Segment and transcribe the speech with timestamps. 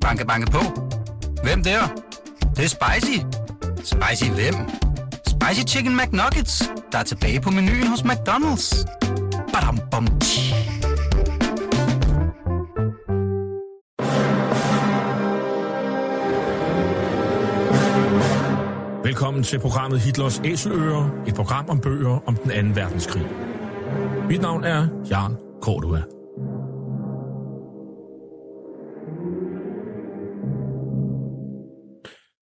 [0.00, 0.58] Banke, banke på.
[1.42, 1.80] Hvem der?
[2.40, 3.18] Det, det er spicy.
[3.76, 4.54] Spicy hvem?
[5.26, 8.84] Spicy Chicken McNuggets, der er tilbage på menuen hos McDonald's.
[9.52, 10.54] Badum, bom, tji.
[19.04, 23.26] Velkommen til programmet Hitlers Æseløer, et program om bøger om den anden verdenskrig.
[24.28, 26.19] Mit navn er Jan Cordua.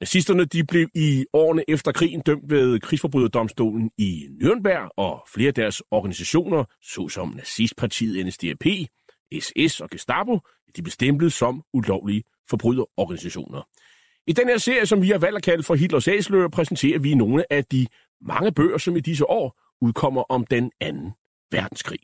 [0.00, 5.54] Nazisterne de blev i årene efter krigen dømt ved krigsforbryderdomstolen i Nürnberg, og flere af
[5.54, 8.64] deres organisationer, såsom nazistpartiet NSDAP,
[9.40, 10.38] SS og Gestapo,
[10.76, 13.62] de blev stemplet som ulovlige forbryderorganisationer.
[14.26, 17.14] I den her serie, som vi har valgt at kalde for Hitlers Æsler, præsenterer vi
[17.14, 17.86] nogle af de
[18.20, 21.12] mange bøger, som i disse år udkommer om den anden
[21.50, 22.00] verdenskrig.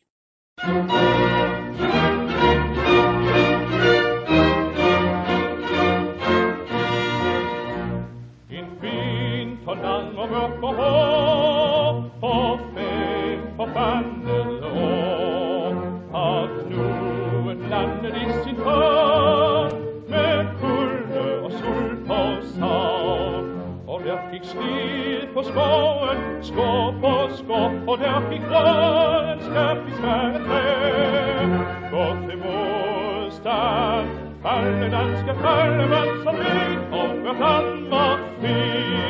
[24.56, 30.38] Der gik slid på skoven, skår på skår, og der gik grøn skab i svære
[30.46, 30.62] træ.
[31.90, 34.08] Gå til modstand,
[34.42, 39.06] falde danske fallemænd, som ved og gør Danmark fri.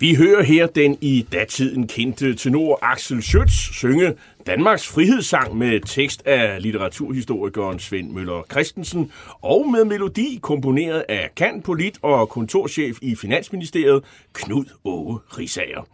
[0.00, 4.14] Vi hører her den i datiden kendte tenor Axel Schütz synge
[4.48, 9.12] Danmarks frihedssang med tekst af litteraturhistorikeren Svend Møller Christensen
[9.42, 15.88] og med melodi komponeret af kan polit og kontorchef i Finansministeriet Knud Åge Risager.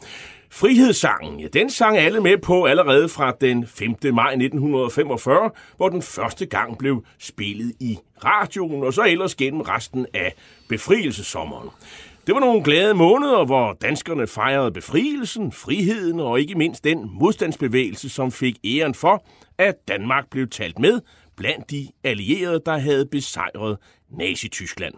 [0.51, 3.95] Frihedssangen, ja, den sang alle med på allerede fra den 5.
[4.13, 10.07] maj 1945, hvor den første gang blev spillet i radioen, og så ellers gennem resten
[10.15, 10.35] af
[10.69, 11.69] befrielsessommeren.
[12.27, 18.09] Det var nogle glade måneder, hvor danskerne fejrede befrielsen, friheden og ikke mindst den modstandsbevægelse,
[18.09, 19.25] som fik æren for,
[19.59, 21.01] at Danmark blev talt med
[21.37, 23.79] blandt de allierede, der havde besejret
[24.11, 24.95] Nazi-Tyskland.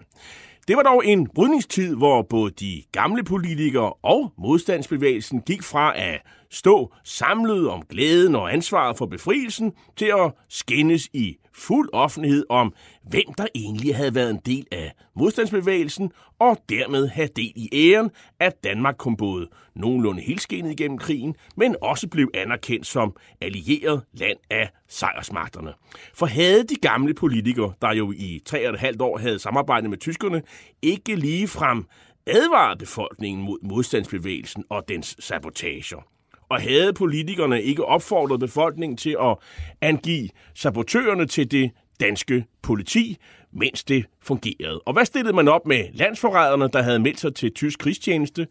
[0.69, 6.20] Det var dog en brydningstid, hvor både de gamle politikere og modstandsbevægelsen gik fra at
[6.50, 12.74] stå samlet om glæden og ansvaret for befrielsen til at skændes i fuld offentlighed om,
[13.02, 18.10] hvem der egentlig havde været en del af modstandsbevægelsen, og dermed have del i æren,
[18.40, 24.38] at Danmark kom både nogenlunde helskenet igennem krigen, men også blev anerkendt som allieret land
[24.50, 25.72] af sejrsmagterne.
[26.14, 29.90] For havde de gamle politikere, der jo i tre og et halvt år havde samarbejdet
[29.90, 30.42] med tyskerne,
[30.82, 31.86] ikke lige frem
[32.26, 36.16] advaret befolkningen mod modstandsbevægelsen og dens sabotager.
[36.48, 39.36] Og havde politikerne ikke opfordret befolkningen til at
[39.80, 41.70] angive sabotørerne til det
[42.00, 43.16] danske politi,
[43.52, 44.78] mens det fungerede.
[44.78, 48.46] Og hvad stillede man op med landsforræderne, der havde meldt sig til tysk krigstjeneste?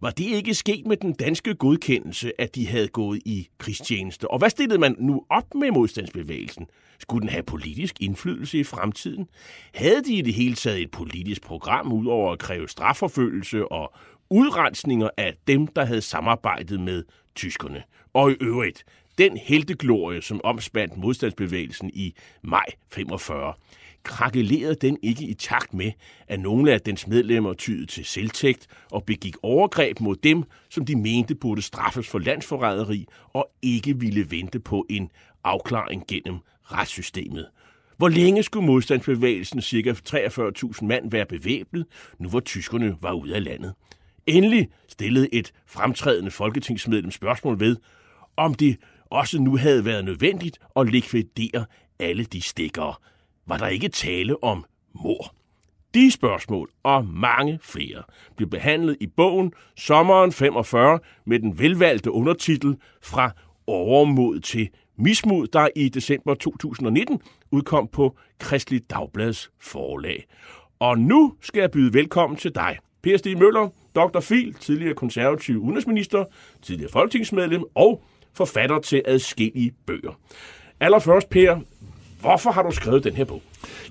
[0.00, 4.30] Var det ikke sket med den danske godkendelse, at de havde gået i krigstjeneste?
[4.30, 6.66] Og hvad stillede man nu op med modstandsbevægelsen?
[6.98, 9.26] Skulle den have politisk indflydelse i fremtiden?
[9.74, 13.94] Havde de i det hele taget et politisk program ud over at kræve strafforfølgelse og
[14.30, 17.02] udrensninger af dem, der havde samarbejdet med
[17.34, 17.82] tyskerne?
[18.12, 18.84] Og i øvrigt,
[19.18, 23.54] den helteglorie, som omspandt modstandsbevægelsen i maj 45,
[24.02, 25.92] krakelerede den ikke i takt med,
[26.28, 30.96] at nogle af dens medlemmer tyede til selvtægt og begik overgreb mod dem, som de
[30.96, 35.10] mente burde straffes for landsforræderi og ikke ville vente på en
[35.44, 37.46] afklaring gennem retssystemet.
[37.96, 39.92] Hvor længe skulle modstandsbevægelsen ca.
[39.92, 41.86] 43.000 mand være bevæbnet,
[42.18, 43.74] nu hvor tyskerne var ude af landet?
[44.26, 47.76] Endelig stillede et fremtrædende folketingsmedlem spørgsmål ved,
[48.36, 48.76] om det
[49.10, 51.66] også nu havde været nødvendigt at likvidere
[51.98, 52.94] alle de stikkere.
[53.46, 55.34] Var der ikke tale om mor?
[55.94, 58.02] De spørgsmål og mange flere
[58.36, 63.30] blev behandlet i bogen Sommeren 45 med den velvalgte undertitel Fra
[63.66, 64.68] overmod til
[64.98, 70.24] mismod, der i december 2019 udkom på Kristelig Dagblads forlag.
[70.78, 74.20] Og nu skal jeg byde velkommen til dig, Per Stig Møller, Dr.
[74.20, 76.24] Fil, tidligere konservativ udenrigsminister,
[76.62, 78.02] tidligere folketingsmedlem og
[78.34, 80.18] forfatter til adskillige bøger.
[80.80, 81.60] Allerførst, Per,
[82.24, 83.42] Hvorfor har du skrevet den her bog?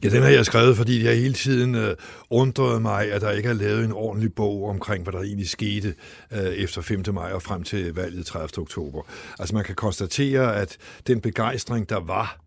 [0.03, 1.95] Ja, den har jeg skrevet, fordi jeg hele tiden øh,
[2.29, 5.95] undrede mig, at der ikke er lavet en ordentlig bog omkring, hvad der egentlig skete
[6.31, 7.03] øh, efter 5.
[7.13, 8.49] maj og frem til valget 30.
[8.57, 9.01] oktober.
[9.39, 10.77] Altså man kan konstatere, at
[11.07, 12.39] den begejstring, der var,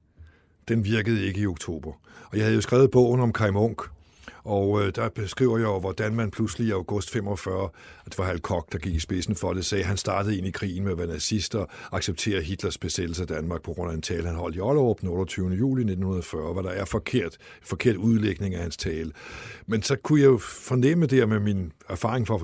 [0.68, 1.92] den virkede ikke i oktober.
[2.30, 3.82] Og jeg havde jo skrevet bogen om Kai Munk,
[4.46, 7.68] og øh, der beskriver jeg jo, hvordan man pludselig i august 45,
[8.06, 10.38] at det var Hal Koch, der gik i spidsen for det, sagde, at han startede
[10.38, 13.90] ind i krigen med at være nazist og acceptere Hitlers besættelse af Danmark på grund
[13.90, 15.46] af en tale, han holdt i Ollerup den 28.
[15.46, 19.12] juli 1940, hvad der er forkert, forkert udlægning af hans tale.
[19.66, 22.38] Men så kunne jeg jo fornemme det med min erfaring fra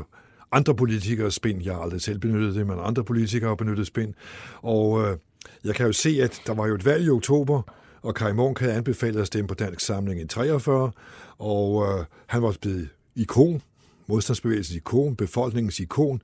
[0.52, 1.62] andre politikere spind.
[1.62, 4.14] Jeg har aldrig selv benyttet det, men andre politikere har benyttet spind.
[4.62, 5.16] Og øh,
[5.64, 7.62] jeg kan jo se, at der var jo et valg i oktober,
[8.02, 10.90] og Kai Munk havde anbefalet at stemme på Dansk Samling i 43,
[11.38, 13.62] og øh, han var blevet ikon,
[14.06, 16.22] modstandsbevægelsens ikon, befolkningens ikon,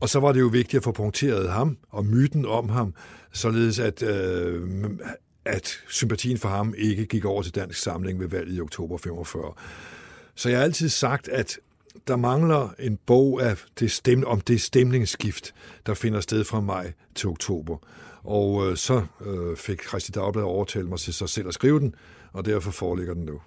[0.00, 2.94] og så var det jo vigtigt at få punkteret ham og myten om ham,
[3.32, 4.90] således at, øh,
[5.44, 9.52] at sympatien for ham ikke gik over til Dansk Samling ved valget i oktober 45.
[10.34, 11.58] Så jeg har altid sagt, at
[12.08, 15.54] der mangler en bog af det stem, om det stemningsskift,
[15.86, 17.76] der finder sted fra maj til oktober.
[18.24, 21.94] Og øh, så øh, fik Christi Dagblad overtalt mig til sig selv at skrive den,
[22.32, 23.40] og derfor foreligger den nu.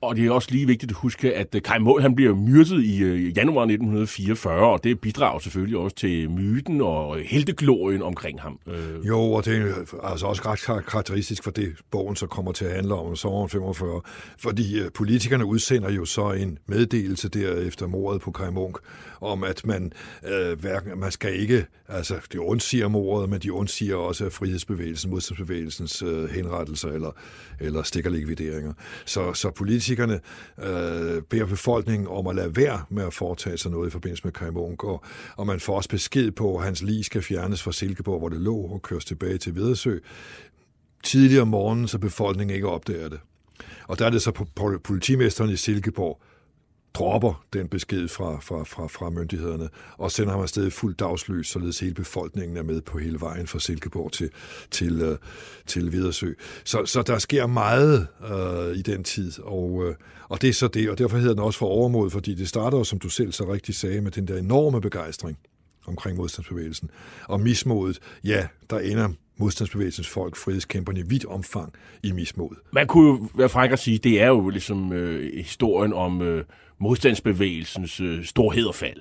[0.00, 2.84] Og det er også lige vigtigt at huske, at øh, Kai Mål, han bliver myrdet
[2.84, 8.40] i øh, januar 1944, og det bidrager selvfølgelig også til myten og øh, helteglorien omkring
[8.40, 8.60] ham.
[9.04, 12.74] Jo, og det er altså også ret karakteristisk for det, bogen så kommer til at
[12.74, 14.00] handle om sommeren 45,
[14.38, 18.78] fordi politikerne udsender jo så en meddelelse der efter mordet på Kai Munk,
[19.20, 19.92] om at man,
[20.28, 26.02] øh, hverken, man skal ikke, altså de undsiger mordet, men de undsiger også frihedsbevægelsen, modstandsbevægelsens
[26.02, 27.10] øh, henrettelser eller,
[27.60, 28.72] eller stikkerlikvideringer.
[29.04, 33.88] Så, så politikerne øh, beder befolkningen om at lade være med at foretage sig noget
[33.88, 35.04] i forbindelse med Kai Munk, og,
[35.36, 38.40] og man får også besked på, at hans lig skal fjernes fra Silkeborg, hvor det
[38.40, 39.98] lå, og køres tilbage til Vedersø.
[41.02, 43.20] Tidligere om morgenen, så befolkningen ikke opdager det.
[43.88, 46.20] Og der er det så på politimesteren i Silkeborg,
[46.98, 49.68] dropper den besked fra, fra, fra, fra myndighederne
[49.98, 53.58] og sender ham afsted fuldt dagslys, således hele befolkningen er med på hele vejen fra
[53.58, 54.30] Silkeborg til,
[54.70, 55.16] til, uh,
[55.66, 56.32] til Vidersø.
[56.64, 59.94] Så, så der sker meget øh, i den tid, og, øh,
[60.28, 62.82] og det er så det, og derfor hedder den også for overmod, fordi det starter,
[62.82, 65.38] som du selv så rigtigt sagde, med den der enorme begejstring
[65.86, 66.90] omkring modstandsbevægelsen.
[67.24, 71.72] Og mismodet, ja, der ender modstandsbevægelsens folk, frihedskæmperne i vidt omfang
[72.02, 72.56] i mismod.
[72.72, 76.44] Man kunne jo være fræk at sige, det er jo ligesom øh, historien om øh,
[76.80, 79.00] modstandsbevægelsens øh, storhed og fald.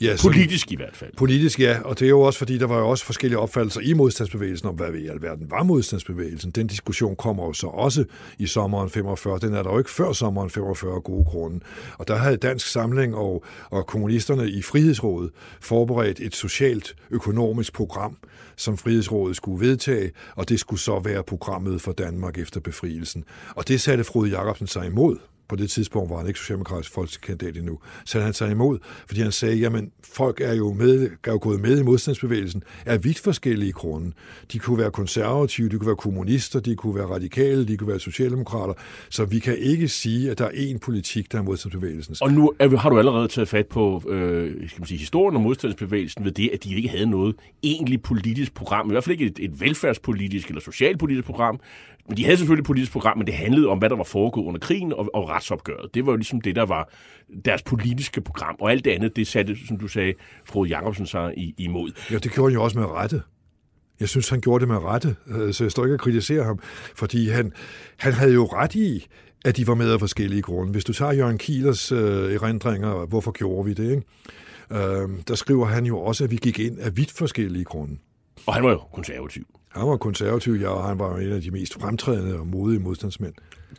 [0.00, 1.12] Ja, politisk i hvert fald.
[1.16, 1.80] Politisk, ja.
[1.84, 4.74] Og det er jo også, fordi der var jo også forskellige opfattelser i modstandsbevægelsen om,
[4.74, 6.50] hvad i alverden var modstandsbevægelsen.
[6.50, 8.04] Den diskussion kommer jo så også
[8.38, 9.38] i sommeren 45.
[9.38, 11.60] Den er der jo ikke før sommeren 45 gode grunde.
[11.98, 15.30] Og der havde Dansk Samling og, og kommunisterne i Frihedsrådet
[15.60, 18.16] forberedt et socialt økonomisk program,
[18.56, 23.24] som Frihedsrådet skulle vedtage, og det skulle så være programmet for Danmark efter befrielsen.
[23.56, 25.16] Og det satte Frode Jacobsen sig imod
[25.48, 29.32] på det tidspunkt var han ikke socialdemokratisk folketingskandidat endnu, så han sig imod, fordi han
[29.32, 33.72] sagde, jamen folk er jo, med, er jo gået med i modstandsbevægelsen, er vidt forskellige
[33.72, 34.12] grunde.
[34.52, 38.00] De kunne være konservative, de kunne være kommunister, de kunne være radikale, de kunne være
[38.00, 38.74] socialdemokrater,
[39.10, 42.16] så vi kan ikke sige, at der er én politik, der er modstandsbevægelsen.
[42.20, 45.42] Og nu er, har du allerede taget fat på øh, skal man sige, historien om
[45.42, 49.26] modstandsbevægelsen ved det, at de ikke havde noget egentlig politisk program, i hvert fald ikke
[49.26, 51.60] et, et velfærdspolitisk eller socialpolitisk program,
[52.08, 54.44] men de havde selvfølgelig et politisk program, men det handlede om, hvad der var foregået
[54.44, 55.94] under krigen og, og retsopgøret.
[55.94, 56.92] Det var jo ligesom det, der var
[57.44, 58.56] deres politiske program.
[58.60, 60.14] Og alt det andet, det satte, som du sagde,
[60.44, 61.90] Frode Jacobsen sig imod.
[62.10, 63.22] Ja, det gjorde han jo også med rette.
[64.00, 66.58] Jeg synes, han gjorde det med rette, øh, så jeg står ikke at kritisere ham,
[66.94, 67.52] fordi han,
[67.96, 69.06] han havde jo ret i,
[69.44, 70.72] at de var med af forskellige grunde.
[70.72, 74.02] Hvis du tager Jørgen Kielers øh, erindringer, hvorfor gjorde vi det, ikke?
[74.72, 77.98] Øh, der skriver han jo også, at vi gik ind af vidt forskellige grunde.
[78.46, 79.46] Og han var jo konservativ.
[79.68, 83.34] Han var konservativ, ja, og han var en af de mest fremtrædende og modige modstandsmænd.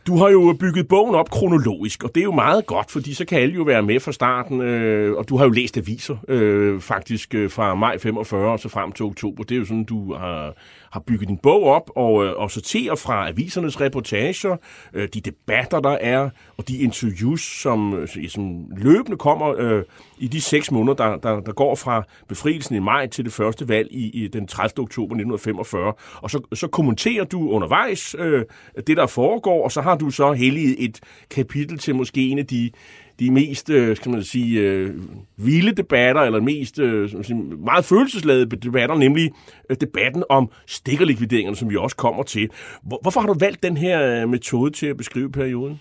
[0.06, 3.24] Du har jo bygget bogen op kronologisk, og det er jo meget godt, fordi så
[3.24, 6.80] kan alle jo være med fra starten, øh, og du har jo læst aviser øh,
[6.80, 9.44] faktisk øh, fra maj 45 og så frem til oktober.
[9.44, 10.54] Det er jo sådan, du har,
[10.92, 14.56] har bygget din bog op og, øh, og sorterer fra avisernes reportager,
[14.94, 19.82] øh, de debatter, der er, og de interviews, som, øh, som løbende kommer øh,
[20.18, 23.68] i de seks måneder, der, der, der går fra befrielsen i maj til det første
[23.68, 24.82] valg i, i den 30.
[24.82, 25.92] oktober 1945.
[26.14, 28.44] Og så, så kommenterer du undervejs øh,
[28.86, 32.46] det, der foregår, og så har du så helliget et kapitel til måske en af
[32.46, 32.70] de
[33.20, 34.94] de mest, øh, skal man sige, øh,
[35.36, 39.30] vilde debatter, eller mest øh, sige, meget følelsesladede debatter, nemlig
[39.70, 42.48] øh, debatten om stikkerlikvideringerne, som vi også kommer til.
[42.82, 45.80] Hvor, hvorfor har du valgt den her øh, metode til at beskrive perioden?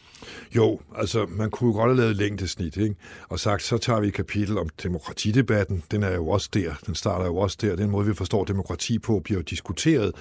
[0.55, 2.95] Jo, altså man kunne godt have lavet længdesnit, ikke?
[3.29, 5.83] og sagt, så tager vi et kapitel om demokratidebatten.
[5.91, 7.75] Den er jo også der, den starter jo også der.
[7.75, 10.11] Den måde, vi forstår demokrati på, bliver jo diskuteret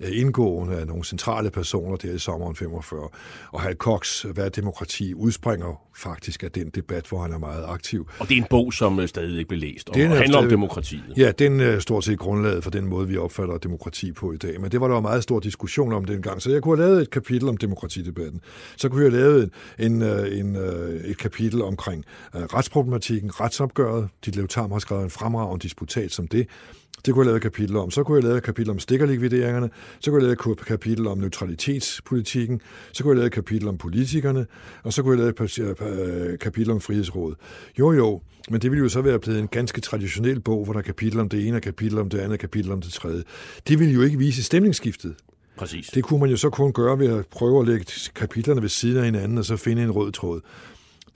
[0.00, 3.08] uh, indgående af nogle centrale personer der i sommeren 45.
[3.52, 8.08] Og Hal Cox, hvad demokrati, udspringer faktisk af den debat, hvor han er meget aktiv.
[8.18, 10.38] Og det er en bog, som uh, stadig ikke blev læst, og den handler stadig...
[10.38, 11.04] om demokratiet.
[11.16, 14.60] Ja, den er stort set grundlaget for den måde, vi opfatter demokrati på i dag.
[14.60, 17.02] Men det var der jo meget stor diskussion om dengang, så jeg kunne have lavet
[17.02, 18.40] et kapitel om demokratidebatten.
[18.76, 19.45] Så kunne jeg have lavet
[19.78, 22.04] en, øh, en, øh, et kapitel omkring
[22.36, 24.08] øh, retsproblematikken, retsopgøret.
[24.24, 26.46] Dit Tam har skrevet en fremragende disputat som det.
[27.06, 27.90] Det kunne jeg lave et kapitel om.
[27.90, 29.70] Så kunne jeg lave et kapitel om stikkerlikvideringerne.
[30.00, 32.60] Så kunne jeg lave et kapitel om neutralitetspolitikken.
[32.92, 34.46] Så kunne jeg lave et kapitel om politikerne.
[34.82, 37.38] Og så kunne jeg lave et øh, kapitel om frihedsrådet.
[37.78, 40.80] Jo, jo, men det ville jo så være blevet en ganske traditionel bog, hvor der
[40.80, 43.22] er kapitel om det ene, kapitel om det andet, kapitel om det tredje.
[43.68, 45.14] Det ville jo ikke vise stemningsskiftet.
[45.56, 45.86] Præcis.
[45.86, 48.96] Det kunne man jo så kun gøre ved at prøve at lægge kapitlerne ved siden
[48.96, 50.40] af hinanden, og så finde en rød tråd.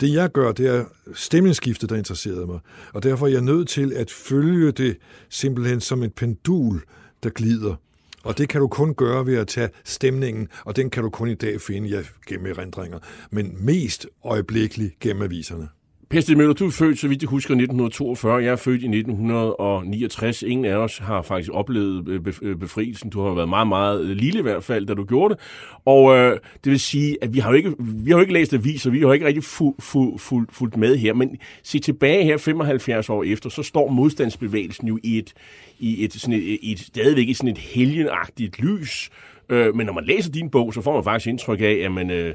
[0.01, 2.59] Det jeg gør, det er stemningsskiftet, der interesserede mig.
[2.93, 4.97] Og derfor er jeg nødt til at følge det
[5.29, 6.81] simpelthen som et pendul,
[7.23, 7.75] der glider.
[8.23, 11.29] Og det kan du kun gøre ved at tage stemningen, og den kan du kun
[11.29, 12.99] i dag finde ja, gennem erindringer,
[13.31, 15.69] men mest øjeblikkeligt gennem aviserne.
[16.11, 18.43] Per Stig Møller, du er født, så vidt jeg husker, 1942.
[18.43, 20.43] Jeg er født i 1969.
[20.43, 23.11] Ingen af os har faktisk oplevet øh, øh, befrielsen.
[23.11, 25.43] Du har været meget, meget øh, lille i hvert fald, da du gjorde det.
[25.85, 28.55] Og øh, det vil sige, at vi har jo ikke, vi har jo ikke læst
[28.55, 31.15] aviser, vi har jo ikke rigtig fu, fu, fu, fulgt med her.
[31.15, 35.33] Men se tilbage her 75 år efter, så står modstandsbevægelsen jo i et,
[35.79, 39.11] i et, sådan et, et stadigvæk i sådan et helgenagtigt lys.
[39.49, 42.11] Øh, men når man læser din bog, så får man faktisk indtryk af, at man...
[42.11, 42.35] Øh,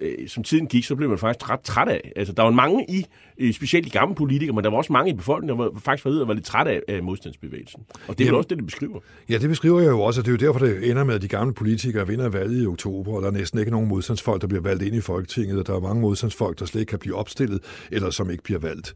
[0.00, 2.12] øh, som tiden gik, så blev man faktisk ret træt af.
[2.16, 3.06] Altså, der var mange i,
[3.38, 6.04] øh, specielt de gamle politikere, men der var også mange i befolkningen, der var faktisk
[6.04, 7.80] var, var lidt træt af, af modstandsbevægelsen.
[8.08, 9.00] Og det er Jamen, også det, det beskriver.
[9.28, 11.22] Ja, det beskriver jeg jo også, og det er jo derfor, det ender med, at
[11.22, 14.46] de gamle politikere vinder valget i oktober, og der er næsten ikke nogen modstandsfolk, der
[14.46, 17.14] bliver valgt ind i Folketinget, og der er mange modstandsfolk, der slet ikke kan blive
[17.14, 18.94] opstillet, eller som ikke bliver valgt.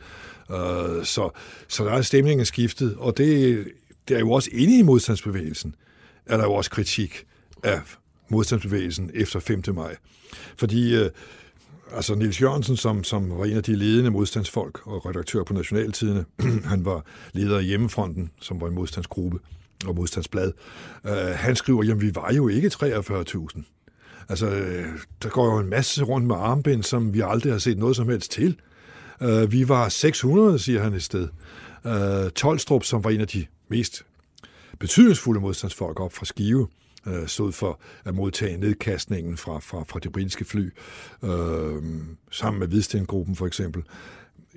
[0.51, 0.57] Uh,
[1.05, 1.31] så,
[1.69, 3.65] så der er stemningen skiftet, og det,
[4.09, 5.75] det er jo også inde i modstandsbevægelsen,
[6.27, 7.25] er der jo også kritik
[7.63, 7.81] af
[8.33, 9.63] modstandsbevægelsen efter 5.
[9.75, 9.97] maj.
[10.57, 11.11] Fordi øh,
[11.93, 16.25] altså Nils Jørgensen, som, som var en af de ledende modstandsfolk og redaktør på Nationaltidene,
[16.73, 19.39] han var leder af Hjemmefronten, som var en modstandsgruppe
[19.87, 20.53] og modstandsblad.
[21.07, 23.63] Øh, han skriver, jamen vi var jo ikke 43.000.
[24.29, 24.87] Altså, øh,
[25.23, 28.09] der går jo en masse rundt med armbind, som vi aldrig har set noget som
[28.09, 28.57] helst til.
[29.23, 31.29] Øh, vi var 600, siger han et sted.
[31.87, 34.05] Øh, Tolstrup, som var en af de mest
[34.79, 36.69] betydningsfulde modstandsfolk op fra Skive,
[37.07, 40.71] øh, stod for at modtage nedkastningen fra, fra, fra det britiske fly,
[41.23, 41.83] øh,
[42.31, 43.83] sammen med Hvidstengruppen for eksempel.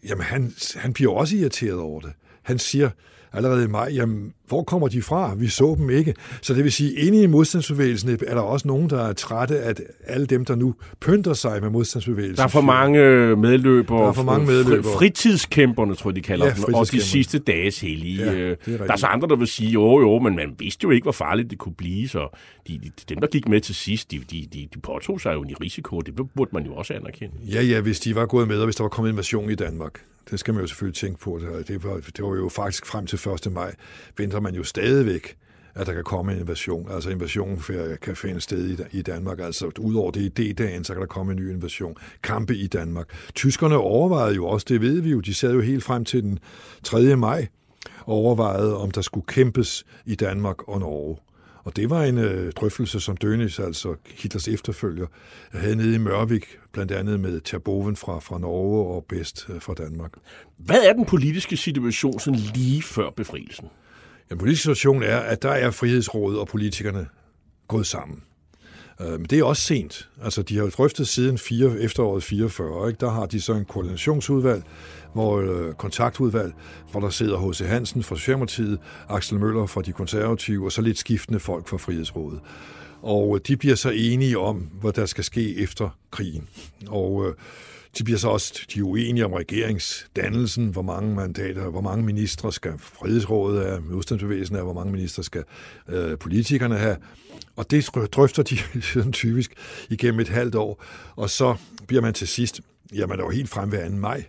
[0.03, 2.13] Jamen, han, han bliver også irriteret over det.
[2.45, 2.89] Han siger,
[3.33, 5.35] allerede i maj, jamen, hvor kommer de fra?
[5.35, 6.13] Vi så dem ikke.
[6.41, 9.73] Så det vil sige, inde i modstandsbevægelsen er der også nogen, der er trætte af
[10.03, 12.37] alle dem, der nu pynter sig med modstandsbevægelsen.
[12.37, 12.99] Der er for mange
[13.35, 14.01] medløbere.
[14.01, 14.93] Der er for mange medløbere.
[14.93, 16.73] Fritidskæmperne, tror jeg, de kalder ja, dem.
[16.73, 18.23] Og de sidste dages hellige.
[18.23, 20.91] Ja, øh, der er så andre, der vil sige, jo jo, men man vidste jo
[20.91, 22.07] ikke, hvor farligt det kunne blive.
[22.07, 22.37] Så
[22.67, 25.41] de, de, dem, der gik med til sidst, de, de, de, de påtog sig jo
[25.41, 26.01] en risiko.
[26.01, 27.35] Det burde man jo også anerkende.
[27.53, 30.01] Ja, ja, hvis de var gået med, og hvis der var kommet invasion i Danmark.
[30.31, 31.39] Det skal man jo selvfølgelig tænke på.
[31.67, 33.51] Det var, det var jo faktisk frem til 1.
[33.51, 33.75] maj,
[34.17, 35.37] venter man jo stadigvæk,
[35.75, 36.91] at der kan komme en invasion.
[36.91, 37.61] Altså invasion
[38.01, 39.39] kan finde sted i, Danmark.
[39.39, 41.95] Altså udover det i D-dagen, så kan der komme en ny invasion.
[42.23, 43.07] Kampe i Danmark.
[43.33, 46.39] Tyskerne overvejede jo også, det ved vi jo, de sad jo helt frem til den
[46.83, 47.15] 3.
[47.15, 47.47] maj,
[47.99, 51.17] og overvejede, om der skulle kæmpes i Danmark og Norge.
[51.65, 55.07] Og det var en øh, drøftelse, som Dönitz, altså Hitlers efterfølger,
[55.51, 59.73] havde nede i Mørvik, blandt andet med Terboven fra, fra Norge og Best øh, fra
[59.73, 60.11] Danmark.
[60.57, 63.67] Hvad er den politiske situation sådan lige før befrielsen?
[64.29, 67.07] Den politiske situation er, at der er Frihedsrådet og politikerne
[67.67, 68.23] gået sammen.
[69.01, 70.09] Øh, men det er også sent.
[70.23, 72.87] Altså, de har jo drøftet siden 4, efteråret 44.
[72.87, 72.99] Ikke?
[72.99, 74.63] Der har de så en koordinationsudvalg,
[75.15, 76.53] hvor øh, kontaktudvalg,
[76.91, 77.59] hvor der sidder H.C.
[77.59, 78.79] Hansen fra Socialdemokratiet,
[79.09, 82.39] Axel Møller fra De Konservative, og så lidt skiftende folk fra Frihedsrådet.
[83.01, 86.47] Og øh, de bliver så enige om, hvad der skal ske efter krigen.
[86.87, 87.33] Og øh,
[87.97, 92.53] de bliver så også de er uenige om regeringsdannelsen, hvor mange mandater, hvor mange ministre
[92.53, 95.43] skal Frihedsrådet have, modstandsbevægelsen af, hvor mange ministre skal
[95.89, 96.97] øh, politikerne have.
[97.55, 98.57] Og det drøfter de
[98.93, 99.53] sådan typisk
[99.89, 100.83] igennem et halvt år.
[101.15, 101.55] Og så
[101.87, 102.61] bliver man til sidst,
[102.93, 103.95] jamen er jo helt frem ved 2.
[103.95, 104.23] maj,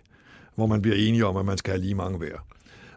[0.57, 2.37] hvor man bliver enige om, at man skal have lige mange hver.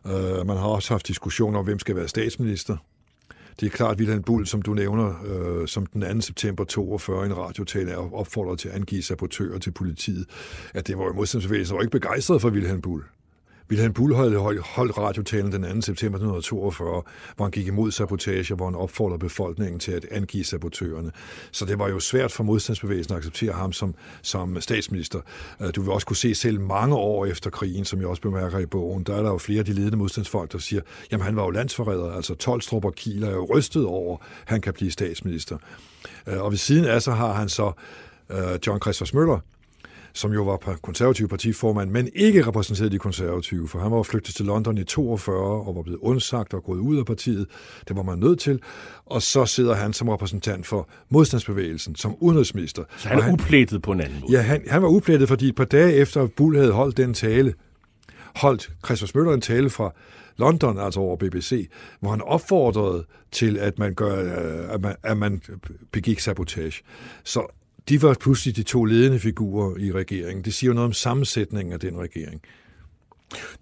[0.04, 2.76] Uh, man har også haft diskussioner om, hvem skal være statsminister.
[3.60, 6.20] Det er klart, at Wilhelm Bull, som du nævner, øh, som den 2.
[6.20, 10.26] september 42 i en radiotale er opfordret til at angive sabotører til politiet,
[10.74, 13.02] at det var jo modstandsbevægelsen, var ikke begejstret for Wilhelm Bull.
[13.70, 15.68] Wilhelm Bull holdt, holdt radiotalen den 2.
[15.68, 17.02] september 1942,
[17.36, 21.12] hvor han gik imod sabotage, hvor han opfordrede befolkningen til at angive sabotørerne.
[21.52, 25.20] Så det var jo svært for modstandsbevægelsen at acceptere ham som, som statsminister.
[25.60, 28.58] Øh, du vil også kunne se selv mange år efter krigen, som jeg også bemærker
[28.58, 31.36] i bogen, der er der jo flere af de ledende modstandsfolk, der siger, jamen han
[31.36, 34.90] var jo landsforræder, altså Tolstrup og Kiel er jo rystet over, at han kan blive
[34.90, 35.58] statsminister.
[36.26, 37.72] Øh, og ved siden af så har han så
[38.30, 39.38] øh, John Christoph Møller,
[40.12, 44.46] som jo var konservativ partiformand, men ikke repræsenterede de konservative, for han var flygtet til
[44.46, 47.46] London i 42 og var blevet undsagt og gået ud af partiet.
[47.88, 48.60] Det var man nødt til.
[49.06, 52.84] Og så sidder han som repræsentant for modstandsbevægelsen, som udenrigsminister.
[52.98, 54.32] Så han er han, uplættet på en anden måde?
[54.32, 57.54] Ja, han, han var uplættet, fordi et par dage efter Bull havde holdt den tale,
[58.36, 59.92] holdt Christopher Møller en tale fra
[60.36, 65.16] London, altså over BBC, hvor han opfordrede til, at man, gør, øh, at man, at
[65.16, 65.42] man
[65.92, 66.82] begik sabotage.
[67.24, 67.46] Så
[67.88, 70.44] de var pludselig de to ledende figurer i regeringen.
[70.44, 72.42] Det siger jo noget om sammensætningen af den regering.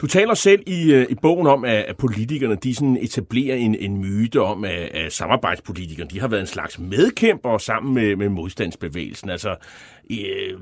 [0.00, 3.74] Du taler selv i, øh, i bogen om, at, at politikerne de sådan etablerer en,
[3.74, 8.28] en myte om, at, at samarbejdspolitikerne de har været en slags medkæmper sammen med, med
[8.28, 9.30] modstandsbevægelsen.
[9.30, 9.56] Altså,
[10.10, 10.58] øh,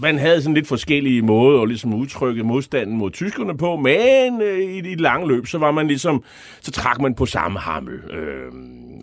[0.00, 4.74] man havde sådan lidt forskellige måder at ligesom udtrykke modstanden mod tyskerne på, men øh,
[4.74, 6.24] i det lange løb, så var man ligesom,
[6.60, 7.94] så trak man på samme hammel.
[7.94, 8.52] Øh,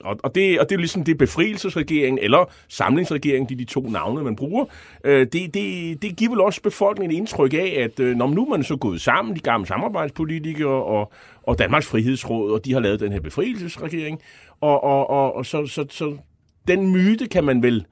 [0.03, 4.23] og, og, det, og det er ligesom det befrielsesregering eller samlingsregering, de de to navne,
[4.23, 4.65] man bruger.
[5.03, 8.45] Øh, det, det, det giver vel også befolkningen et indtryk af, at øh, når nu
[8.45, 11.11] man så gået sammen, de gamle samarbejdspolitikere og,
[11.43, 14.19] og Danmarks Frihedsråd, og de har lavet den her befrielsesregering,
[14.61, 16.17] og, og, og, og så, så, så
[16.67, 17.85] den myte kan man vel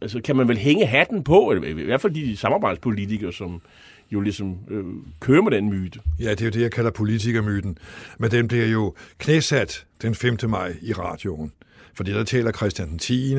[0.00, 3.62] altså, kan man vel hænge hatten på, i hvert fald de samarbejdspolitikere, som
[4.10, 4.84] jo ligesom øh,
[5.20, 6.00] kører med den myte.
[6.20, 7.78] Ja, det er jo det, jeg kalder politikermyten.
[8.18, 10.36] Men den bliver jo knæsat den 5.
[10.48, 11.52] maj i radioen.
[11.94, 13.34] Fordi der taler Christian den 10.,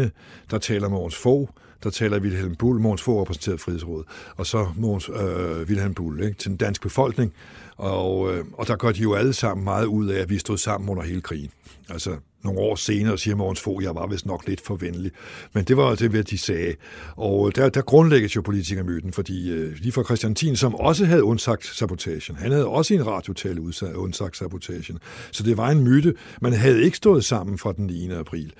[0.52, 1.50] der taler Mogens Fogh,
[1.84, 6.38] der taler Wilhelm Bull, Mogens Fogh repræsenteret Frihedsrådet, og så Mogens, øh, Wilhelm Bull ikke,
[6.38, 7.34] til den danske befolkning.
[7.78, 10.58] Og, øh, og der gør de jo alle sammen meget ud af, at vi stod
[10.58, 11.52] sammen under hele krigen.
[11.90, 15.12] Altså, nogle år senere siger Mogens Fogh, jeg var vist nok lidt for venlig.
[15.54, 16.74] Men det var det, hvad de sagde.
[17.16, 21.06] Og øh, der, der grundlægges jo politikermyten, fordi øh, lige fra Christian Thien, som også
[21.06, 23.62] havde undsagt sabotagen, han havde også i en radiotale
[23.96, 25.00] undsagt sabotagen.
[25.32, 26.14] Så det var en myte.
[26.42, 28.12] Man havde ikke stået sammen fra den 9.
[28.12, 28.54] april.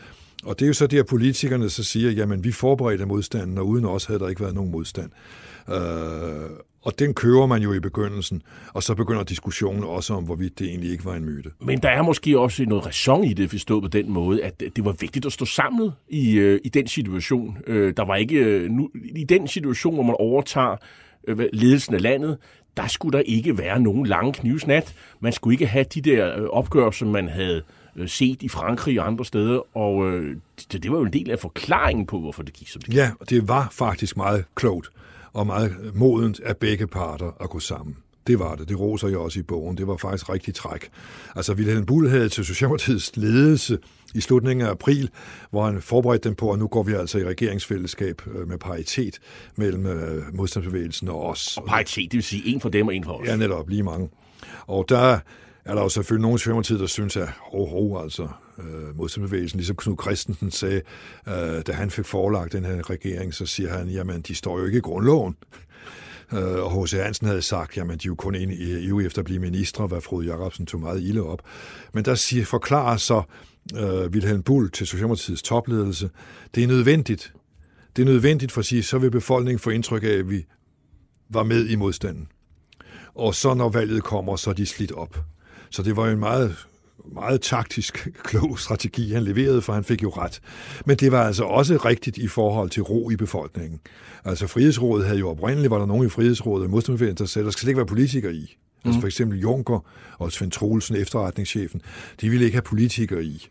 [0.44, 3.68] Og det er jo så det, at politikerne så siger, jamen vi forberedte modstanden, og
[3.68, 5.12] uden os havde der ikke været nogen modstand.
[5.70, 5.76] Øh,
[6.86, 8.42] og den kører man jo i begyndelsen,
[8.74, 11.50] og så begynder diskussionen også om, hvorvidt det egentlig ikke var en myte.
[11.62, 14.86] Men der er måske også noget ræson i det, forstået på den måde, at det
[14.86, 17.58] var vigtigt at stå samlet i, øh, i den situation.
[17.68, 20.76] Øh, der var ikke, øh, nu, I den situation, hvor man overtager
[21.54, 22.38] ledelsen af landet,
[22.78, 24.94] der skulle der ikke være nogen lange knivsnat.
[25.20, 27.62] Man skulle ikke have de der opgør, som man havde
[28.08, 30.12] set i Frankrig og andre steder, og
[30.72, 32.98] det, det var jo en del af forklaringen på, hvorfor det gik som det gik.
[32.98, 34.90] Ja, det var faktisk meget klogt
[35.36, 37.98] og meget modent af begge parter at gå sammen.
[38.28, 38.70] Det var det.
[38.70, 39.78] Det roser jeg også i bogen.
[39.78, 40.90] Det var faktisk rigtig træk.
[41.36, 43.78] Altså, Wilhelm Bull havde til Socialdemokratiets ledelse
[44.16, 45.10] i slutningen af april,
[45.52, 49.20] hvor han forberedte dem på, at nu går vi altså i regeringsfællesskab øh, med paritet
[49.56, 51.58] mellem øh, modstandsbevægelsen og os.
[51.58, 53.28] Og paritet, det vil sige en for dem og en for os.
[53.28, 54.10] Ja, netop, lige mange.
[54.68, 55.20] Og der
[55.66, 58.28] er der jo selvfølgelig nogen i Socialdemokratiet, der synes, at ho, ho, altså,
[58.60, 60.82] øh, modstandsbevægelsen, ligesom Knud Christensen sagde,
[61.28, 64.66] øh, da han fik forelagt den her regering, så siger han, jamen, de står jo
[64.66, 65.36] ikke i grundloven.
[66.34, 66.92] Øh, og H.C.
[66.92, 69.88] Hansen havde sagt, jamen, de er jo kun inde i EU efter at blive ministre,
[69.88, 71.42] hvad Frode Jacobsen tog meget ilde op.
[71.94, 73.22] Men der siger, forklarer så
[73.76, 76.10] øh, Wilhelm Bull til Socialdemokratiets topledelse,
[76.56, 77.34] det er nødvendigt.
[77.96, 80.46] Det er nødvendigt for at sige, så vil befolkningen få indtryk af, at vi
[81.30, 82.28] var med i modstanden.
[83.16, 85.26] Og så når valget kommer, så er de slidt op.
[85.76, 86.66] Så det var en meget
[87.14, 90.42] meget taktisk, klog strategi, han leverede, for han fik jo ret.
[90.86, 93.80] Men det var altså også rigtigt i forhold til ro i befolkningen.
[94.26, 97.68] Altså Frihedsrådet havde jo oprindeligt, var der nogen i Frihedsrådet, modstandsbevægelsen, der sagde, der skal
[97.68, 98.58] ikke være politikere i.
[98.58, 98.88] Mm.
[98.88, 99.02] Altså mhm.
[99.02, 99.86] for eksempel Juncker
[100.18, 101.82] og Svend Troelsen, efterretningschefen,
[102.22, 103.48] de ville ikke have politikere i.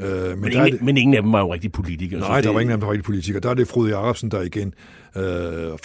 [0.00, 2.20] Øh, men, men, ingen, det, men ingen af dem var jo rigtig politikere.
[2.20, 3.40] Nej, det, der var ingen af dem, der var rigtig politikere.
[3.40, 4.74] Der er det Frode Jacobsen, der igen,
[5.16, 5.22] øh,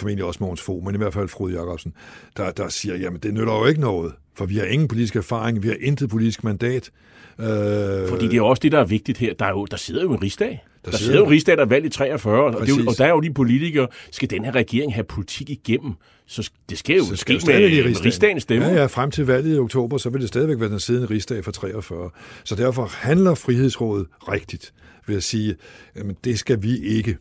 [0.00, 1.92] formentlig også Mogens Fogh, men i hvert fald Frode Jacobsen,
[2.36, 5.62] der, der siger, jamen det nytter jo ikke noget, for vi har ingen politisk erfaring,
[5.62, 6.90] vi har intet politisk mandat.
[7.38, 9.34] Øh, Fordi det er også det, der er vigtigt her.
[9.34, 10.64] Der, er jo, der sidder jo en rigsdag.
[10.84, 13.04] Der, der sidder jo en rigsdag, der er valgt i 43, og, det, og der
[13.04, 15.92] er jo de politikere, skal den her regering have politik igennem?
[16.26, 18.66] Så det skal jo så skal ske med, med rigsdagens stemme.
[18.66, 21.44] Ja, ja, frem til valget i oktober, så vil det stadigvæk være den siddende rigsdag
[21.44, 22.10] for 43.
[22.44, 24.72] Så derfor handler Frihedsrådet rigtigt
[25.06, 25.56] ved at sige,
[25.94, 27.16] at det skal vi ikke,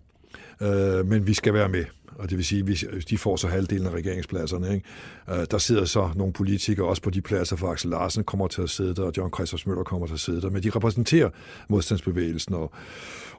[0.61, 3.87] øh, men vi skal være med og det vil sige, hvis de får så halvdelen
[3.87, 4.73] af regeringspladserne.
[4.73, 4.85] Ikke?
[5.29, 8.61] Øh, der sidder så nogle politikere også på de pladser, for Axel Larsen kommer til
[8.61, 11.29] at sidde der, og John Christoph Møller kommer til at sidde der, men de repræsenterer
[11.69, 12.71] modstandsbevægelsen, og,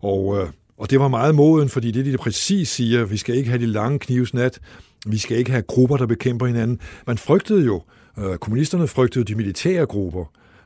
[0.02, 3.50] og, øh, og det var meget moden, fordi det, de præcis siger, vi skal ikke
[3.50, 4.60] have de lange knivsnat,
[5.06, 6.80] vi skal ikke have grupper, der bekæmper hinanden.
[7.06, 7.82] Man frygtede jo,
[8.18, 10.24] øh, kommunisterne frygtede de militære grupper,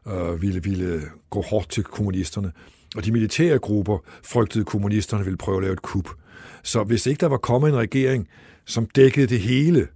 [0.09, 2.53] øh, ville, ville gå hårdt til kommunisterne.
[2.97, 6.09] Og de militære grupper frygtede, at kommunisterne ville prøve at lave et kup.
[6.63, 8.29] Så hvis ikke der var kommet en regering,
[8.65, 9.89] som dækkede det hele,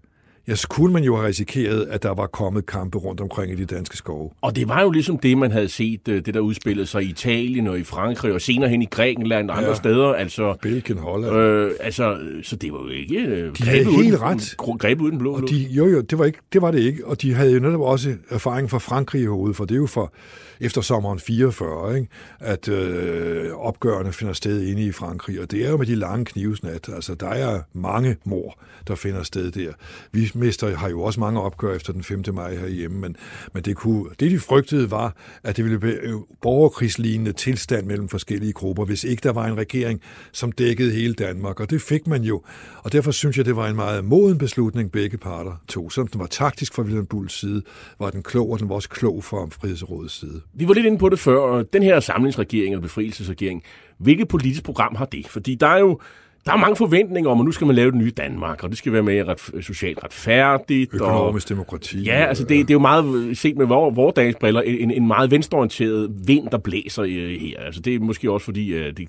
[0.48, 3.54] ja, så kunne man jo have risikeret, at der var kommet kampe rundt omkring i
[3.54, 4.30] de danske skove.
[4.40, 7.06] Og det var jo ligesom det, man havde set, øh, det der udspillede sig i
[7.06, 9.74] Italien og i Frankrig, og senere hen i Grækenland og andre ja.
[9.74, 10.12] steder.
[10.12, 11.36] Altså, Belgien, Holland.
[11.36, 14.54] Øh, altså, så det var jo ikke øh, de havde helt ret.
[14.78, 17.06] grebet uden blå og de, Jo, jo, det var, ikke, det var det ikke.
[17.06, 19.86] Og de havde jo netop også erfaring fra Frankrig i hovedet, for det er jo
[19.86, 20.12] for
[20.60, 22.08] efter sommeren 44, ikke?
[22.40, 26.24] at øh, opgørende finder sted inde i Frankrig, og det er jo med de lange
[26.24, 26.88] knivsnat.
[26.94, 29.72] Altså, der er mange mor, der finder sted der.
[30.12, 32.22] Vi mester har jo også mange opgør efter den 5.
[32.32, 33.16] maj herhjemme, men,
[33.54, 38.52] men det, kunne, det de frygtede var, at det ville blive borgerkrigslignende tilstand mellem forskellige
[38.52, 40.00] grupper, hvis ikke der var en regering,
[40.32, 42.42] som dækkede hele Danmark, og det fik man jo.
[42.82, 45.92] Og derfor synes jeg, det var en meget moden beslutning, begge parter tog.
[45.92, 47.62] Som den var taktisk fra Wilhelm Bulls side,
[47.98, 50.40] var den klog, og den var også klog fra Frihedsrådets side.
[50.54, 51.62] Vi var lidt inde på det før.
[51.62, 53.62] Den her samlingsregering eller befrielsesregering,
[53.98, 55.28] hvilket politisk program har det?
[55.28, 56.00] Fordi der er jo
[56.46, 58.78] der er mange forventninger om, at nu skal man lave det nye Danmark, og det
[58.78, 60.94] skal være mere ret, socialt retfærdigt.
[60.94, 62.02] Økonomisk og, demokrati.
[62.02, 65.30] Ja, altså det, det er jo meget, set med vores dagens briller, en, en meget
[65.30, 67.04] venstreorienteret vind, der blæser
[67.38, 67.60] her.
[67.60, 69.08] Altså det er måske også fordi, at det,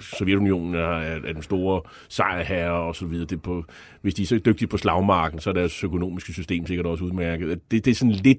[0.00, 3.26] Sovjetunionen er, er den store sejrherre og så videre.
[3.26, 3.64] Det på,
[4.02, 7.60] hvis de er så dygtige på slagmarken, så er deres økonomiske system sikkert også udmærket.
[7.70, 8.38] Det, det er sådan lidt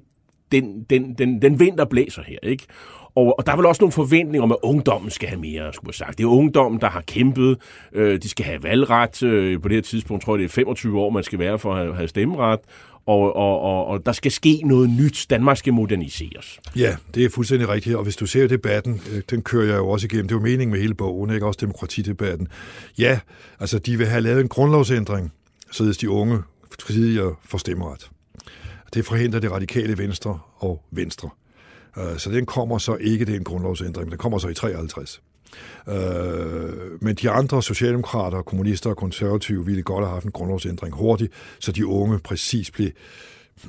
[0.52, 2.38] den, den, den, den vind, der blæser her.
[2.42, 2.64] Ikke?
[3.14, 5.88] Og, og der er vel også nogle forventninger om, at ungdommen skal have mere, skulle
[5.88, 6.18] jeg sagt.
[6.18, 7.58] Det er ungdommen, der har kæmpet.
[7.92, 9.22] Øh, de skal have valgret.
[9.22, 11.72] Øh, på det her tidspunkt tror jeg, det er 25 år, man skal være for
[11.72, 12.60] at have, have stemmeret.
[13.06, 15.26] Og, og, og, og der skal ske noget nyt.
[15.30, 16.60] Danmark skal moderniseres.
[16.76, 17.96] Ja, det er fuldstændig rigtigt.
[17.96, 20.28] Og hvis du ser debatten, øh, den kører jeg jo også igennem.
[20.28, 21.46] Det er jo meningen med hele bogen, ikke?
[21.46, 22.48] Også demokratidebatten.
[22.98, 23.20] Ja,
[23.60, 25.32] altså de vil have lavet en grundlovsændring,
[25.70, 26.38] således de unge
[26.86, 28.10] tidligere får stemmeret.
[28.94, 31.30] Det forhindrer det radikale venstre og venstre.
[31.98, 34.54] Øh, så den kommer så ikke, det er en grundlovsændring, men den kommer så i
[34.54, 35.22] 53.
[35.88, 35.94] Øh,
[37.02, 41.72] men de andre socialdemokrater, kommunister og konservative ville godt have haft en grundlovsændring hurtigt, så
[41.72, 42.90] de unge præcis blev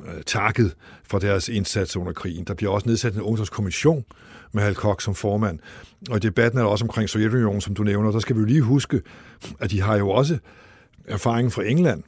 [0.06, 2.44] øh, takket for deres indsats under krigen.
[2.44, 4.06] Der bliver også nedsat en ungdomskommission
[4.52, 5.60] med Hal Koch som formand.
[6.10, 8.46] Og i debatten er der også omkring Sovjetunionen, som du nævner, der skal vi jo
[8.46, 9.02] lige huske,
[9.60, 10.38] at de har jo også
[11.08, 12.04] erfaring fra England,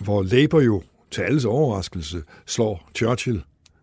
[0.00, 3.42] hvor Labour jo til alles overraskelse slår Churchill,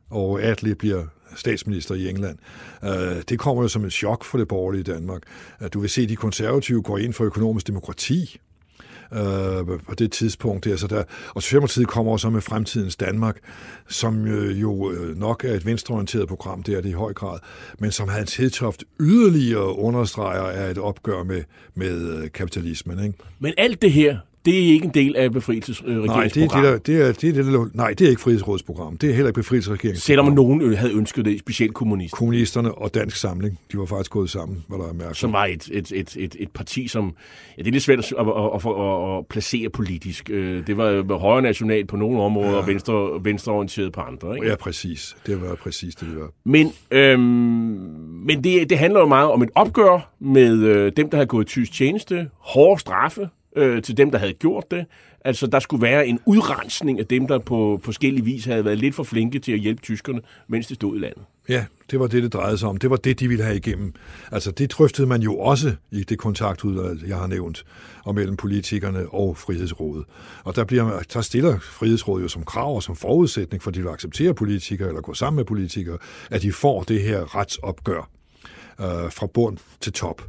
[0.10, 2.38] og Attlee bliver statsminister i England.
[2.84, 5.22] Øh, det kommer jo som et chok for det borgerlige Danmark.
[5.62, 8.40] Øh, du vil se, at de konservative går ind for økonomisk demokrati,
[9.14, 10.66] øh, på det tidspunkt.
[10.66, 11.04] Der, så der,
[11.36, 13.38] og Socialdemokratiet kommer også med Fremtidens Danmark,
[13.88, 17.40] som øh, jo øh, nok er et venstreorienteret program, det er det i høj grad,
[17.80, 21.44] men som Hans Hedtoft yderligere understreger er et opgør med,
[21.76, 23.06] med kapitalismen.
[23.06, 23.18] Ikke?
[23.40, 26.36] Men alt det her, det er ikke en del af befrielsesregeringsprogrammet.
[26.36, 28.22] Nej, det er, det, der, det, er, det, er det, der, nej, det er ikke
[28.22, 28.98] frihedsrådsprogram.
[28.98, 30.00] Det er heller ikke befrielsesregeringsprogram.
[30.00, 32.18] Selvom nogen havde ønsket det, specielt kommunister.
[32.18, 35.18] Kommunisterne og Dansk Samling, de var faktisk gået sammen, hvad der er mærkeligt.
[35.18, 37.14] Som var et, et, et, et, et parti, som...
[37.58, 40.30] Ja, det er lidt svært at, at, at, at, at placere politisk.
[40.30, 42.56] Øh, det var højre national på nogle områder, ja.
[42.56, 44.36] og venstre, venstreorienteret på andre.
[44.36, 44.48] Ikke?
[44.48, 45.16] Ja, præcis.
[45.26, 46.30] Det var præcis det, det var.
[46.46, 47.20] Men, øhm,
[48.26, 51.48] men det, det handler jo meget om et opgør med øh, dem, der har gået
[51.48, 54.86] tysk tjeneste, hårde straffe, øh, til dem, der havde gjort det.
[55.26, 58.96] Altså, der skulle være en udrensning af dem, der på forskellige vis havde været lidt
[58.96, 61.24] for flinke til at hjælpe tyskerne, mens de stod i landet.
[61.50, 62.78] Ja, det var det, det drejede sig om.
[62.78, 63.94] Det var det, de ville have igennem.
[64.32, 67.66] Altså, det drøftede man jo også i det kontaktudvalg, jeg har nævnt,
[68.04, 70.06] og mellem politikerne og Frihedsrådet.
[70.44, 73.90] Og der, bliver, der stiller Frihedsrådet jo som krav og som forudsætning, for de vil
[73.90, 75.98] acceptere politikere eller gå sammen med politikere,
[76.32, 78.10] at de får det her retsopgør
[78.80, 80.22] øh, fra bund til top.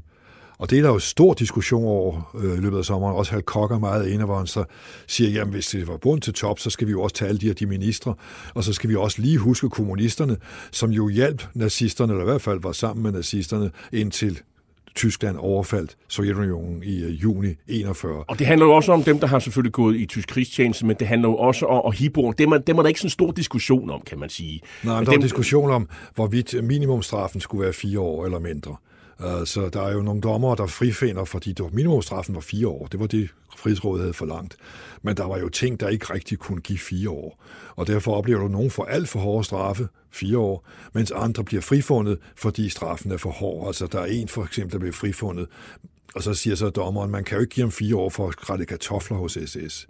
[0.58, 3.16] Og det er der jo stor diskussion over øh, løbet af sommeren.
[3.16, 4.64] Også Hal Kokker meget ene, hvor han så
[5.06, 7.40] siger, jamen hvis det var bund til top, så skal vi jo også tage alle
[7.40, 8.14] de her de ministre,
[8.54, 10.36] og så skal vi også lige huske kommunisterne,
[10.70, 14.40] som jo hjalp nazisterne, eller i hvert fald var sammen med nazisterne, indtil
[14.96, 18.24] Tyskland overfaldt Sovjetunionen i uh, juni 41.
[18.28, 20.96] Og det handler jo også om dem, der har selvfølgelig gået i tysk krigstjeneste, men
[20.96, 23.10] det handler jo også om, at Hiborg, dem er, dem er der ikke sådan en
[23.10, 24.60] stor diskussion om, kan man sige.
[24.84, 25.12] Nej, men, men der dem...
[25.12, 28.76] er en diskussion om, hvorvidt minimumstraffen skulle være fire år eller mindre.
[29.24, 32.87] Øh, så der er jo nogle dommer, der frifinder, fordi minimumstraffen var fire år.
[32.87, 34.57] Det var det, frihedsrådet havde forlangt.
[35.02, 37.42] Men der var jo ting, der ikke rigtig kunne give fire år.
[37.76, 41.62] Og derfor oplever du, nogen for alt for hårde straffe, fire år, mens andre bliver
[41.62, 43.66] frifundet, fordi straffen er for hård.
[43.66, 45.46] Altså der er en for eksempel, der bliver frifundet
[46.14, 48.33] Og så siger så dommeren, man kan jo ikke give ham fire år for at
[48.33, 49.87] skrætte kartofler hos SS.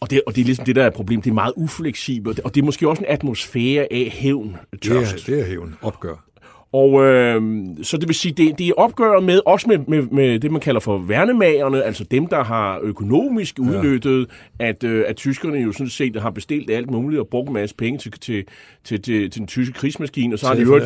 [0.00, 1.24] Og det, og det er ligesom det, der er problemet.
[1.24, 4.94] Det er meget ufleksibelt, og det er måske også en atmosfære af hævn, Det er,
[4.94, 5.26] tørst.
[5.26, 6.24] det er hævn, opgør.
[6.72, 7.42] Og øh,
[7.82, 10.60] så det vil sige, det, det er opgør med, også med, med, med det, man
[10.60, 14.28] kalder for værnemagerne, altså dem, der har økonomisk udnyttet,
[14.60, 14.68] ja.
[14.68, 17.76] at, øh, at tyskerne jo sådan set har bestilt alt muligt og brugt en masse
[17.76, 18.44] penge til, til,
[18.84, 20.80] til, til, til den tyske krigsmaskine, og så har de jo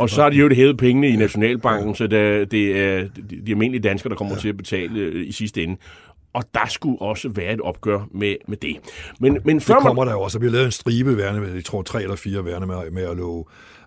[0.00, 1.94] og så har de jo det hævet pengene i Nationalbanken, ja.
[1.94, 3.00] så det, det er
[3.30, 4.40] de, de almindelige danskere, der kommer ja.
[4.40, 5.76] til at betale øh, i sidste ende.
[6.32, 8.76] Og der skulle også være et opgør med, med det.
[9.20, 10.38] Men, men før Det man, kommer der jo også.
[10.38, 13.02] Der bliver lavet en stribe værne med, jeg tror tre eller fire værne med, med
[13.02, 13.44] at love.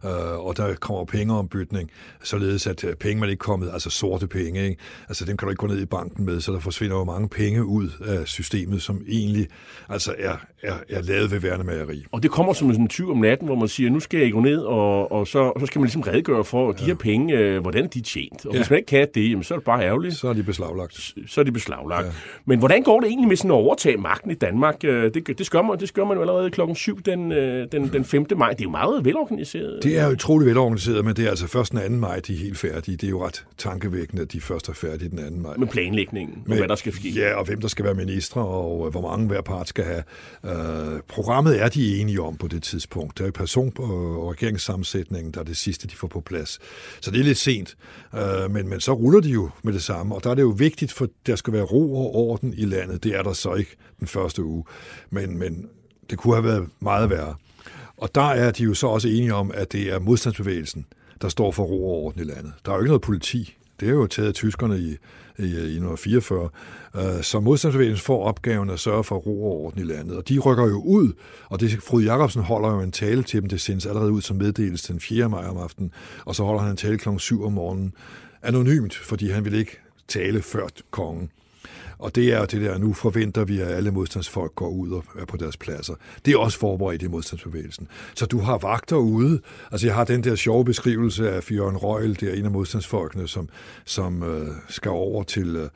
[0.08, 1.92] Uh, og der kommer pengeombytning,
[2.24, 4.82] således at øh, penge, man ikke kommet, altså sorte penge, ikke?
[5.10, 7.30] altså dem kan du ikke gå ned i banken med, så der forsvinder jo mange
[7.30, 9.48] penge ud af systemet, som egentlig
[9.90, 12.06] altså er, er, er lavet ved værnemageri.
[12.12, 14.40] Og det kommer som en tyv om natten, hvor man siger, nu skal jeg gå
[14.40, 17.62] ned, og, og, så, og så skal man ligesom redegøre for de her penge, øh,
[17.62, 18.46] hvordan er de tjent.
[18.46, 18.58] Og ja.
[18.58, 18.64] Ja.
[18.64, 20.16] hvis man ikke kan det, jamen, så er det bare ærgerligt.
[20.16, 21.14] Så er de beslaglagt.
[21.28, 22.06] Så er de beslaglagt.
[22.06, 22.12] Ja.
[22.46, 24.76] Men hvordan går det egentlig med sådan at overtage magten i Danmark?
[24.84, 27.94] Øh, Det, det, skør, man, det skør man jo allerede klokken 7 den, øh, den,
[27.94, 28.26] den 5.
[28.38, 28.50] maj.
[28.50, 29.80] Det er jo meget velorganiseret.
[29.84, 31.98] Det er utrolig velorganiseret, men det er altså først den 2.
[31.98, 32.98] maj, de er helt færdige.
[32.98, 35.42] Det er jo ret tankevækkende, at de først er færdige den 2.
[35.42, 35.58] maj.
[35.58, 37.10] Med planlægningen, og hvad der skal ske.
[37.10, 40.04] Ja, og hvem der skal være ministre, og øh, hvor mange hver part skal have.
[40.46, 43.18] Øh, programmet er de enige om på det tidspunkt.
[43.18, 46.60] Det er person- og regeringssammensætningen, der er det sidste, de får på plads.
[47.02, 47.78] Så det er lidt sent,
[48.16, 50.54] øh, men, men så ruller de jo med det samme, og der er det jo
[50.58, 53.04] vigtigt, for der skal være ro og orden i landet.
[53.04, 54.64] Det er der så ikke den første uge,
[55.10, 55.70] men, men
[56.10, 57.36] det kunne have været meget værre.
[57.98, 60.86] Og der er de jo så også enige om, at det er modstandsbevægelsen,
[61.22, 62.54] der står for ro og orden i landet.
[62.66, 63.58] Der er jo ikke noget politi.
[63.80, 64.90] Det er jo taget af tyskerne i,
[65.40, 66.50] i, i 1944.
[66.94, 70.18] Uh, øh, så modstandsbevægelsen får opgaven at sørge for ro og orden i landet.
[70.18, 71.14] Og de rykker jo ud,
[71.50, 73.50] og det Frode Jacobsen holder jo en tale til dem.
[73.50, 75.30] Det sendes allerede ud som meddelelse den 4.
[75.30, 75.92] maj om aftenen,
[76.26, 77.10] og så holder han en tale kl.
[77.18, 77.94] 7 om morgenen.
[78.44, 81.32] Anonymt, fordi han vil ikke tale før kongen.
[82.00, 85.26] Og det er det der, nu forventer vi, at alle modstandsfolk går ud og er
[85.26, 85.94] på deres pladser.
[86.26, 87.88] Det er også forberedt i modstandsbevægelsen.
[88.16, 89.42] Så du har vagter ude.
[89.72, 93.28] Altså jeg har den der sjove beskrivelse af Fjørn Røgel, det er en af modstandsfolkene,
[93.28, 93.50] som,
[93.86, 95.56] som øh, skal over til...
[95.56, 95.70] Øh,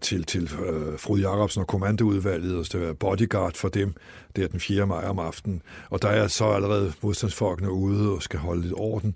[0.00, 3.94] til, til øh, Frode Jacobsen og kommandoudvalget, og skal være bodyguard for dem,
[4.36, 4.86] det er den 4.
[4.86, 5.62] maj om aftenen.
[5.90, 9.14] Og der er så allerede modstandsfolkene ude og skal holde lidt orden.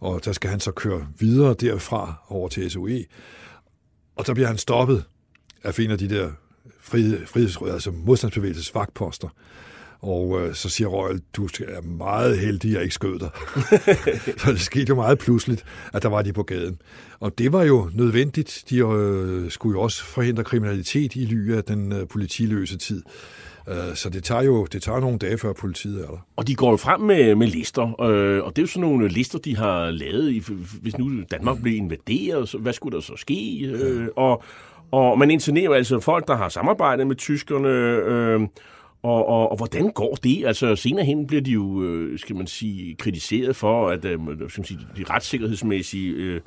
[0.00, 3.04] Og der skal han så køre videre derfra over til SOE.
[4.16, 5.04] Og der bliver han stoppet
[5.66, 6.30] af en af de der
[6.80, 9.28] frihed, friheds, altså modstandsbevægelses vagtposter.
[10.00, 13.30] Og øh, så siger Røgel, du er meget heldig, at jeg ikke skød dig.
[14.44, 16.78] så det skete jo meget pludseligt, at der var de på gaden.
[17.20, 18.64] Og det var jo nødvendigt.
[18.70, 23.02] De øh, skulle jo også forhindre kriminalitet i ly af den øh, politiløse tid.
[23.68, 26.26] Øh, så det tager jo det tager nogle dage, før politiet er der.
[26.36, 29.08] Og de går jo frem med, med lister, øh, og det er jo sådan nogle
[29.08, 30.42] lister, de har lavet, i,
[30.82, 33.60] hvis nu Danmark blev invaderet, så hvad skulle der så ske?
[33.66, 34.42] Øh, og,
[34.90, 38.40] og man internerer jo altså folk, der har samarbejdet med tyskerne, øh,
[39.02, 40.46] og, og, og hvordan går det?
[40.46, 44.18] Altså senere hen bliver de jo, øh, skal man sige, kritiseret for, at øh,
[44.48, 46.40] skal man sige, de retssikkerhedsmæssige øh,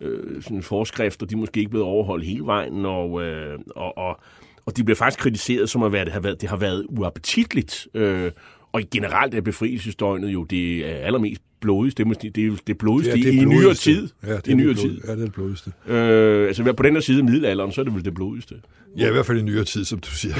[0.00, 4.20] øh, sådan forskrifter, de måske ikke blevet overholdt hele vejen, og, øh, og, og,
[4.66, 7.88] og de bliver faktisk kritiseret som at være, det har været, det har været uappetitligt.
[7.94, 8.32] Øh,
[8.72, 11.98] og generelt er befrielsesdøgnet jo det allermest blodigste.
[11.98, 14.08] Det måske- det er det blodigste det i nyere tid.
[14.26, 15.00] Ja, det I er nyere det blod, tid.
[15.06, 15.72] Ja, det er det blodigste.
[15.86, 18.54] Øh, altså på den her side af middelalderen, så er det vel det blodigste.
[18.98, 20.34] Ja, i hvert fald i nyere tid, som du siger.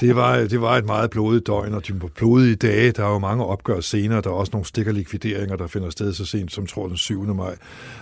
[0.00, 3.18] Det var, det var et meget blodigt døgn, og de blodige dage, der er jo
[3.18, 4.20] mange opgør senere.
[4.20, 7.34] Der er også nogle stikkerlikvideringer, der finder sted så sent som, tror den 7.
[7.34, 7.56] maj.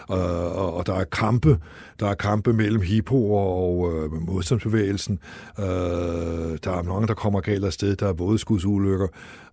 [0.08, 1.58] Og, og, og der er kampe.
[2.00, 5.18] Der er kampe mellem Hippo og øh, modstandsbevægelsen.
[5.58, 7.96] Øh, der er mange, der kommer galt afsted.
[7.96, 9.06] Der er vådeskudsulykker.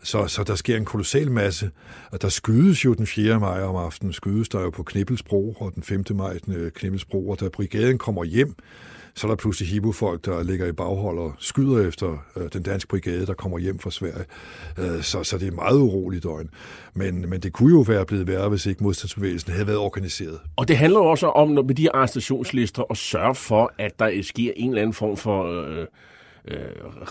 [0.03, 1.69] Så, så der sker en kolossal masse.
[2.11, 3.39] Og der skydes jo den 4.
[3.39, 4.13] maj om aftenen.
[4.13, 6.03] Skydes der jo på Knibbelsbro, og den 5.
[6.09, 7.29] maj den øh, Knibbelsbro.
[7.29, 8.55] Og da brigaden kommer hjem,
[9.15, 12.87] så er der pludselig Hibo-folk, der ligger i baghold og skyder efter øh, den danske
[12.87, 14.25] brigade, der kommer hjem fra Sverige.
[14.77, 16.49] Øh, så, så det er meget uroligt døgn.
[16.93, 20.39] Men, men det kunne jo være blevet værre, hvis ikke modstandsbevægelsen havde været organiseret.
[20.55, 24.51] Og det handler også om, når med de arrestationslister, at sørge for, at der sker
[24.55, 25.61] en eller anden form for...
[25.61, 25.85] Øh,
[26.47, 26.57] øh,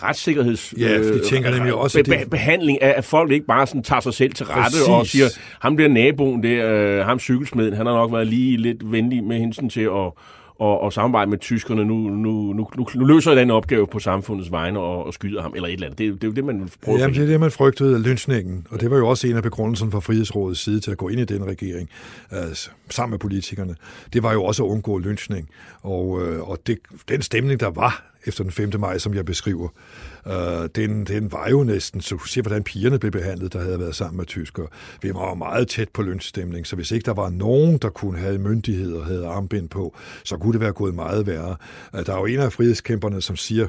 [0.03, 3.83] retssikkerheds Ja, de tænker nemlig også, be- be- behandling af, at folk ikke bare sådan
[3.83, 4.87] tager sig selv til rette Præcis.
[4.87, 5.25] og siger,
[5.59, 9.39] ham bliver naboen der, øh, ham cykelsmeden, han har nok været lige lidt venlig med
[9.39, 10.11] hensyn til at
[10.59, 11.85] og, og samarbejde med tyskerne.
[11.85, 15.41] Nu, nu, nu, nu, nu løser jeg den opgave på samfundets vegne og, og skyder
[15.41, 15.99] ham, eller et eller andet.
[15.99, 18.03] Det, er det er jo det, man prøver Jamen, det er det, man frygtede af
[18.03, 21.07] lynchningen, og det var jo også en af begrundelserne fra Frihedsrådets side til at gå
[21.07, 21.89] ind i den regering,
[22.31, 23.75] altså, sammen med politikerne.
[24.13, 25.49] Det var jo også at undgå lynchning,
[25.81, 26.77] og, øh, og det,
[27.09, 28.71] den stemning, der var efter den 5.
[28.79, 29.69] maj, som jeg beskriver,
[30.27, 33.95] øh, den, den var jo næsten, så du hvordan pigerne blev behandlet, der havde været
[33.95, 34.67] sammen med tyskere.
[35.01, 38.19] Vi var jo meget tæt på lønstemning, så hvis ikke der var nogen, der kunne
[38.19, 41.55] have myndighed og havde armbind på, så kunne det være gået meget værre.
[41.95, 43.67] Øh, der er jo en af frihedskæmperne, som siger,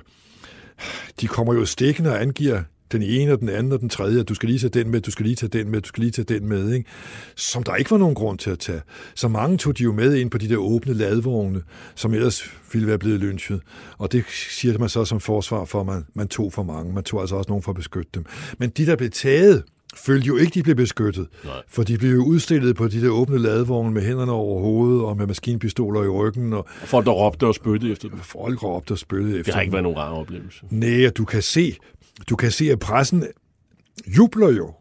[1.20, 4.28] de kommer jo stikkende og angiver den ene og den anden og den tredje, at
[4.28, 6.10] du skal lige tage den med, du skal lige tage den med, du skal lige
[6.10, 6.90] tage den med, ikke?
[7.36, 8.80] som der ikke var nogen grund til at tage.
[9.14, 11.62] Så mange tog de jo med ind på de der åbne ladvogne,
[11.94, 13.60] som ellers ville være blevet lynchet.
[13.98, 16.92] Og det siger man så som forsvar for, at man, man tog for mange.
[16.92, 18.24] Man tog altså også nogen for at beskytte dem.
[18.58, 19.62] Men de, der blev taget,
[19.96, 21.26] følte jo ikke, de blev beskyttet.
[21.44, 21.54] Nej.
[21.68, 25.16] For de blev jo udstillet på de der åbne ladevogne med hænderne over hovedet og
[25.16, 26.52] med maskinpistoler i ryggen.
[26.52, 28.18] Og, og folk, der råbte og spyttede efter dem.
[28.18, 30.64] Folk råbte og spyttede efter Det har ikke været nogen rar oplevelse.
[30.70, 31.76] Nej, du kan se
[32.28, 33.24] du kan se, at pressen
[34.06, 34.74] jubler jo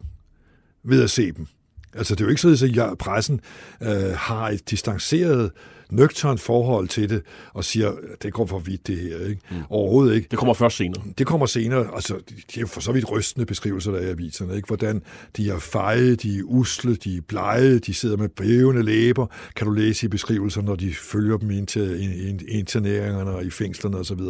[0.84, 1.46] ved at se dem.
[1.94, 3.40] Altså, det er jo ikke sådan, at pressen
[3.82, 5.50] øh, har et distanceret,
[5.90, 7.22] nøgternt forhold til det,
[7.52, 9.18] og siger, det går for vidt det her.
[9.18, 9.40] Ikke?
[9.50, 9.56] Mm.
[9.70, 10.28] Overhovedet ikke.
[10.30, 11.02] Det kommer først senere.
[11.18, 11.94] Det kommer senere.
[11.94, 14.56] Altså, det er jo for så vidt rystende beskrivelser, der er i aviserne.
[14.56, 14.66] Ikke?
[14.66, 15.02] Hvordan
[15.36, 19.26] de er feje, de er usle, de er blege, de sidder med bævende læber.
[19.56, 23.96] Kan du læse i beskrivelser, når de følger dem ind til interneringerne og i fængslerne
[23.96, 24.20] osv.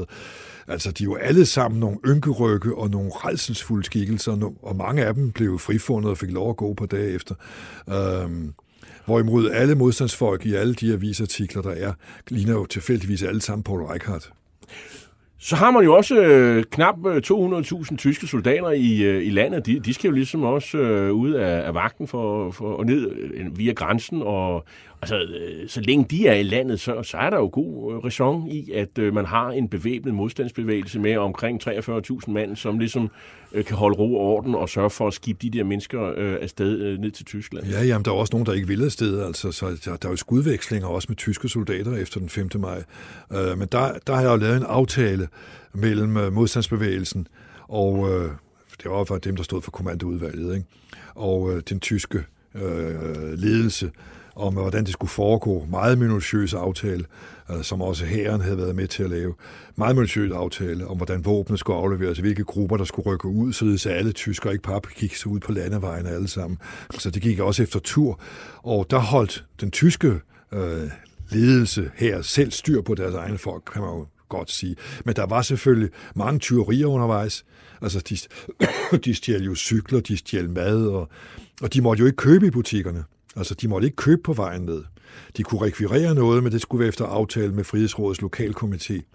[0.68, 5.14] Altså, de er jo alle sammen nogle ynkerøkke og nogle redselsfulde skikkelser, og mange af
[5.14, 7.34] dem blev frifundet og fik lov at gå på dage efter.
[7.88, 8.52] Øhm,
[9.04, 11.92] hvorimod alle modstandsfolk i alle de avisartikler, der er,
[12.28, 14.32] ligner jo tilfældigvis alle sammen Paul Reichardt.
[15.40, 19.66] Så har man jo også øh, knap øh, 200.000 tyske soldater i, øh, i landet.
[19.66, 23.10] De, de skal jo ligesom også øh, ud af, af vagten for, for, og ned
[23.10, 24.22] øh, via grænsen.
[24.22, 24.64] Og,
[25.02, 28.04] altså, øh, så længe de er i landet, så, så er der jo god øh,
[28.04, 33.10] raison i, at øh, man har en bevæbnet modstandsbevægelse med omkring 43.000 mand, som ligesom
[33.52, 36.36] øh, kan holde ro og orden og sørge for at skibbe de der mennesker øh,
[36.40, 37.66] afsted øh, ned til Tyskland.
[37.66, 39.22] Ja, jamen, der er også nogen, der ikke vil afsted.
[39.22, 42.50] Altså, så der, der er jo skudvekslinger også med tyske soldater efter den 5.
[42.58, 42.82] maj.
[43.32, 45.28] Øh, men der, der har jeg jo lavet en aftale
[45.74, 47.26] mellem øh, modstandsbevægelsen
[47.68, 48.30] og øh,
[48.82, 50.66] det var for dem, der stod for kommandoudvalget, ikke?
[51.14, 53.90] og øh, den tyske øh, ledelse
[54.38, 55.66] om, hvordan det skulle foregå.
[55.70, 57.04] Meget minutiøs aftale,
[57.50, 59.34] øh, som også hæren havde været med til at lave.
[59.76, 63.88] Meget minutiøs aftale om, hvordan våbnet skulle afleveres, hvilke grupper, der skulle rykke ud, så
[63.88, 66.58] alle tyskere ikke bare gik så ud på landevejen alle sammen.
[66.98, 68.20] Så det gik også efter tur.
[68.62, 70.20] Og der holdt den tyske
[70.52, 70.90] øh,
[71.30, 74.76] ledelse her selv styr på deres egne folk, kan man jo godt sige.
[75.04, 77.44] Men der var selvfølgelig mange tyverier undervejs.
[77.82, 78.18] Altså, de,
[79.04, 81.08] de stjal jo cykler, de stjal mad, og,
[81.62, 83.04] og de måtte jo ikke købe i butikkerne.
[83.36, 84.84] Altså, de måtte ikke købe på vejen ned.
[85.36, 89.14] De kunne rekvirere noget, men det skulle være efter aftale med Frihedsrådets lokalkomité.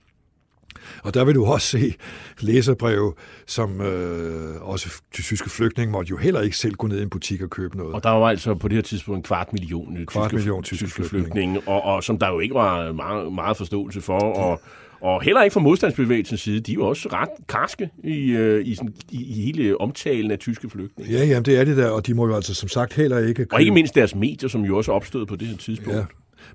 [1.03, 1.93] Og der vil du også se
[2.39, 3.13] læserbreve,
[3.47, 7.09] som øh, også de tyske flygtninge måtte jo heller ikke selv gå ned i en
[7.09, 7.93] butik og købe noget.
[7.93, 10.85] Og der var altså på det her tidspunkt en kvart million, kvart tyske, million tyske,
[10.85, 14.19] tyske flygtninge, flygtninge og, og som der jo ikke var meget, meget forståelse for.
[14.19, 14.61] Og,
[15.03, 16.59] og heller ikke fra modstandsbevægelsens side.
[16.59, 20.39] De er jo også ret karske i, øh, i, sådan, i, i hele omtalen af
[20.39, 21.13] tyske flygtninge.
[21.13, 23.33] Ja, jamen det er det der, og de må jo altså som sagt heller ikke...
[23.33, 23.53] Købe...
[23.53, 25.97] Og ikke mindst deres medier, som jo også opstod på det her tidspunkt.
[25.97, 26.05] Ja.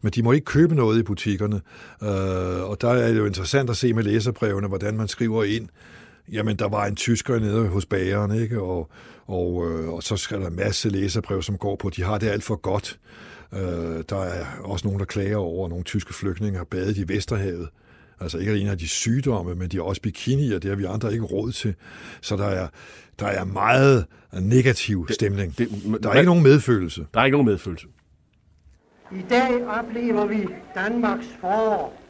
[0.03, 1.61] Men de må ikke købe noget i butikkerne.
[2.03, 5.69] Øh, og der er det jo interessant at se med læserbrevene, hvordan man skriver ind,
[6.33, 8.61] jamen der var en tysker nede hos bageren, ikke?
[8.61, 8.91] Og,
[9.27, 12.29] og, øh, og så skal der en masse læserbrev, som går på, de har det
[12.29, 12.99] alt for godt.
[13.55, 13.61] Øh,
[14.09, 17.69] der er også nogen, der klager over, at nogle tyske flygtninge har badet i Vesterhavet.
[18.21, 20.85] Altså ikke alene har de sygdomme, men de har også bikini, og det har vi
[20.85, 21.75] andre ikke råd til.
[22.21, 22.69] Så der er,
[23.19, 25.59] der er meget negativ stemning.
[25.59, 27.07] Det, det, der er ikke nogen medfølelse.
[27.15, 27.87] Der er ikke nogen medfølelse.
[29.13, 32.03] I dag oplever vi Danmarks forår.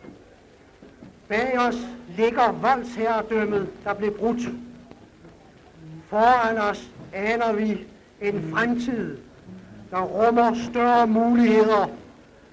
[1.28, 1.76] Bag os
[2.16, 4.40] ligger voldsherredømmet, der blev brudt.
[6.10, 7.78] Foran os aner vi
[8.22, 9.16] en fremtid,
[9.90, 11.90] der rummer større muligheder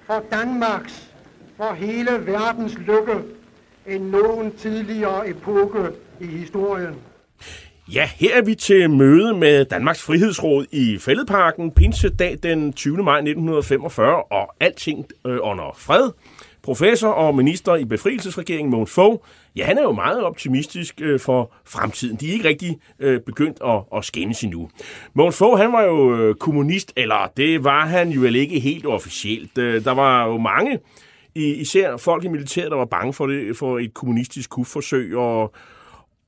[0.06, 1.10] for Danmarks,
[1.56, 3.35] for hele verdens lykke
[3.88, 5.78] end nogen tidligere epoke
[6.20, 6.94] i historien.
[7.92, 12.96] Ja, her er vi til møde med Danmarks Frihedsråd i Fælledparken, pinsedag den 20.
[12.96, 16.10] maj 1945, og alting øh, under fred.
[16.62, 19.18] Professor og minister i befrielsesregeringen, Mogens Fogh,
[19.56, 22.16] ja, han er jo meget optimistisk øh, for fremtiden.
[22.16, 24.70] De er ikke rigtig øh, begyndt at, at skændes endnu.
[25.14, 28.86] Mogens Fogh, han var jo øh, kommunist, eller det var han jo vel ikke helt
[28.86, 29.58] officielt.
[29.58, 30.78] Øh, der var jo mange
[31.36, 35.42] især folk i militæret, der var bange for, det, for et kommunistisk kufforsøg, og,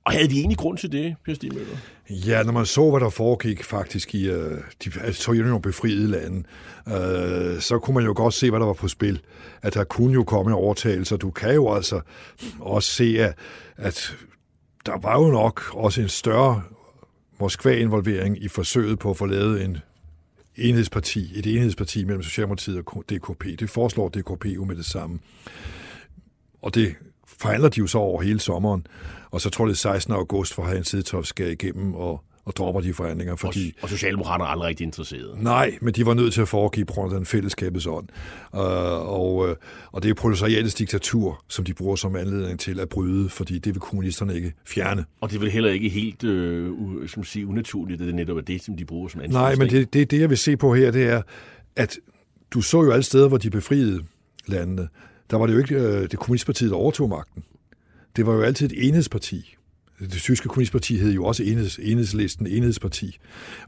[0.05, 1.77] og havde de egentlig grund til det, Per Stig Møller?
[2.11, 4.37] Ja, når man så, hvad der foregik faktisk i uh,
[4.85, 6.39] de altså, Sovjetunionen befriede lande,
[6.87, 9.21] uh, så kunne man jo godt se, hvad der var på spil.
[9.63, 12.01] At der kunne jo komme en overtagelse, du kan jo altså
[12.61, 13.35] også se, at,
[13.77, 14.17] at
[14.87, 16.63] der var jo nok også en større
[17.41, 19.79] Moskva-involvering i forsøget på at få lavet en
[20.59, 23.45] enhedsparti, et enhedsparti mellem Socialdemokratiet og DKP.
[23.61, 25.19] Det foreslår DKP jo med det samme.
[26.63, 26.95] Og det
[27.27, 28.87] forhandler de jo så over hele sommeren,
[29.31, 30.13] og så tror jeg det er 16.
[30.13, 33.75] august, for Hans Hedtoft skal igennem og, og dropper de forhandlinger, fordi...
[33.77, 35.37] Og, og Socialdemokraterne er aldrig rigtig interesserede.
[35.43, 38.09] Nej, men de var nødt til at foregive på grund af den fællesskabets ånd.
[38.53, 39.49] Uh, og, uh,
[39.93, 43.75] og det er proletariatets diktatur, som de bruger som anledning til at bryde, fordi det
[43.75, 45.05] vil kommunisterne ikke fjerne.
[45.21, 48.37] Og det er vel heller ikke helt øh, u, som sige, unaturligt, at det netop
[48.37, 50.75] er det, som de bruger som Nej, men det, det, det, jeg vil se på
[50.75, 51.23] her, det er,
[51.77, 51.99] at
[52.51, 54.03] du så jo alle steder, hvor de befriede
[54.47, 54.89] landene,
[55.31, 57.45] der var det jo ikke øh, det kommunistpartiet, der overtog magten.
[58.17, 59.58] Det var jo altid et enhedsparti.
[60.01, 63.19] Det tyske kommunistparti hed jo også enheds, enhedslisten, enhedsparti.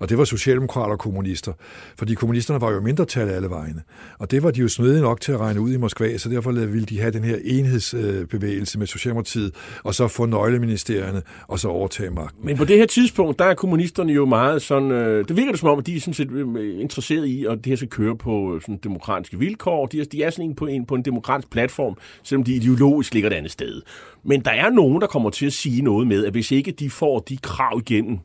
[0.01, 1.53] Og det var socialdemokrater og kommunister.
[1.97, 3.83] Fordi kommunisterne var jo mindretal alle vegne.
[4.18, 6.53] Og det var de jo snødige nok til at regne ud i Moskva, så derfor
[6.53, 9.55] ville de have den her enhedsbevægelse med Socialdemokratiet,
[9.85, 12.47] og så få nøgleministerierne, og så overtage magten.
[12.47, 14.91] Men på det her tidspunkt, der er kommunisterne jo meget sådan...
[14.91, 17.59] Øh, det virker det som om, at de er sådan set øh, interesseret i, at
[17.59, 19.87] det her skal køre på øh, sådan demokratiske vilkår.
[19.87, 23.14] De er, de er sådan en på, en på en demokratisk platform, selvom de ideologisk
[23.14, 23.83] ligger et andet sted.
[24.24, 26.91] Men der er nogen, der kommer til at sige noget med, at hvis ikke de
[26.91, 28.18] får de krav igennem,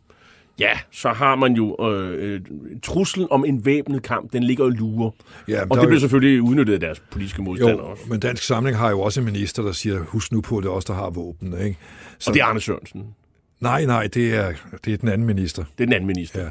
[0.60, 2.42] ja, så har man jo øh,
[2.84, 5.12] truslen om en væbnet kamp, den ligger og lurer.
[5.48, 6.00] Ja, og det bliver jo...
[6.00, 8.04] selvfølgelig udnyttet af deres politiske modstandere også.
[8.10, 10.72] men Dansk Samling har jo også en minister, der siger, husk nu på, det er
[10.72, 11.54] os, der har våben.
[11.62, 11.78] Ikke?
[12.20, 12.30] Så...
[12.30, 13.16] Og det er Arne Sørensen.
[13.60, 14.54] Nej, nej, det er,
[14.86, 15.64] det er den anden minister.
[15.64, 16.42] Det er den anden minister.
[16.42, 16.50] Ja,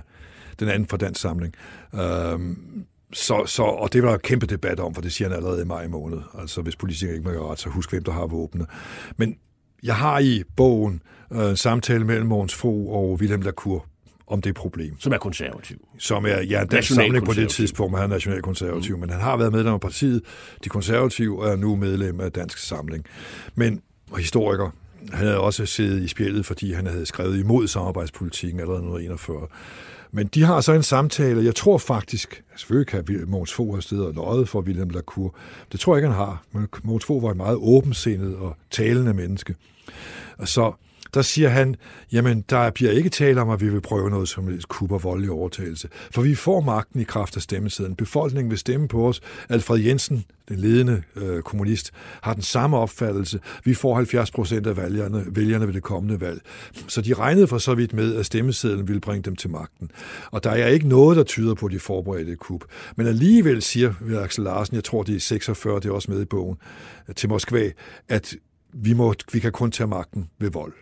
[0.60, 1.54] den anden fra Dansk Samling.
[1.94, 5.62] Øhm, så, så, og det var der kæmpe debat om, for det siger han allerede
[5.62, 6.18] i maj måned.
[6.38, 8.66] Altså, hvis politikere ikke må gøre ret, så husk, hvem der har våbne.
[9.16, 9.36] Men
[9.82, 13.86] jeg har i bogen øh, en samtale mellem Mogens Fogh og Wilhelm Lacour
[14.26, 15.00] om det problem.
[15.00, 15.88] Som er konservativ.
[15.98, 19.00] Som er, ja, dansk samling på det tidspunkt, han er nationalkonservativ, mm.
[19.00, 20.22] men han har været medlem af partiet,
[20.64, 23.04] de konservative, og er nu medlem af Dansk Samling.
[23.54, 23.82] Men
[24.16, 24.70] historiker,
[25.12, 29.46] han havde også siddet i spjældet, fordi han havde skrevet imod samarbejdspolitikken allerede i 1941.
[30.12, 34.06] Men de har så en samtale, jeg tror faktisk, selvfølgelig kan Mogens Fogh have stedet
[34.06, 35.36] og løjet for William Lacour.
[35.72, 36.44] Det tror jeg ikke, han har.
[36.52, 39.54] Men Mogens Fogh var et meget åbensindet og talende menneske.
[40.38, 40.72] Og så
[41.14, 41.76] der siger han,
[42.12, 45.04] jamen der bliver ikke tale om, at vi vil prøve noget som et kub og
[45.04, 45.88] voldelig overtagelse.
[46.10, 47.96] For vi får magten i kraft af stemmesiden.
[47.96, 49.20] Befolkningen vil stemme på os.
[49.48, 51.90] Alfred Jensen, den ledende øh, kommunist,
[52.22, 53.40] har den samme opfattelse.
[53.64, 56.40] Vi får 70 procent af vælgerne, vælgerne ved det kommende valg.
[56.88, 59.90] Så de regnede for så vidt med, at stemmesedlen ville bringe dem til magten.
[60.30, 62.64] Og der er ikke noget, der tyder på, at de forberedte et kub.
[62.96, 66.24] Men alligevel siger Axel Larsen, jeg tror det er 46, det er også med i
[66.24, 66.56] bogen,
[67.16, 67.70] til Moskva,
[68.08, 68.34] at
[68.72, 70.72] vi, må, vi kan kun tage magten ved vold.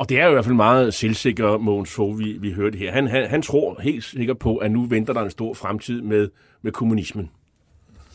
[0.00, 2.92] Og det er jo i hvert fald meget selvsikker Mogens Fogh, vi, vi hørte her.
[2.92, 6.28] Han, han, han tror helt sikkert på, at nu venter der en stor fremtid med,
[6.62, 7.30] med kommunismen.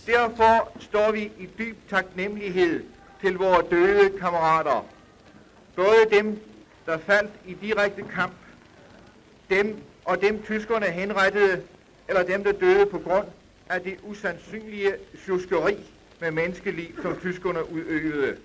[0.08, 2.84] Derfor står vi i dyb taknemmelighed
[3.22, 4.86] til vores døde kammerater.
[5.76, 6.40] Både dem,
[6.86, 8.34] der faldt i direkte kamp,
[9.50, 9.76] dem
[10.06, 11.62] og dem tyskerne henrettede,
[12.10, 13.28] eller dem, der døde på grund
[13.70, 14.92] af det usandsynlige
[15.26, 15.76] sjuskeri
[16.22, 18.36] med menneskeliv, som tyskerne udøvede.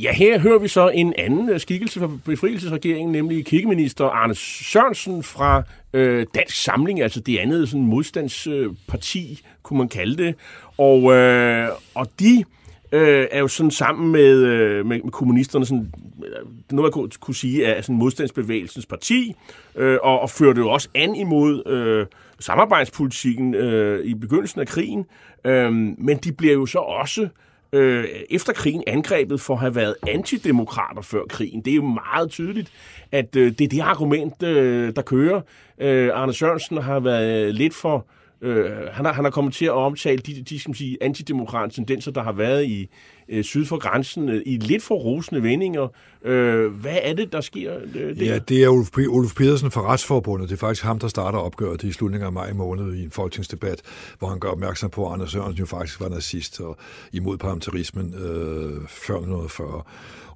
[0.00, 5.22] Ja, her hører vi så en anden øh, skikkelse fra befrielsesregeringen, nemlig kirkeminister Arne Sørensen
[5.22, 5.62] fra
[5.92, 10.34] øh, Dansk Samling, altså det andet sådan modstandsparti, kunne man kalde det.
[10.78, 12.44] Og, øh, og de
[12.92, 15.92] øh, er jo sådan sammen med, øh, med, med kommunisterne, sådan,
[16.26, 19.34] øh, noget man kunne, kunne sige er sådan modstandsbevægelsens parti,
[19.76, 22.06] øh, og, og førte jo også an imod øh,
[22.38, 25.06] samarbejdspolitikken øh, i begyndelsen af krigen.
[25.44, 27.28] Øh, men de bliver jo så også øh,
[27.72, 31.60] Øh, efter krigen angrebet for at have været antidemokrater før krigen.
[31.60, 32.72] Det er jo meget tydeligt,
[33.12, 35.40] at øh, det er det argument, øh, der kører.
[35.78, 38.06] Øh, Arne Sørensen har været lidt for...
[38.42, 42.10] Øh, han, har, han har kommet til at omtale de, de skal sige, antidemokratiske tendenser,
[42.10, 42.88] der har været i,
[43.30, 45.88] øh, syd for grænsen øh, i lidt for rosende vendinger.
[46.24, 48.24] Øh, hvad er det, der sker øh, der?
[48.24, 50.48] Ja, det er Ulf, Ulf Pedersen fra Retsforbundet.
[50.48, 53.82] Det er faktisk ham, der starter opgøret i slutningen af maj måned i en folketingsdebat,
[54.18, 56.76] hvor han gør opmærksom på, at Anders Sørensen jo faktisk var nazist og
[57.12, 59.82] imod parlamentarismen øh, før 1940.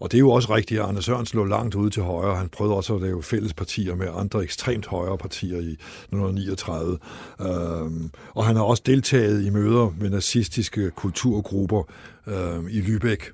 [0.00, 2.36] Og det er jo også rigtigt, at Anders Sørensen lå langt ude til højre.
[2.36, 6.98] Han prøvede også at lave fælles partier med andre ekstremt højre partier i 1939.
[7.40, 11.82] Øhm, og han har også deltaget i møder med nazistiske kulturgrupper
[12.26, 13.32] øh, i Lübeck.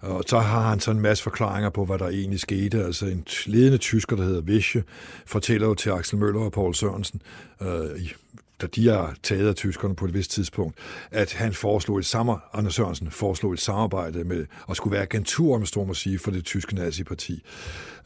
[0.00, 2.84] Og så har han sådan en masse forklaringer på, hvad der egentlig skete.
[2.84, 4.84] Altså en ledende tysker, der hedder Vische,
[5.26, 7.22] fortæller jo til Axel Møller og Paul Sørensen,
[7.62, 8.12] øh,
[8.60, 10.78] da de er taget af tyskerne på et vist tidspunkt,
[11.10, 15.54] at han foreslog et samarbejde, Anders Sørensen foreslog et samarbejde med, og skulle være agentur,
[15.54, 17.42] om stor må sige, for det tyske naziparti.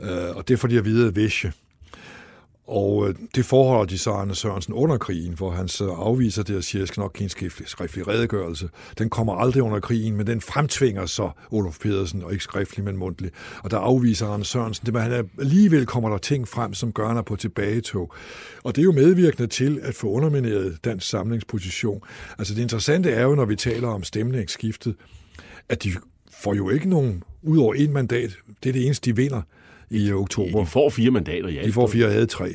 [0.00, 1.52] Øh, og det får de at vide af Vische.
[2.68, 6.56] Og øh, det forholder de så Arne Sørensen under krigen, hvor han så afviser det
[6.56, 7.28] og siger, at jeg skal nok give en
[7.66, 8.68] skriftlig, redegørelse.
[8.98, 12.96] Den kommer aldrig under krigen, men den fremtvinger så Olof Pedersen, og ikke skriftlig, men
[12.96, 13.30] mundtlig.
[13.62, 17.08] Og der afviser Arne Sørensen det, men han alligevel kommer der ting frem, som gør
[17.08, 18.14] han på tilbagetog.
[18.64, 22.00] Og det er jo medvirkende til at få undermineret dansk samlingsposition.
[22.38, 24.94] Altså det interessante er jo, når vi taler om stemningsskiftet,
[25.68, 25.92] at de
[26.42, 28.30] får jo ikke nogen, ud over et mandat.
[28.62, 29.42] Det er det eneste, de vinder
[29.90, 30.60] i oktober.
[30.60, 31.62] De får fire mandater, ja.
[31.66, 32.54] De får fire og havde tre.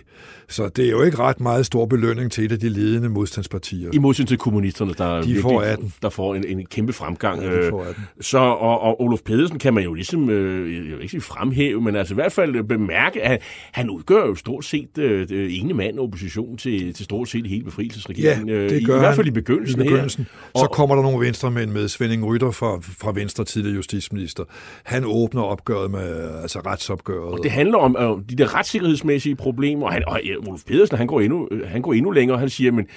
[0.53, 3.89] Så det er jo ikke ret meget stor belønning til et af de ledende modstandspartier.
[3.93, 5.93] I modsætning til kommunisterne, der, De får 18.
[6.01, 7.41] der får en, en kæmpe fremgang.
[7.41, 8.03] Ja, de får 18.
[8.21, 11.81] Så, og, og Olof Pedersen kan man jo ligesom, øh, jeg vil ikke sige fremhæve,
[11.81, 13.41] men altså i hvert fald bemærke, at
[13.71, 18.49] han udgør jo stort set øh, ene mand opposition til, til stort set hele befrielsesregeringen.
[18.49, 20.27] Ja, øh, det i, gør I hvert fald i begyndelsen, I begyndelsen.
[20.55, 20.61] her.
[20.61, 21.87] Så kommer der nogle venstremænd med.
[21.87, 24.43] Svending Rytter fra, fra Venstre, tidligere justitsminister.
[24.83, 27.43] Han åbner opgøret med altså retsopgøret.
[27.43, 31.21] Det handler om øh, de der retssikkerhedsmæssige problemer, og, han, og Olof Pedersen, han går
[31.21, 32.37] endnu, han går endnu længere.
[32.39, 32.87] Han siger, men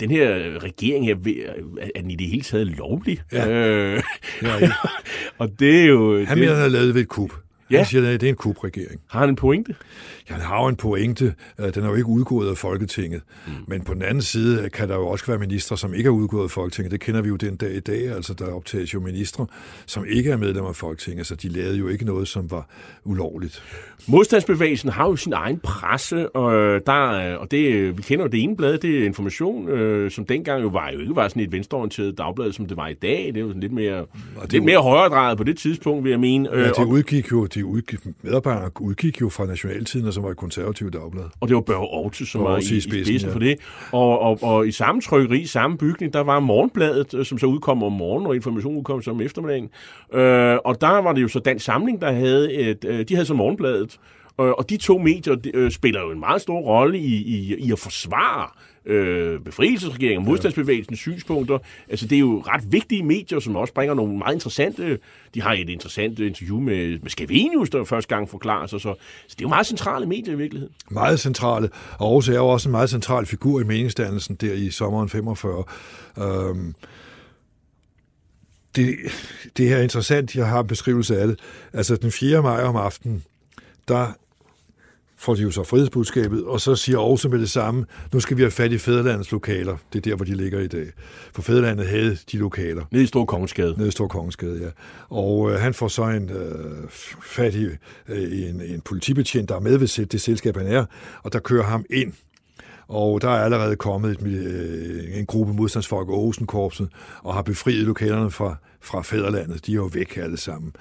[0.00, 0.34] den her
[0.64, 1.14] regering her,
[1.94, 3.20] er den i det hele taget lovlig?
[3.32, 3.48] Ja.
[3.48, 4.02] Øh,
[4.42, 4.70] Ja,
[5.38, 6.18] og det er jo...
[6.18, 7.32] Han det, mener, han er lavet ved et kup.
[7.70, 7.76] Ja.
[7.76, 9.00] Han siger, at det er en kupregering.
[9.06, 9.74] har han en pointe?
[10.30, 11.34] Han har jo en pointe.
[11.60, 13.20] Øh, Den er jo ikke udgået af Folketinget.
[13.46, 13.52] Mm.
[13.66, 16.44] Men på den anden side kan der jo også være ministre, som ikke er udgået
[16.44, 16.92] af Folketinget.
[16.92, 18.08] Det kender vi jo den dag i dag.
[18.08, 19.46] Altså, der optages jo ministre,
[19.86, 21.26] som ikke er medlemmer af Folketinget.
[21.26, 22.68] Så de lavede jo ikke noget, som var
[23.04, 23.62] ulovligt.
[24.08, 28.24] Modstandsbevægelsen har jo sin egen presse, og, øh, der, er- og det, øh, vi kender
[28.24, 31.28] jo det ene blad, det er Information, øh, som dengang jo var jo ikke var
[31.28, 33.26] sådan et venstreorienteret dagblad, som det var i dag.
[33.26, 33.96] Det er jo sådan lidt mere,
[34.42, 36.48] det lidt er- mere højredrejet på det tidspunkt, vil jeg mene.
[36.52, 40.30] Ja, Øh, de og, udgik jo, de udgik, medarbejderne udgik jo fra Nationaltiden, som var
[40.30, 41.24] et konservativt dagblad.
[41.40, 43.34] og det var Børge Aarhus, som Børge var i, i i spidsen, spidsen ja.
[43.34, 43.58] for det.
[43.92, 47.82] Og, og, og i samme trykkeri, samme bygning, der var Morgenbladet, øh, som så udkom
[47.82, 49.68] om morgenen, og Information udkom så om eftermiddagen.
[50.12, 53.26] Øh, og der var det jo så Dansk Samling, der havde et, øh, de havde
[53.26, 53.98] så Morgenbladet.
[54.40, 57.56] Øh, og de to medier de, øh, spiller jo en meget stor rolle i, i,
[57.58, 61.58] i at forsvare øh, Øh, befrielsesregeringen og modstandsbevægelsens synspunkter.
[61.88, 64.98] Altså, det er jo ret vigtige medier, som også bringer nogle meget interessante...
[65.34, 68.80] De har et interessant interview med, med Scavenius, der første gang forklarer sig.
[68.80, 68.94] Så,
[69.28, 70.74] så det er jo meget centrale medier i virkeligheden.
[70.90, 74.70] Meget centrale, og Aarhus er jo også en meget central figur i meningsdannelsen der i
[74.70, 75.64] sommeren 45.
[76.18, 76.74] Øhm,
[78.76, 78.96] det,
[79.56, 81.38] det her er interessant, jeg har en beskrivelse af det.
[81.72, 82.42] Altså den 4.
[82.42, 83.24] maj om aftenen,
[83.88, 84.06] der
[85.20, 88.42] får de jo så frihedsbudskabet, og så siger Aarhus med det samme, nu skal vi
[88.42, 89.76] have fat i Fæderlandets lokaler.
[89.92, 90.86] Det er der, hvor de ligger i dag.
[91.32, 92.84] For Fæderlandet havde de lokaler.
[92.90, 93.74] Nede i Stor Kongensgade.
[93.76, 94.68] Nede i Stor Kongensgade, ja.
[95.08, 96.88] Og øh, han får så en øh,
[97.22, 97.64] fat i
[98.08, 100.84] øh, en, en politibetjent, der er med ved det selskab, han er,
[101.22, 102.12] og der kører ham ind.
[102.88, 106.88] Og der er allerede kommet et, øh, en gruppe modstandsfolk af Aarhusenkorpset
[107.22, 109.66] og har befriet lokalerne fra, fra fædrelandet.
[109.66, 110.72] De er jo væk alle sammen.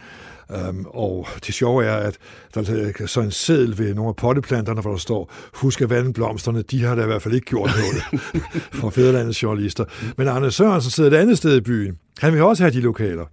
[0.69, 2.17] Um, og det sjove er, at
[2.53, 6.13] der er så en seddel ved nogle af potteplanterne, hvor der står, husk at vande
[6.13, 8.23] blomsterne, de har da i hvert fald ikke gjort noget
[8.79, 9.85] fra fædrelandets journalister.
[10.17, 11.97] Men Arne Sørensen sidder et andet sted i byen.
[12.19, 13.25] Han vil også have de lokaler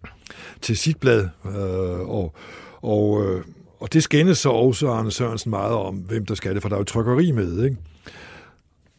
[0.60, 2.34] til sit blad, øh, og,
[2.82, 3.44] og, øh,
[3.80, 6.76] og det skændes så også Arne Sørensen meget om, hvem der skal det, for der
[6.76, 7.76] er jo trykkeri med, ikke?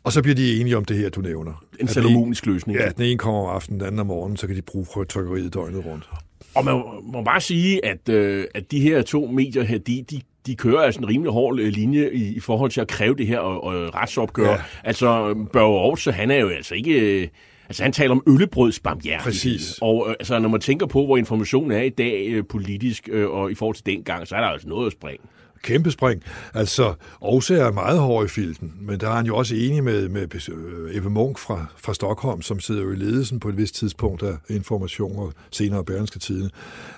[0.03, 1.63] Og så bliver de enige om det her, du nævner.
[1.79, 2.79] En salomonisk løsning.
[2.79, 5.53] Ja, den ene kommer om aftenen, den anden om morgenen, så kan de bruge trykkeriet
[5.53, 6.09] døgnet rundt.
[6.57, 10.21] Og man må bare sige, at, øh, at de her to medier her, de, de,
[10.47, 13.27] de kører altså en rimelig hård øh, linje i, i forhold til at kræve det
[13.27, 14.45] her og, og retsopgør.
[14.45, 14.51] Ja.
[14.51, 14.57] Ja.
[14.83, 17.21] Altså, Børge Aarhus, han er jo altså ikke...
[17.21, 17.27] øh,
[17.69, 19.23] Altså, han taler om øllebrøds barmhjertighed.
[19.23, 19.79] Præcis.
[19.81, 23.29] Og øh, altså, når man tænker på, hvor informationen er i dag øh, politisk, øh,
[23.29, 25.23] og i forhold til dengang, så er der altså noget at springe.
[25.67, 26.23] Kæmpe spring.
[26.53, 30.09] Altså, Aarhus er meget hård i filten, men der er han jo også enig med,
[30.09, 33.75] med øh, Ebbe Munk fra, fra Stockholm, som sidder jo i ledelsen på et vist
[33.75, 36.49] tidspunkt af information og senere Berlingske Tidene.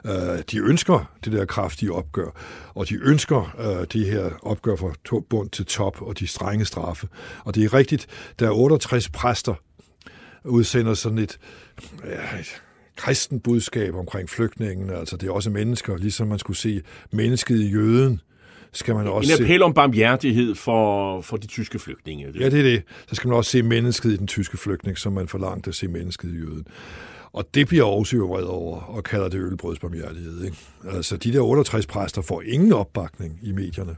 [0.04, 2.30] Uh, øh, de ønsker det der kraftige opgør,
[2.76, 6.28] og de ønsker øh, uh, de her opgør fra to- bund til top og de
[6.28, 7.08] strenge straffe.
[7.46, 8.08] Og det er rigtigt,
[8.40, 9.54] der er 68 præster,
[10.46, 11.38] udsender sådan et,
[12.06, 12.62] ja, et
[12.96, 14.90] kristen budskab omkring flygtningen.
[14.90, 18.22] Altså, det er også mennesker, ligesom man skulle se mennesket i jøden,
[18.74, 19.44] skal man også En se.
[19.44, 22.28] appel om barmhjertighed for, for de tyske flygtninge.
[22.40, 22.84] Ja, det er det.
[23.08, 25.88] Så skal man også se mennesket i den tyske flygtning, som man forlangte at se
[25.88, 26.66] mennesket i jøden.
[27.34, 30.44] Og det bliver også jo vred over, og kalder det ølbrødsbarmhjertighed.
[30.44, 30.58] Ikke?
[30.92, 33.96] Altså, de der 68 præster får ingen opbakning i medierne.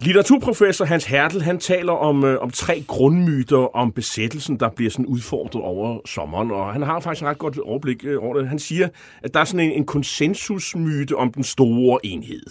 [0.00, 5.06] Litteraturprofessor Hans Hertel, han taler om, øh, om tre grundmyter om besættelsen, der bliver sådan
[5.06, 8.48] udfordret over sommeren, og han har faktisk et ret godt overblik øh, over det.
[8.48, 8.88] Han siger,
[9.22, 12.42] at der er sådan en, en konsensusmyte om den store enhed.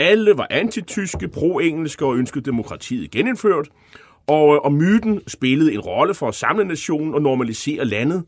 [0.00, 3.68] Alle var antityske, pro-engelske og ønskede demokratiet genindført,
[4.26, 8.24] og, øh, og myten spillede en rolle for at samle nationen og normalisere landet,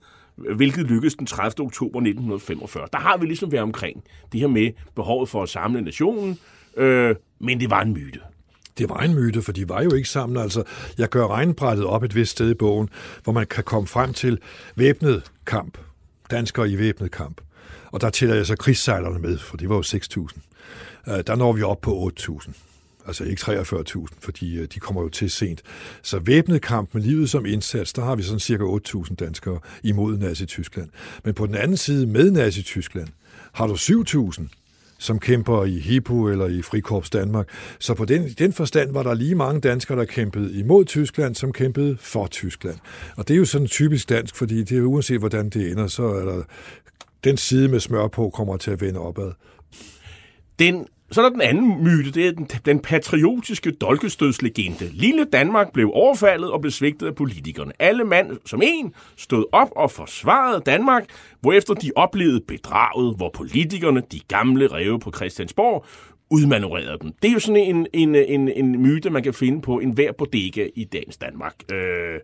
[0.56, 1.66] hvilket lykkedes den 30.
[1.66, 2.88] oktober 1945.
[2.92, 6.38] Der har vi ligesom været omkring det her med behovet for at samle nationen,
[6.76, 8.20] øh, men det var en myte.
[8.78, 10.38] Det var en myte, for de var jo ikke sammen.
[10.38, 10.62] Altså,
[10.98, 12.88] jeg gør regnbrættet op et vist sted i bogen,
[13.24, 14.38] hvor man kan komme frem til
[14.76, 15.78] væbnet kamp.
[16.30, 17.40] Danskere i væbnet kamp.
[17.92, 20.51] Og der tæller jeg så krigssejlerne med, for det var jo 6.000.
[21.08, 22.52] Øh, Der når vi op på 8.000.
[23.06, 25.62] Altså ikke 43.000, fordi øh, de kommer jo til sent.
[26.02, 30.18] Så væbnet kamp med livet som indsats, der har vi sådan cirka 8.000 danskere imod
[30.18, 30.88] Nazi-Tyskland.
[31.24, 33.08] Men på den anden side med Nazi-Tyskland
[33.52, 34.46] har du 7.000,
[34.98, 37.48] som kæmper i Hippo eller i Frikorps Danmark.
[37.78, 41.52] Så på den, den forstand var der lige mange danskere, der kæmpede imod Tyskland, som
[41.52, 42.76] kæmpede for Tyskland.
[43.16, 46.02] Og det er jo sådan typisk dansk, fordi det er uanset hvordan det ender, så
[46.02, 46.42] er der
[47.24, 49.32] den side med smør på kommer til at vende opad.
[50.58, 54.88] Den så er der den anden myte, det er den, den patriotiske dolkestødslegende.
[54.92, 57.72] Lille Danmark blev overfaldet og blev svigtet af politikerne.
[57.78, 61.04] Alle mand som en stod op og forsvarede Danmark,
[61.40, 65.86] hvorefter de oplevede bedraget, hvor politikerne, de gamle ræve på Christiansborg,
[66.30, 67.12] udmanøvrerede dem.
[67.22, 70.12] Det er jo sådan en, en, en, en myte, man kan finde på en hver
[70.12, 71.54] bodega i dagens Danmark.
[71.72, 72.20] Øh,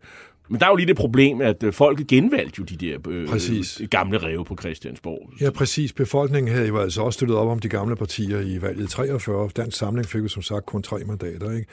[0.48, 3.28] men der er jo lige det problem, at øh, folket genvalgte jo de der øh,
[3.28, 3.82] præcis.
[3.90, 5.30] gamle ræve på Christiansborg.
[5.40, 5.92] Ja, præcis.
[5.92, 9.50] Befolkningen havde jo altså også støttet op om de gamle partier i valget 43.
[9.56, 11.66] Dansk Samling fik jo som sagt kun tre mandater, ikke?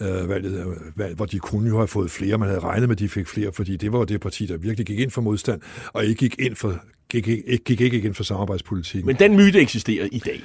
[0.00, 2.38] Øh, valget, øh, valg, hvor de kunne jo have fået flere.
[2.38, 4.86] Man havde regnet med, at de fik flere, fordi det var det parti, der virkelig
[4.86, 5.60] gik ind for modstand,
[5.92, 6.74] og ikke gik ind for,
[7.08, 9.06] gik, gik, gik ikke ind for samarbejdspolitikken.
[9.06, 10.42] Men den myte eksisterer i dag.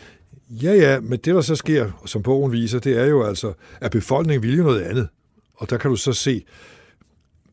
[0.50, 3.92] Ja, ja, men det, der så sker, som bogen viser, det er jo altså, at
[3.92, 5.08] befolkningen vil jo noget andet.
[5.56, 6.44] Og der kan du så se,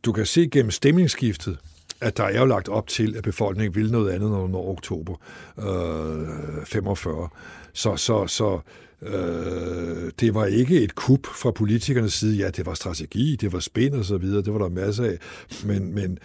[0.04, 1.58] du kan se gennem stemningsskiftet,
[2.00, 5.14] at der er jo lagt op til, at befolkningen vil noget andet, når når oktober
[5.58, 7.28] øh, 45.
[7.72, 8.60] Så, så, så
[9.02, 12.36] øh, det var ikke et kup fra politikernes side.
[12.36, 15.18] Ja, det var strategi, det var spænd og så videre, det var der masser af.
[15.64, 16.18] Men, men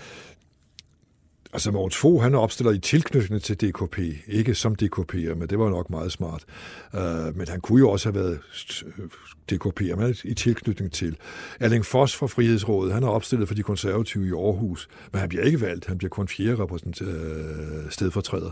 [1.54, 5.60] Altså Mogens Fogh, han er opstillet i tilknytning til DKP, ikke som DKP'er, men det
[5.60, 6.46] var nok meget smart.
[6.94, 8.40] Uh, men han kunne jo også have været
[8.86, 9.06] øh,
[9.52, 11.18] DKP'er, men i tilknytning til.
[11.60, 15.44] Erling Foss fra Frihedsrådet, han er opstillet for de konservative i Aarhus, men han bliver
[15.44, 18.52] ikke valgt, han bliver kun fjerde repræsent, uh, øh, stedfortræder.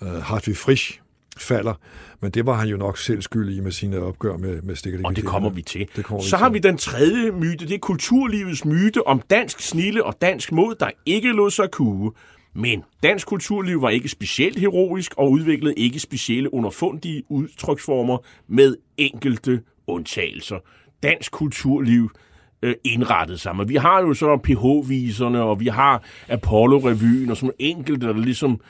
[0.00, 1.00] Uh, Hartwig Frisch,
[1.38, 1.74] falder.
[2.20, 5.00] Men det var han jo nok selv skyld i med sine opgør med, med stikker.
[5.04, 5.88] Og det kommer vi til.
[5.96, 6.54] Det kommer Så vi har til.
[6.54, 10.90] vi den tredje myte, det er kulturlivets myte om dansk snille og dansk mod, der
[11.06, 12.12] ikke lod sig kue.
[12.54, 18.18] Men dansk kulturliv var ikke specielt heroisk og udviklede ikke specielle underfundige udtryksformer
[18.48, 20.56] med enkelte undtagelser.
[21.02, 22.10] Dansk kulturliv
[22.62, 23.56] øh, indrettede sig.
[23.56, 28.60] Men vi har jo så PH-viserne, og vi har Apollo-revyen, og sådan enkelte, der ligesom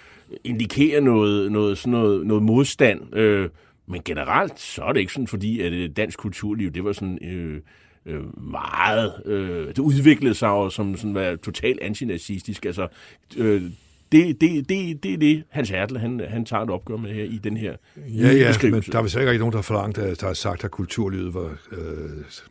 [0.44, 3.16] indikerer noget, noget, sådan noget, noget modstand.
[3.16, 3.48] Øh,
[3.86, 7.18] men generelt, så er det ikke sådan, fordi at øh, dansk kulturliv, det var sådan...
[7.24, 7.60] Øh,
[8.06, 9.12] øh, meget...
[9.24, 12.64] Øh, det udviklede sig jo som sådan, var totalt antinazistisk.
[12.64, 12.88] Altså,
[13.36, 13.62] øh,
[14.12, 17.24] det, det, det, det er det, Hans Hertel, han, han tager et opgør med her
[17.24, 20.20] i den her Ja, ja, men der er vist ikke nogen, der har forlangt, at
[20.20, 21.78] der har sagt, at kulturlivet var øh,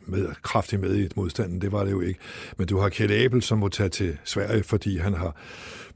[0.06, 1.60] med, kraftigt med i modstanden.
[1.60, 2.20] Det var det jo ikke.
[2.58, 5.36] Men du har Kjell Abel, som må tage til Sverige, fordi han har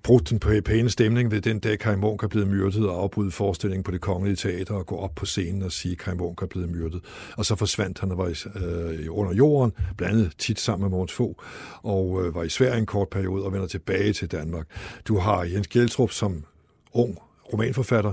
[0.02, 3.82] brudt den pæne stemning ved den dag, Kai Munk er blevet myrdet og afbryde forestillingen
[3.82, 6.46] på det kongelige teater og gå op på scenen og sige, at Kai Munk er
[6.46, 7.00] blevet myrdet.
[7.36, 8.34] Og så forsvandt han og var i,
[8.64, 11.34] øh, under jorden, blandet tit sammen med Måns Fogh,
[11.82, 14.66] og øh, var i Sverige en kort periode og vender tilbage til Danmark.
[15.08, 16.44] Du har Jens Gjeltrup som
[16.92, 17.18] ung
[17.52, 18.12] romanforfatter,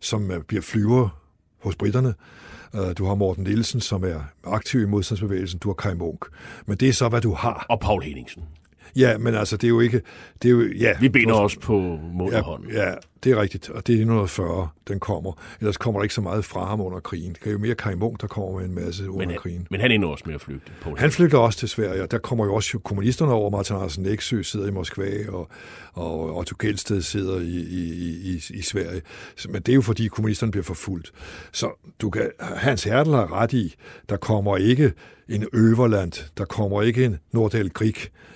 [0.00, 1.08] som øh, bliver flyver
[1.62, 2.14] hos britterne,
[2.74, 5.58] øh, du har Morten Nielsen, som er aktiv i modstandsbevægelsen.
[5.58, 6.24] Du har Kai Munk.
[6.66, 7.66] Men det er så, hvad du har.
[7.68, 8.42] Og Paul Henningsen.
[8.96, 10.00] Ja, men altså, det er jo ikke...
[10.42, 12.70] Det er jo, ja, Vi binder os på moderhånden.
[12.70, 12.94] Ja, ja,
[13.26, 15.32] det er rigtigt, og det er 1940, den kommer.
[15.60, 17.32] Ellers kommer der ikke så meget fra ham under krigen.
[17.32, 19.66] Det er jo mere Kai Munk, der kommer med en masse under men han, krigen.
[19.70, 20.72] Men han ender også med at flygte.
[20.82, 23.50] På han flygter også til Sverige, og der kommer jo også kommunisterne over.
[23.50, 25.48] Martin Andersen Næksø sidder i Moskva, og,
[25.92, 27.90] og Otto Gelsted sidder i, i,
[28.34, 29.02] i, i Sverige.
[29.48, 31.12] Men det er jo fordi kommunisterne bliver forfulgt.
[31.52, 31.70] Så
[32.00, 33.74] du kan, Hans Hertel har ret i,
[34.08, 34.92] der kommer ikke
[35.28, 37.94] en Øverland, der kommer ikke en Nordal Krig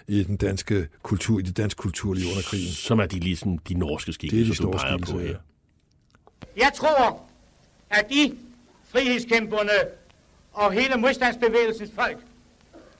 [0.08, 2.72] i den danske kultur, i det danske kulturliv under krigen.
[2.72, 5.36] Som er de ligesom de norske skikkelser, du peger på her.
[6.56, 7.26] Jeg tror,
[7.90, 8.38] at de
[8.88, 9.72] frihedskæmperne
[10.52, 12.18] og hele modstandsbevægelsens folk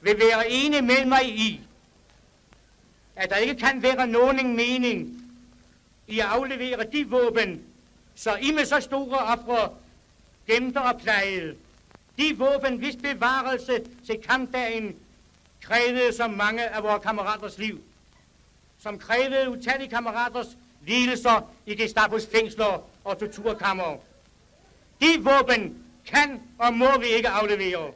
[0.01, 1.61] vil være enige med mig i,
[3.17, 5.25] at der ikke kan være nogen mening
[6.07, 7.63] i at aflevere de våben,
[8.15, 9.75] så I med så store ofre
[10.47, 11.57] gemte og plejede.
[12.19, 13.73] De våben, hvis bevarelse
[14.07, 14.97] til kampdagen
[15.61, 17.81] krævede så mange af vores kammeraters liv,
[18.79, 20.57] som krævede utallige kammeraters
[20.87, 23.97] lidelser i Gestapos fængsler og torturkammer.
[25.01, 25.75] De våben
[26.07, 27.91] kan og må vi ikke aflevere.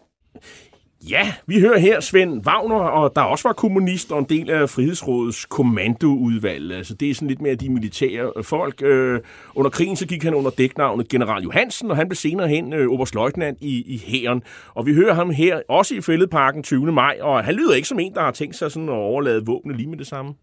[1.11, 4.70] Ja, vi hører her Svend Wagner, og der også var kommunist og en del af
[4.70, 6.72] Frihedsrådets kommandoudvalg.
[6.72, 8.82] Altså, det er sådan lidt mere de militære øh, folk.
[8.82, 9.20] Øh,
[9.55, 12.89] under krigen så gik han under dæknavnet General Johansen, og han blev senere hen øh,
[12.89, 14.43] oberstløjtnant i, i hæren.
[14.74, 16.93] Og vi hører ham her også i Fælledparken 20.
[16.93, 19.76] maj, og han lyder ikke som en, der har tænkt sig sådan at overlade våbne
[19.76, 20.35] lige med det samme.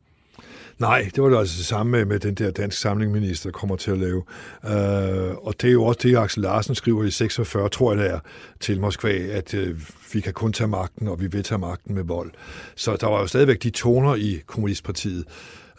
[0.80, 3.91] Nej, det var det altså det samme med, med den der dansk samlingminister, kommer til
[3.91, 4.24] at lave.
[4.65, 8.11] Øh, og det er jo også det, Axel Larsen skriver i 46, tror jeg det
[8.11, 8.19] er,
[8.59, 9.82] til Moskva, at øh,
[10.13, 12.32] vi kan kun tage magten, og vi vil tage magten med vold.
[12.76, 15.26] Så der var jo stadigvæk de toner i Kommunistpartiet.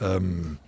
[0.01, 0.59] Um,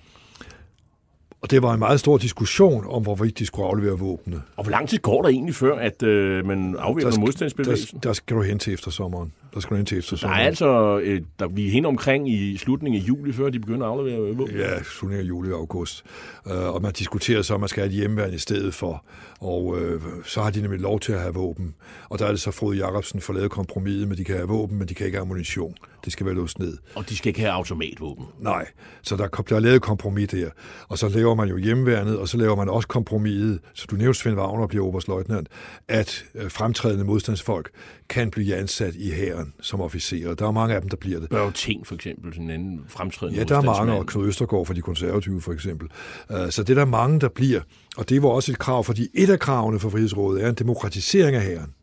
[1.44, 4.42] og det var en meget stor diskussion om, hvorvidt de skulle aflevere våbne.
[4.56, 7.98] Og hvor lang tid går der egentlig før, at øh, man afvæbner modstandsbevægelsen?
[7.98, 9.32] Der, der skal du hen til eftersommeren.
[9.54, 10.38] Der skal du hen til eftersommeren.
[10.38, 13.60] Der er altså, øh, der, vi er hen omkring i slutningen af juli, før de
[13.60, 14.56] begynder at aflevere våben.
[14.56, 16.04] Ja, slutningen af juli og august.
[16.46, 19.04] Uh, og man diskuterer så, at man skal have et hjemmeværn i stedet for.
[19.40, 21.74] Og uh, så har de nemlig lov til at have våben.
[22.08, 24.78] Og der er det så Frode Jacobsen for lavet kompromis med, de kan have våben,
[24.78, 25.74] men de kan ikke have ammunition.
[26.04, 26.78] Det skal være låst ned.
[26.94, 28.26] Og de skal ikke have automatvåben.
[28.38, 28.66] Nej,
[29.02, 30.50] så der bliver lavet kompromis der.
[30.88, 34.18] Og så laver man jo hjemmeværnet, og så laver man også kompromiset, så du nævnte
[34.18, 35.48] Svend Wagner bliver oberstløjtnant,
[35.88, 37.70] at øh, fremtrædende modstandsfolk
[38.08, 40.34] kan blive ansat i hæren som officerer.
[40.34, 41.28] Der er mange af dem, der bliver det.
[41.30, 44.66] Børge Ting for eksempel, sådan en anden fremtrædende Ja, der er mange, og Knud Østergaard
[44.66, 45.88] for de konservative for eksempel.
[46.30, 47.60] Uh, så det er der mange, der bliver.
[47.96, 51.36] Og det var også et krav, fordi et af kravene for Frihedsrådet er en demokratisering
[51.36, 51.74] af hæren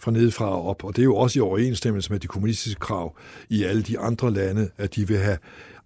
[0.00, 0.84] fra nedefra og op.
[0.84, 3.16] Og det er jo også i overensstemmelse med de kommunistiske krav
[3.48, 5.38] i alle de andre lande, at de vil have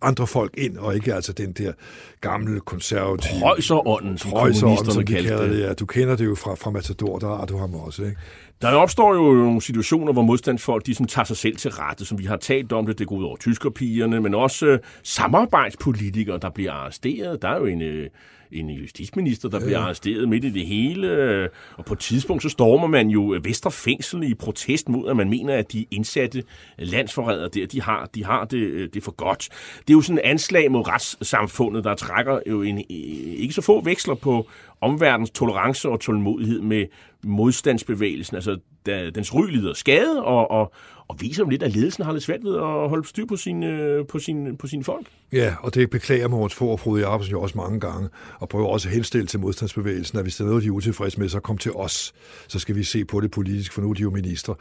[0.02, 1.72] andre folk ind, og ikke altså den der
[2.20, 3.40] gamle konservative...
[3.40, 5.56] Prøjserånden, som kommunisterne som de kaldte kalder det.
[5.56, 5.60] det.
[5.60, 5.72] Ja.
[5.72, 8.16] Du kender det jo fra, fra Matador, der har du ham også, ikke?
[8.62, 12.18] Der opstår jo nogle situationer, hvor modstandsfolk de sådan tager sig selv til rette, som
[12.18, 12.98] vi har talt om det.
[12.98, 17.42] Det går ud over tyskerpigerne, men også øh, samarbejdspolitikere, der bliver arresteret.
[17.42, 18.08] Der er jo en, øh,
[18.54, 19.64] en justitsminister, der ja.
[19.64, 21.08] bliver arresteret midt i det hele.
[21.08, 25.16] øh, Og på et tidspunkt, så stormer man jo Vestre Fængsel i protest mod, at
[25.16, 26.42] man mener, at de indsatte
[26.78, 29.48] landsforrædere der, de har, de har det, øh, det for godt.
[29.78, 33.80] Det er jo sådan en anslag mod retssamfundet, der trækker jo en, ikke så få
[33.80, 34.48] veksler på
[34.80, 36.86] omverdens tolerance og tålmodighed med
[37.24, 38.34] modstandsbevægelsen.
[38.36, 40.72] Altså, da, dens ry lider skade, og, og,
[41.12, 44.04] og viser jo lidt, at ledelsen har lidt svært ved at holde styr på sine,
[44.08, 45.06] på sine, på sine folk.
[45.32, 48.08] Ja, og det beklager Mogens Fogh og Frode Jacobsen jo også mange gange,
[48.38, 51.20] og prøver også at henstille til modstandsbevægelsen, at hvis der er noget, de er utilfredse
[51.20, 52.12] med, så kom til os.
[52.48, 54.54] Så skal vi se på det politisk, for nu er de jo minister.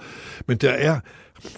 [0.47, 0.99] Men der er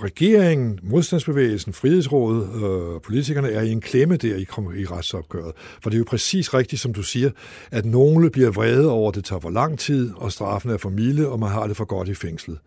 [0.02, 4.42] regeringen, modstandsbevægelsen, frihedsrådet, øh, politikerne er i en klemme der i,
[4.82, 5.52] i retsopgøret.
[5.82, 7.30] For det er jo præcis rigtigt, som du siger,
[7.72, 10.90] at nogle bliver vrede over, at det tager for lang tid, og straffen er for
[10.90, 12.58] milde, og man har det for godt i fængslet.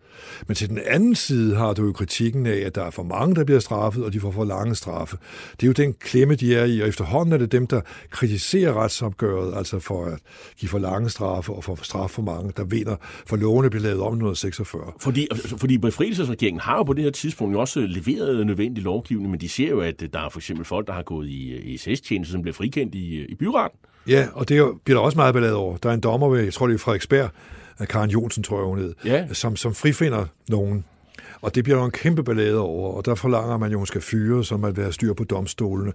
[0.47, 3.35] Men til den anden side har du jo kritikken af, at der er for mange,
[3.35, 5.17] der bliver straffet, og de får for lange straffe.
[5.51, 8.73] Det er jo den klemme, de er i, og efterhånden er det dem, der kritiserer
[8.83, 10.19] retsopgøret, altså for at
[10.57, 12.95] give for lange straffe og for straf for mange, der vinder,
[13.25, 14.91] for lovene bliver lavet om 1946.
[14.99, 19.49] Fordi, fordi befrielsesregeringen har jo på det her tidspunkt også leveret nødvendig lovgivning, men de
[19.49, 22.41] ser jo, at der er for eksempel folk, der har gået i, i SS-tjeneste, som
[22.41, 23.79] bliver frikendt i, i byretten.
[24.07, 25.77] Ja, og det er bliver der også meget ballade over.
[25.77, 27.29] Der er en dommer ved, jeg tror det er Frederiksberg,
[27.89, 29.27] Karen Jonsen, tror jeg hun hed, Ja.
[29.33, 30.85] som, som frifinder nogen.
[31.41, 33.87] Og det bliver jo en kæmpe ballade over, og der forlanger man jo, at hun
[33.87, 35.93] skal fyre, som at være styr på domstolene.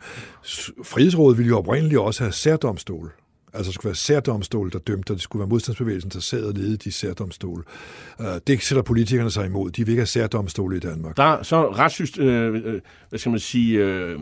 [0.85, 3.13] Frihedsrådet ville jo oprindeligt også have særdomstol.
[3.55, 6.55] Altså det skulle være særdomstol, der dømte, og det skulle være modstandsbevægelsen, der sad og
[6.55, 7.63] ledede de særdomstole.
[8.21, 9.71] Øh, det sætter politikerne sig imod.
[9.71, 11.17] De vil ikke have særdomstole i Danmark.
[11.17, 14.19] Der er så retssystem, øh, øh, hvad skal man sige, øh,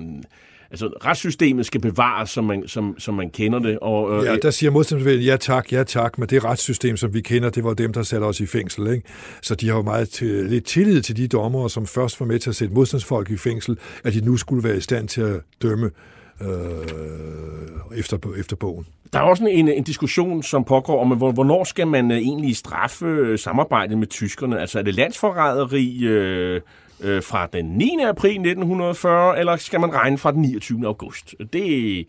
[0.71, 3.79] altså retssystemet skal bevares, som man, som, som man kender det.
[3.79, 7.21] Og, øh, Ja, der siger modstandsbevægelsen, ja tak, ja tak, men det retssystem, som vi
[7.21, 8.87] kender, det var dem, der satte os i fængsel.
[8.93, 9.03] Ikke?
[9.43, 12.39] Så de har jo meget til, lidt tillid til de dommere, som først var med
[12.39, 15.41] til at sætte modstandsfolk i fængsel, at de nu skulle være i stand til at
[15.63, 15.91] dømme
[16.43, 16.49] øh,
[17.97, 18.87] efter, efter bogen.
[19.13, 22.57] Der er også en, en diskussion, som pågår om, hvor- hvornår skal man øh, egentlig
[22.57, 24.61] straffe øh, samarbejdet med tyskerne?
[24.61, 26.61] Altså er det landsforræderi øh,
[27.03, 27.99] øh, fra den 9.
[28.05, 30.87] april 1940, eller skal man regne fra den 29.
[30.87, 31.35] august?
[31.53, 32.07] Det,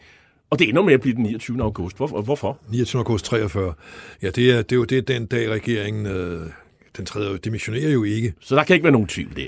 [0.49, 1.61] og det ender med at blive den 29.
[1.61, 1.97] august.
[1.97, 2.57] Hvor, hvorfor?
[2.69, 2.99] 29.
[2.99, 3.73] august 43.
[4.21, 6.47] Ja, det er, det er jo det er den dag, regeringen øh,
[6.97, 8.33] den tredje, dimensionerer jo ikke.
[8.39, 9.47] Så der kan ikke være nogen tvivl der.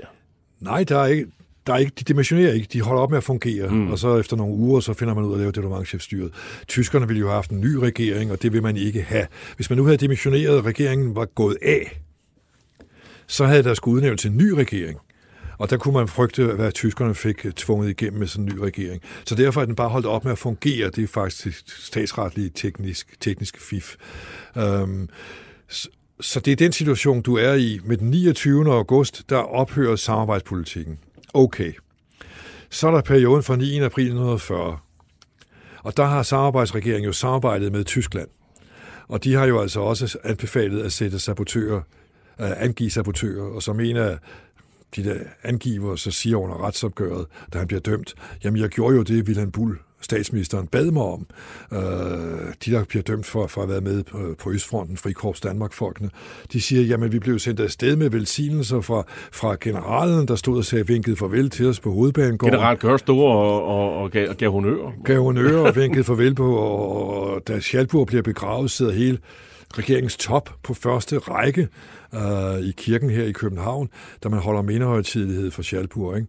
[0.59, 1.25] Nej, der er ikke,
[1.67, 3.91] der er ikke, de dimensionerer ikke, de holder op med at fungere, mm.
[3.91, 6.31] og så efter nogle uger, så finder man ud af at lave departementchefstyret.
[6.67, 9.27] Tyskerne ville jo have haft en ny regering, og det vil man ikke have.
[9.55, 12.01] Hvis man nu havde dimensioneret, at regeringen var gået af,
[13.27, 14.99] så havde der skulle udnævnes en ny regering.
[15.57, 18.59] Og der kunne man frygte, hvad tyskerne fik øh, tvunget igennem med sådan en ny
[18.59, 19.01] regering.
[19.25, 20.89] Så derfor er den bare holdt op med at fungere.
[20.89, 23.95] Det er faktisk statsretlige teknisk, tekniske fif.
[24.55, 25.09] Um,
[26.19, 27.79] så det er den situation, du er i.
[27.83, 28.73] Med den 29.
[28.73, 30.99] august, der ophører samarbejdspolitikken.
[31.33, 31.73] Okay.
[32.69, 33.79] Så er der perioden fra 9.
[33.79, 34.77] april 1940.
[35.83, 38.27] Og der har samarbejdsregeringen jo samarbejdet med Tyskland.
[39.07, 41.81] Og de har jo altså også anbefalet at sætte sabotører,
[42.37, 44.17] at øh, angive sabotører, og som en af
[44.95, 48.13] de der angiver, så siger under retsopgøret, da han bliver dømt,
[48.43, 51.25] jamen jeg gjorde jo det, Wilhelm Bull statsministeren bad mig om.
[51.73, 51.79] Øh,
[52.65, 56.09] de, der bliver dømt for, for at have været med på, på Østfronten, Frikorps Danmark-folkene,
[56.53, 60.65] de siger, jamen vi blev sendt afsted med velsignelser fra, fra generalen, der stod og
[60.65, 62.53] sagde vinket farvel til os på hovedbanegården.
[62.53, 64.91] General Gørstor og, og, og gav, gav honør.
[65.05, 69.17] Gav honør og vinket farvel på, og, og da Schalburg bliver begravet, sidder hele
[69.77, 71.67] regeringens top på første række
[72.13, 73.89] øh, i kirken her i København,
[74.23, 76.17] da man holder mindehøjtidelighed for Schalburg.
[76.17, 76.27] Ikke?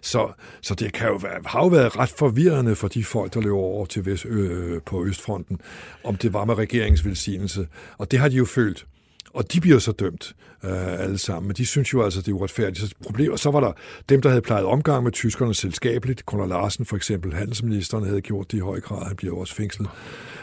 [0.00, 3.40] Så, så det kan jo være, har jo været ret forvirrende for de folk, der
[3.40, 5.60] løber over til Vest, øh, på Østfronten,
[6.04, 7.68] om det var med regeringens velsignelse.
[7.98, 8.86] Og det har de jo følt.
[9.34, 11.48] Og de bliver så dømt øh, alle sammen.
[11.48, 12.78] Men de synes jo altså, det er uretfærdigt.
[12.78, 13.72] Så, problem, og så var der
[14.08, 16.26] dem, der havde plejet omgang med tyskerne selskabeligt.
[16.26, 19.06] Gunnar Larsen for eksempel, handelsministeren, havde gjort det i høj grad.
[19.06, 19.88] Han bliver også fængslet.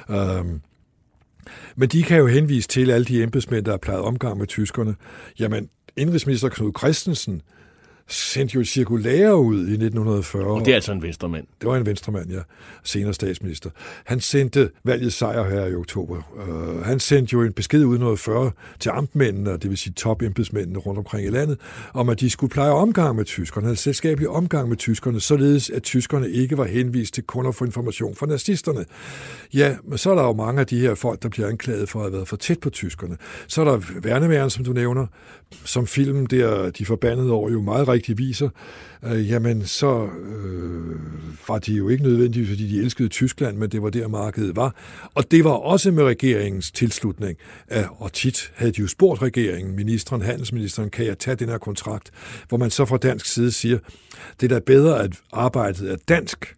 [0.10, 0.62] Øhm,
[1.76, 4.95] men de kan jo henvise til alle de embedsmænd, der har plejet omgang med tyskerne.
[5.39, 7.41] Jamen, indrigsminister Knud Christensen
[8.10, 10.45] sendte jo et cirkulære ud i 1940.
[10.45, 11.47] Og det er altså en venstremand.
[11.62, 12.39] Det var en venstremand, ja.
[12.84, 13.70] Senere statsminister.
[14.05, 16.22] Han sendte valget sejr her i oktober.
[16.47, 20.97] Uh, han sendte jo en besked ud 1940 til amtmændene, det vil sige topembedsmændene rundt
[20.97, 21.57] omkring i landet,
[21.93, 25.84] om at de skulle pleje omgang med tyskerne, havde selskabelig omgang med tyskerne, således at
[25.84, 28.86] tyskerne ikke var henvist til kun at få information fra nazisterne.
[29.53, 31.99] Ja, men så er der jo mange af de her folk, der bliver anklaget for
[31.99, 33.18] at have været for tæt på tyskerne.
[33.47, 35.07] Så er der værneværen, som du nævner,
[35.66, 38.50] som filmen der, De Forbandede År, jo meget rigtig viser,
[39.04, 40.95] øh, jamen så øh,
[41.47, 44.76] var de jo ikke nødvendigvis, fordi de elskede Tyskland, men det var der markedet var.
[45.14, 47.38] Og det var også med regeringens tilslutning.
[47.68, 51.58] Af, og tit havde de jo spurgt regeringen, ministeren, handelsministeren, kan jeg tage den her
[51.58, 52.12] kontrakt?
[52.50, 53.80] Hvor man så fra dansk side siger,
[54.41, 56.56] det er da bedre, at arbejdet er dansk,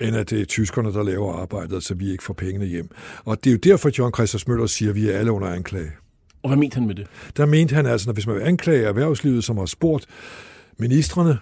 [0.00, 2.88] end at det er tyskerne, der laver arbejdet, så vi ikke får pengene hjem.
[3.24, 5.92] Og det er jo derfor, John Christus Møller siger, at vi er alle under anklage.
[6.46, 7.06] Og hvad mente han med det?
[7.36, 10.06] Der mente han altså, at hvis man vil anklage erhvervslivet, som har spurgt
[10.78, 11.38] ministerne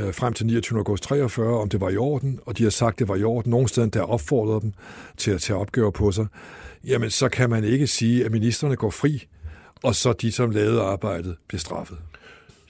[0.00, 0.78] øh, frem til 29.
[0.78, 3.22] august 43, om det var i orden, og de har sagt, at det var i
[3.22, 4.72] orden, nogle steder der opfordrede dem
[5.16, 6.26] til at tage opgaver på sig,
[6.84, 9.26] jamen så kan man ikke sige, at ministerne går fri,
[9.82, 11.98] og så de, som lavede arbejdet, bliver straffet.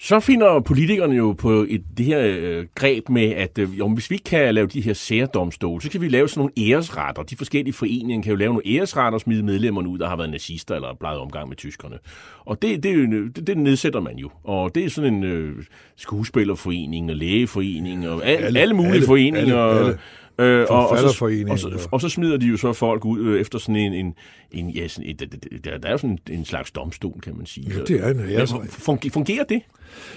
[0.00, 4.10] Så finder politikerne jo på et, det her øh, greb med, at øh, jo, hvis
[4.10, 7.22] vi kan lave de her særdomstole, så kan vi lave sådan nogle æresretter.
[7.22, 10.30] De forskellige foreninger kan jo lave nogle æresretter og smide medlemmerne ud, der har været
[10.30, 11.98] nazister eller plejet omgang med tyskerne.
[12.44, 14.30] Og det, det, det, det nedsætter man jo.
[14.44, 15.64] Og det er sådan en øh,
[15.96, 19.58] skuespillerforening og lægeforening og al, alle, alle mulige alle, foreninger.
[19.64, 19.98] Alle, alle.
[20.40, 21.06] Øh, og, og, så,
[21.48, 24.14] og, så, og så smider de jo så folk ud øh, efter sådan en, en,
[24.50, 25.20] en ja, sådan, et,
[25.64, 27.70] der, der er jo sådan en slags domstol, kan man sige.
[27.76, 28.60] Ja, det er en æresret.
[28.60, 29.62] Men fungerer, det?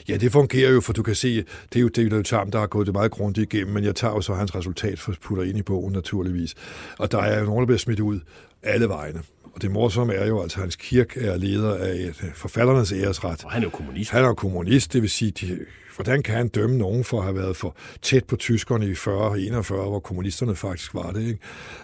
[0.09, 1.35] Ja, det fungerer jo, for du kan se,
[1.73, 3.95] det er jo det jo Tam, der har gået det meget grundigt igennem, men jeg
[3.95, 6.55] tager jo så hans resultat for putter ind i bogen naturligvis.
[6.99, 8.19] Og der er jo nogen, der bliver smidt ud
[8.63, 9.21] alle vegne.
[9.55, 13.45] Og det morsomme er jo, at Hans Kirk er leder af et forfatternes æresret.
[13.45, 14.11] Og han er jo kommunist.
[14.11, 15.59] Han er jo kommunist, det vil sige, de,
[15.95, 19.17] hvordan kan han dømme nogen for at have været for tæt på tyskerne i 40
[19.17, 21.21] og 41, hvor kommunisterne faktisk var det.
[21.27, 21.39] Ikke?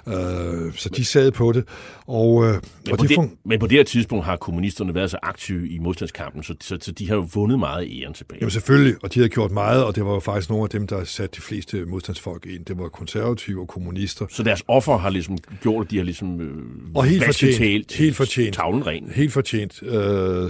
[0.07, 1.63] Øh, så de sad på det.
[2.07, 5.11] Og, øh, Men, og på de det, men på det her tidspunkt har kommunisterne været
[5.11, 8.37] så aktive i modstandskampen, så, så, så de har jo vundet meget æren tilbage.
[8.41, 10.87] Jamen selvfølgelig, og de havde gjort meget, og det var jo faktisk nogle af dem,
[10.87, 12.65] der satte de fleste modstandsfolk ind.
[12.65, 14.25] Det var konservative og kommunister.
[14.29, 16.51] Så deres offer har ligesom gjort, at de har ligesom øh,
[16.95, 17.55] Og helt fortjent.
[17.57, 18.55] talt- Helt fortjent.
[18.55, 19.11] tavlen ren.
[19.15, 19.83] Helt fortjent.
[19.83, 19.91] Øh,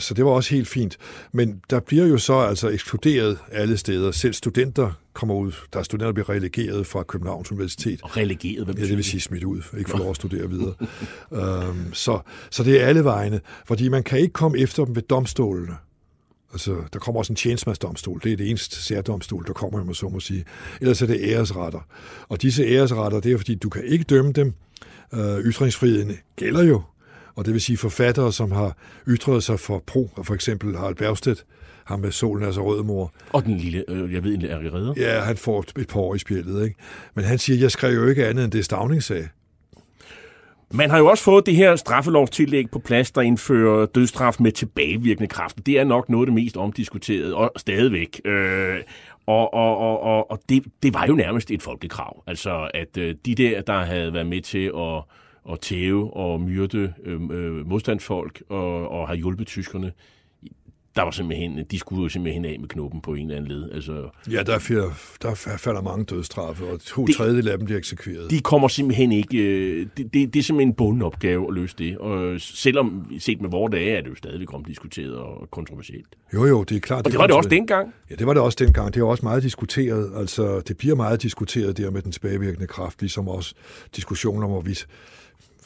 [0.02, 0.98] så det var også helt fint.
[1.32, 4.12] Men der bliver jo så altså ekskluderet alle steder.
[4.12, 5.52] Selv studenter kommer ud.
[5.74, 8.02] Der er studenter, der bliver relegeret fra Københavns Universitet.
[8.04, 10.74] Og relegeret, hvad Ja, det vil sige smidt ud, ikke få lov at studere videre.
[11.68, 12.20] øhm, så,
[12.50, 15.76] så det er alle vegne, fordi man kan ikke komme efter dem ved domstolene.
[16.52, 18.22] Altså, der kommer også en tjenestemandsdomstol.
[18.24, 20.46] Det er det eneste særdomstol, der kommer, man så må sige.
[20.82, 21.80] Ellers er det æresretter.
[22.30, 24.54] Og disse æresretter, det er fordi, du kan ikke dømme dem.
[25.14, 26.82] Øh, ytringsfriheden gælder jo.
[27.36, 28.78] Og det vil sige forfattere, som har
[29.08, 31.46] ytret sig for pro, og for eksempel Harald Bergstedt,
[31.88, 33.14] ham med solen er så rød mor.
[33.34, 34.94] Og den lille, øh, jeg ved, en er redder.
[34.98, 36.76] Ja, han får et par år i spjældet, ikke?
[37.16, 39.28] Men han siger, jeg skrev jo ikke andet end det Stavning sagde.
[40.72, 45.28] Man har jo også fået det her straffelovstillæg på plads, der indfører dødsstraf med tilbagevirkende
[45.28, 45.66] kraft.
[45.66, 48.22] Det er nok noget af det mest omdiskuterede, og stadigvæk.
[48.26, 48.76] Øh,
[49.26, 52.24] og og, og, og, og det, det var jo nærmest et folkekrav.
[52.28, 55.04] Altså, at øh, de der, der havde været med til at,
[55.54, 59.92] at tæve og myrde øh, øh, modstandsfolk og, og har hjulpet tyskerne,
[60.98, 63.72] der var simpelthen, de skulle jo simpelthen af med knuppen på en eller anden led.
[63.72, 64.90] Altså, Ja, der, falder,
[65.22, 68.32] der falder mange dødstraffe, og to Det- tredjedel af dem bliver eksekveret.
[68.32, 69.38] de kommer simpelthen ikke...
[69.38, 71.98] øh, Det, det, det er simpelthen en bunden opgave at løse det.
[71.98, 76.08] Og selvom set med vores dage, er det jo stadigvæk omdiskuteret og kontroversielt.
[76.34, 77.06] Jo, jo, det er klart.
[77.06, 77.94] Og det var det også dengang.
[78.10, 78.94] Ja, det var det også dengang.
[78.94, 80.12] Det er også meget diskuteret.
[80.16, 83.54] Altså, det bliver meget diskuteret der med den tilbagevirkende kraft, ligesom også
[83.96, 84.88] diskussioner om, hvorvidt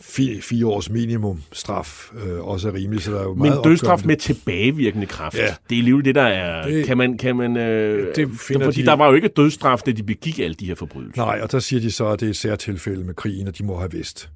[0.01, 3.61] fire, fire års minimum straf øh, også er rimeligt, så der er jo Men meget
[3.63, 4.07] dødsstraf opgørende.
[4.07, 5.55] med tilbagevirkende kraft, Ja.
[5.69, 6.67] det er lige det, der er...
[6.67, 7.17] Det- kan man...
[7.17, 10.39] Kan man øh, det finder fordi de- der var jo ikke dødsstraf, da de begik
[10.39, 11.25] alle de her forbrydelser.
[11.25, 13.65] Nej, og der siger de så, at det er et særtilfælde med krigen, og de
[13.65, 14.29] må have vidst.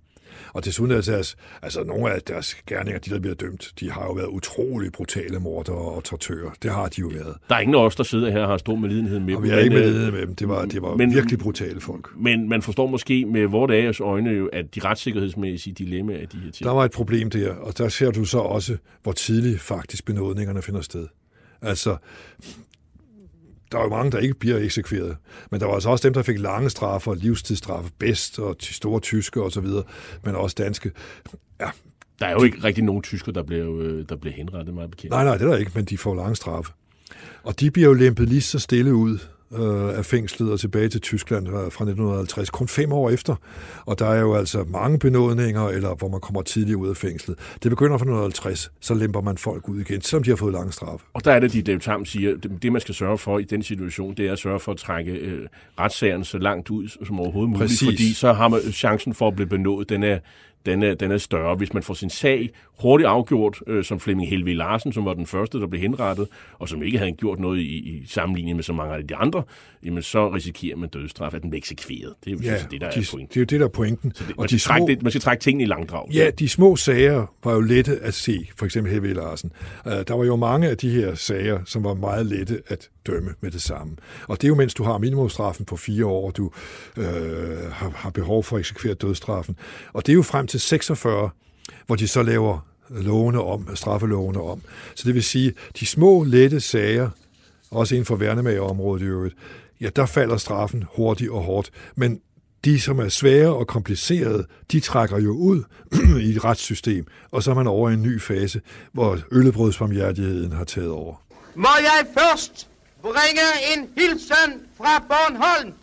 [0.55, 4.03] Og desuden er deres, altså nogle af deres gerninger, de der bliver dømt, de har
[4.05, 6.51] jo været utrolig brutale mordere og tortører.
[6.63, 7.35] Det har de jo været.
[7.49, 9.49] Der er ingen af os, der sidder her og har stor medlidenhed med Og dem.
[9.49, 10.35] vi er ikke med, øh, det med dem.
[10.35, 12.09] Det var, det var men- virkelig brutale folk.
[12.17, 16.37] Men man forstår måske med vort af øjne jo, at de retssikkerhedsmæssige dilemmaer af de
[16.37, 16.65] her ting.
[16.65, 20.61] Der var et problem der, og der ser du så også, hvor tidligt faktisk benådningerne
[20.61, 21.07] finder sted.
[21.61, 21.97] Altså,
[23.75, 25.17] der er jo mange, der ikke bliver eksekveret,
[25.51, 28.99] men der var altså også dem, der fik lange straffe og livstidsstraffe, bedst og store
[28.99, 29.83] tyske og så videre,
[30.23, 30.91] men også danske.
[31.61, 31.69] Ja,
[32.19, 35.11] Der er jo ikke rigtig nogen tysker, der bliver, øh, der bliver henrettet, meget bekendt.
[35.11, 36.71] nej, nej, det er der ikke, men de får lange straffe.
[37.43, 39.17] Og de bliver jo lempet lige så stille ud
[39.53, 43.35] øh, af fængslet og tilbage til Tyskland øh, fra 1950, kun fem år efter.
[43.85, 47.37] Og der er jo altså mange benådninger, eller hvor man kommer tidligt ud af fængslet.
[47.63, 50.71] Det begynder fra 1950, så lemper man folk ud igen, selvom de har fået lange
[50.71, 51.05] straffe.
[51.13, 53.43] Og der er det, de Dave Tam siger, det, det man skal sørge for i
[53.43, 55.47] den situation, det er at sørge for at trække øh,
[55.79, 57.87] retssagerne så langt ud som overhovedet muligt, Præcis.
[57.87, 60.19] fordi så har man chancen for at blive benået, den er,
[60.65, 61.55] den er, den er større.
[61.55, 62.49] Hvis man får sin sag
[62.81, 66.27] hurtigt afgjort, øh, som Flemming Helve Larsen, som var den første, der blev henrettet,
[66.59, 69.43] og som ikke havde gjort noget i, i sammenligning med så mange af de andre,
[69.85, 72.13] jamen så risikerer man dødsstraf, at den bliver eksekveret.
[72.25, 73.27] Det er jo Ja, det, der de, er pointen.
[73.27, 74.13] det er jo det, der er pointen.
[74.19, 76.09] Man og skal, de trække små, det, man skal trække tingene i langdrag.
[76.13, 79.51] ja, de små sager var jo lette at se, for eksempel Helve Larsen.
[79.85, 83.33] Uh, der var jo mange af de her sager, som var meget lette at dømme
[83.41, 83.95] med det samme.
[84.27, 86.51] Og det er jo, mens du har minimumstraffen på fire år, du
[86.97, 89.55] øh, har, har behov for at eksekvere dødstraffen.
[89.93, 91.29] Og det er jo frem til 46,
[91.85, 94.61] hvor de så laver lovene om, straffelovene om.
[94.95, 97.09] Så det vil sige, de små, lette sager,
[97.71, 99.35] også inden for værnemagerområdet i øvrigt,
[99.81, 101.71] ja, der falder straffen hurtigt og hårdt.
[101.95, 102.19] Men
[102.65, 105.63] de, som er svære og komplicerede, de trækker jo ud
[106.25, 110.63] i et retssystem, og så er man over i en ny fase, hvor øllebrødsbarmhjertigheden har
[110.63, 111.15] taget over.
[111.55, 112.69] Må jeg først
[113.13, 115.73] bringe en hilsen fra Bornholm.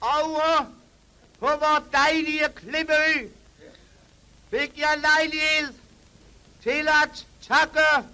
[0.00, 0.66] Over
[1.38, 3.28] på vores dejlige klippeø
[4.50, 5.74] fik jeg lejlighed
[6.62, 8.08] til at takke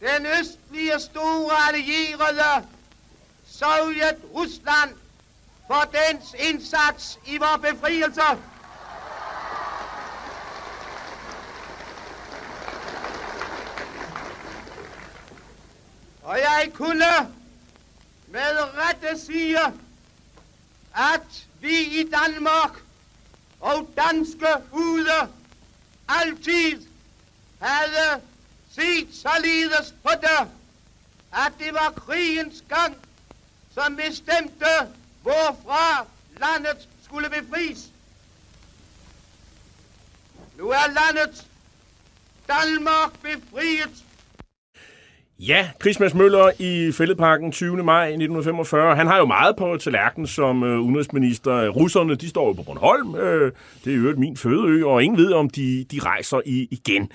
[0.00, 2.68] den østlige store allierede
[3.46, 4.96] Sovjet-Rusland
[5.66, 8.51] for dens indsats i vores befrielse.
[16.22, 17.32] Og jeg kunne
[18.28, 19.58] med rette sige,
[20.94, 22.82] at vi i Danmark
[23.60, 25.28] og danske ude
[26.08, 26.86] altid
[27.60, 28.22] havde
[28.70, 30.48] set således på det,
[31.32, 32.96] at det var krigens gang,
[33.74, 34.66] som bestemte,
[35.22, 36.06] hvorfra
[36.40, 37.78] landet skulle befries.
[40.58, 41.46] Nu er landet
[42.48, 44.04] Danmark befriet
[45.48, 47.82] Ja, Christmas Møller i Fælledparken 20.
[47.82, 48.96] maj 1945.
[48.96, 51.68] Han har jo meget på tallerkenen som øh, udenrigsminister.
[51.68, 53.14] Russerne, de står jo på Bornholm.
[53.14, 53.52] Øh,
[53.84, 57.10] det er jo øvrigt min fødeø, og ingen ved, om de, de rejser i, igen.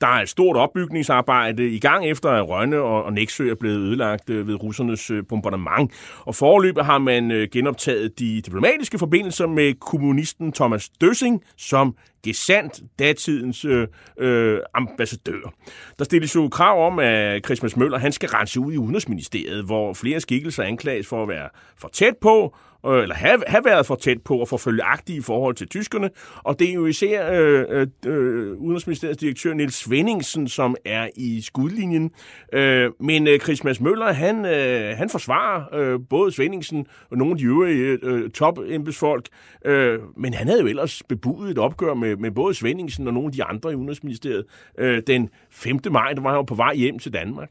[0.00, 3.78] Der er et stort opbygningsarbejde i gang efter, at Rønne og, og Næksø er blevet
[3.78, 5.92] ødelagt øh, ved russernes øh, bombardement.
[6.20, 12.80] Og forløbet har man øh, genoptaget de diplomatiske forbindelser med kommunisten Thomas Døssing som gesandt
[12.98, 15.54] datidens øh, øh, ambassadør.
[15.98, 19.92] Der stilles jo krav om, at Christmas Møller han skal rense ud i Udenrigsministeriet, hvor
[19.92, 22.56] flere skikkelser anklages for at være for tæt på,
[22.86, 26.10] øh, eller have, have været for tæt på og for følgeagtige i forhold til tyskerne.
[26.36, 31.40] Og det er jo især øh, øh, øh Udenrigsministeriets direktør Niels Svendingsen, som er i
[31.40, 32.10] skudlinjen.
[32.52, 37.38] Øh, men øh, Christmas Møller, han, øh, han forsvarer øh, både Svendingsen og nogle af
[37.38, 39.28] de øvrige øh, top-embedsfolk,
[39.64, 43.26] øh, men han havde jo ellers bebudet et opgør med, med både Svendingsen og nogle
[43.26, 44.44] af de andre i Udenrigsministeriet
[44.78, 45.78] øh, den 5.
[45.90, 47.50] maj, der var han jo på vej hjem til Danmark.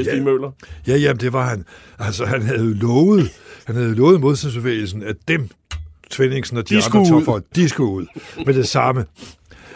[0.00, 0.22] Stig Ja.
[0.22, 0.50] Møller.
[0.86, 1.64] Ja, jamen, det var han.
[1.98, 3.30] Altså, han havde jo lovet,
[3.66, 5.48] han havde lovet modstandsbevægelsen, at dem,
[6.10, 8.06] Svendingsen og de, De andre topfolk, de skulle ud
[8.46, 9.04] med det samme.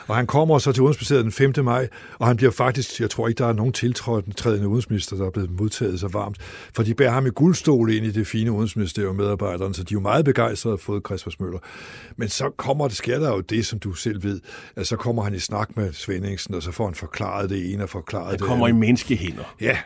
[0.09, 1.65] Og han kommer så til Udenrigsministeriet den 5.
[1.65, 1.89] maj,
[2.19, 5.51] og han bliver faktisk, jeg tror ikke, der er nogen tiltrædende udenrigsminister, der er blevet
[5.51, 6.37] modtaget så varmt,
[6.75, 9.97] for de bærer ham i guldstol ind i det fine udenrigsministerium medarbejderne, så de er
[9.97, 11.59] jo meget begejstrede at have fået Christmas Møller.
[12.17, 14.41] Men så kommer det, sker der jo det, som du selv ved,
[14.77, 17.83] at så kommer han i snak med Svendingsen, og så får han forklaret det ene
[17.83, 18.81] og forklaret Han det kommer i andet.
[18.81, 19.55] menneskehænder.
[19.61, 19.79] Ja,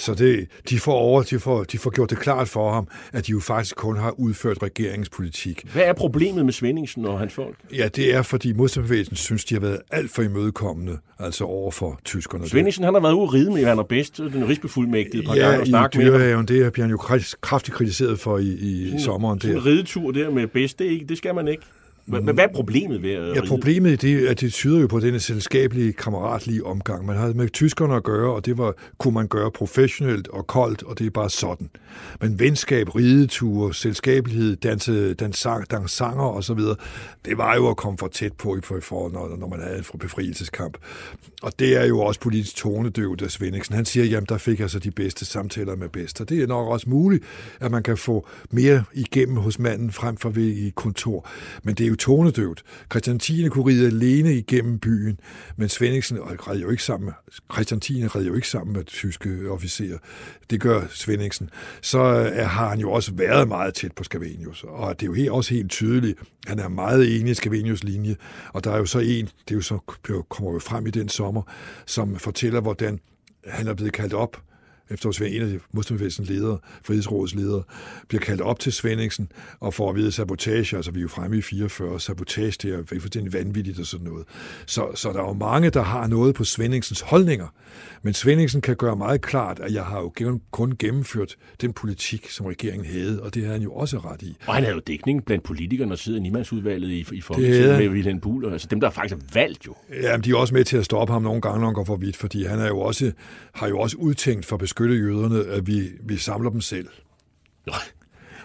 [0.00, 3.26] Så det, de, får over, de, får, de får gjort det klart for ham, at
[3.26, 5.64] de jo faktisk kun har udført regeringspolitik.
[5.72, 7.56] Hvad er problemet med Svendingsen og hans folk?
[7.76, 12.00] Ja, det er, fordi modstandsbevægelsen synes, de har været alt for imødekommende, altså over for
[12.04, 12.48] tyskerne.
[12.48, 15.60] Svendingsen, han har været ude at ride med Werner Best, den rigsbefuldmægtige, par gange Ja,
[15.60, 16.96] og snakke med dyrehaven, det bliver han jo
[17.40, 19.40] kraftigt kritiseret for i, i sommeren.
[19.40, 19.60] Sådan Der.
[19.62, 21.62] en ridetur der med Best, det, ikke, det skal man ikke.
[22.08, 25.00] Hvad, hvad er problemet ved at Ja, problemet er det, at det tyder jo på
[25.00, 27.06] denne selskabelige, kammeratlige omgang.
[27.06, 30.82] Man havde med tyskerne at gøre, og det var, kunne man gøre professionelt og koldt,
[30.82, 31.70] og det er bare sådan.
[32.20, 36.76] Men venskab, rideture, selskabelighed, danse, dansang, dansanger og så videre,
[37.24, 39.98] det var jo at komme for tæt på, i for, når, når man havde en
[39.98, 40.78] befrielseskamp.
[41.42, 43.74] Og det er jo også politisk tonedøvt af Svendingsen.
[43.74, 46.20] Han siger, jamen der fik jeg så de bedste samtaler med bedst.
[46.20, 47.24] Og det er nok også muligt,
[47.60, 51.28] at man kan få mere igennem hos manden frem for ved i kontor.
[51.62, 52.62] Men det er jo tonedøvt.
[52.90, 53.48] Christian 10.
[53.48, 55.20] kunne ride alene igennem byen,
[55.56, 57.12] men Svendingsen red jo ikke sammen med,
[57.52, 58.06] Christian 10.
[58.06, 59.98] red jo ikke sammen med tyske officerer.
[60.50, 61.50] Det gør Svendingsen.
[61.82, 65.14] Så øh, har han jo også været meget tæt på Scavenius, og det er jo
[65.14, 66.18] helt, også helt tydeligt,
[66.48, 68.16] han er meget enig i Scavenius linje,
[68.52, 69.78] og der er jo så en, det er jo så,
[70.28, 71.27] kommer jo frem i den sommer,
[71.86, 73.00] som fortæller, hvordan
[73.46, 74.42] han er blevet kaldt op
[74.90, 77.62] efter at en af modstandsbevægelsens ledere, Frihedsrådets ledere,
[78.08, 81.38] bliver kaldt op til Svendingsen og får at vide sabotage, altså vi er jo fremme
[81.38, 84.24] i 44, sabotage, det er fuldstændig vanvittigt og sådan noget.
[84.66, 87.46] Så, så der er jo mange, der har noget på Svendingsens holdninger,
[88.02, 92.46] men Svendingsen kan gøre meget klart, at jeg har jo kun gennemført den politik, som
[92.46, 94.36] regeringen havde, og det har han jo også ret i.
[94.46, 97.78] Og han havde jo dækning blandt politikerne, der sidder i Nimandsudvalget i, i havde Folketinget
[97.78, 99.74] med Wilhelm Buhl, altså dem, der faktisk er valgt jo.
[100.02, 101.84] Ja, men de er også med til at stoppe ham nogle gange, når han går
[101.84, 103.12] for vidt, fordi han er jo også,
[103.52, 106.88] har jo også udtænkt for beskytte jøderne, at vi, vi samler dem selv.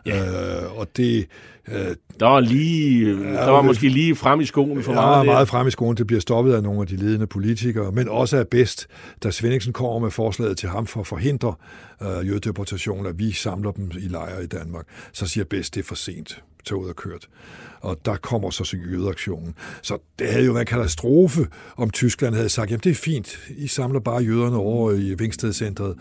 [0.06, 0.64] Ja.
[0.66, 1.28] Øh, og det,
[1.68, 5.14] øh, Der var, lige, der var måske lige frem i skoen for meget.
[5.14, 5.24] er der.
[5.24, 5.98] meget frem i skolen.
[5.98, 8.88] Det bliver stoppet af nogle af de ledende politikere, men også er bedst,
[9.24, 11.56] da Svendingsen kommer med forslaget til ham for at forhindre
[12.02, 14.86] øh, jødedeportation, at vi samler dem i lejre i Danmark.
[15.14, 16.44] Så siger bedst, det er for sent.
[16.66, 17.28] Toget er kørt.
[17.82, 19.56] Og der kommer så så jødeaktionen.
[19.82, 21.48] Så det havde jo været en katastrofe,
[21.78, 25.96] om Tyskland havde sagt, jamen det er fint, I samler bare jøderne over i Vingstedcentret,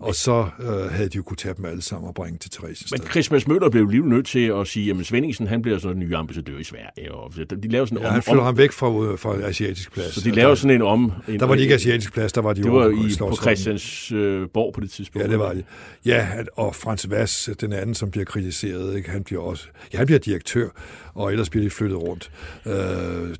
[0.00, 3.02] og så øh, havde de jo kunne tage dem alle sammen og bringe til Theresienstadt.
[3.02, 6.08] Men Christmas Møller blev lige nødt til at sige, at Svendingsen han bliver sådan en
[6.08, 7.12] ny ambassadør i Sverige.
[7.14, 9.92] Og de laver sådan en Ja, om, han flytter om, ham væk fra, fra asiatisk
[9.92, 10.14] plads.
[10.14, 11.12] så de laver sådan en om...
[11.28, 13.36] En, Der var de ikke asiatisk plads, der var de Det var over i, på.
[13.42, 15.26] Christiansborg på det tidspunkt.
[15.26, 15.64] Ja, det var det.
[16.04, 19.10] Ja, og Frans Vass, den anden, som bliver kritiseret, ikke?
[19.10, 20.68] han bliver også, ja, han bliver direktør,
[21.14, 22.30] og ellers bliver de flyttet rundt.
[22.66, 22.72] Øh,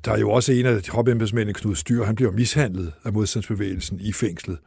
[0.05, 4.13] der er jo også en af hopembedsmændene, Knud Styr, han bliver mishandlet af modstandsbevægelsen i
[4.13, 4.57] fængslet.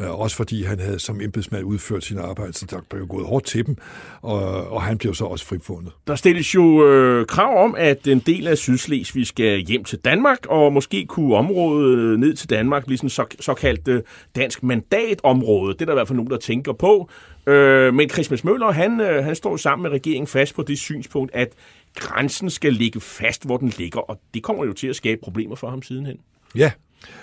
[0.00, 3.44] Øh, også fordi han havde som embedsmand udført sin arbejde, så der blev gået hårdt
[3.44, 3.76] til dem,
[4.22, 5.92] og, og han blev så også frifundet.
[6.06, 10.38] Der stilles jo øh, krav om, at en del af Sydslesvig skal hjem til Danmark,
[10.48, 14.02] og måske kunne området øh, ned til Danmark blive sådan så, såkaldt øh,
[14.36, 15.72] dansk mandatområde.
[15.74, 17.10] Det er der i hvert fald nogen, der tænker på.
[17.46, 21.34] Øh, men Christmas Møller, han, øh, han står sammen med regeringen fast på det synspunkt,
[21.34, 21.48] at
[21.94, 25.56] grænsen skal ligge fast, hvor den ligger, og det kommer jo til at skabe problemer
[25.56, 26.18] for ham sidenhen.
[26.54, 26.72] Ja,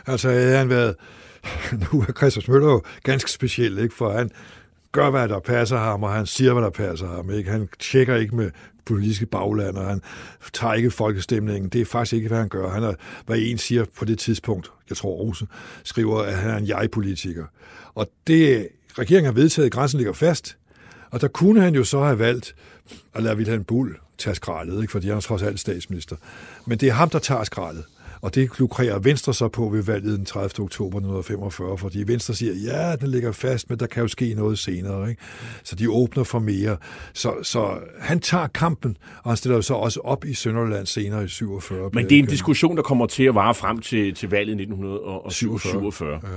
[0.08, 0.96] altså havde han været...
[1.92, 3.96] Nu er Christmas Møller jo ganske speciel, ikke?
[3.96, 4.32] for han
[4.92, 7.32] gør, hvad der passer ham, og han siger, hvad der passer ham.
[7.32, 7.52] Ikke?
[7.52, 8.52] Han tjekker ikke med
[8.86, 10.02] politiske bagland, og han
[10.54, 11.70] tager ikke folkestemningen.
[11.70, 12.70] Det er faktisk ikke, hvad han gør.
[12.70, 12.94] Han er,
[13.26, 15.48] hvad en siger på det tidspunkt, jeg tror Rose,
[15.84, 17.46] skriver, at han er en jeg-politiker.
[17.96, 18.68] Og det,
[19.00, 20.58] regeringen har vedtaget, at grænsen ligger fast,
[21.12, 22.56] og der kunne han jo så have valgt
[23.14, 24.92] at lade Wilhelm Bull tage skraldet, ikke?
[24.92, 26.16] fordi han er trods alt statsminister.
[26.66, 27.84] Men det er ham, der tager skraldet.
[28.22, 30.64] Og det lukrerer Venstre så på ved valget den 30.
[30.64, 34.60] oktober 1945, fordi Venstre siger, ja, den ligger fast, men der kan jo ske noget
[34.60, 35.10] senere.
[35.10, 35.22] Ikke?
[35.64, 36.78] Så de åbner for mere.
[37.14, 41.24] Så, så han tager kampen, og han stiller jo så også op i Sønderland senere
[41.24, 41.90] i 47.
[41.94, 44.62] Men det er en diskussion, der kommer til at vare frem til, til valget i
[44.62, 46.20] 1947.
[46.24, 46.30] Ja.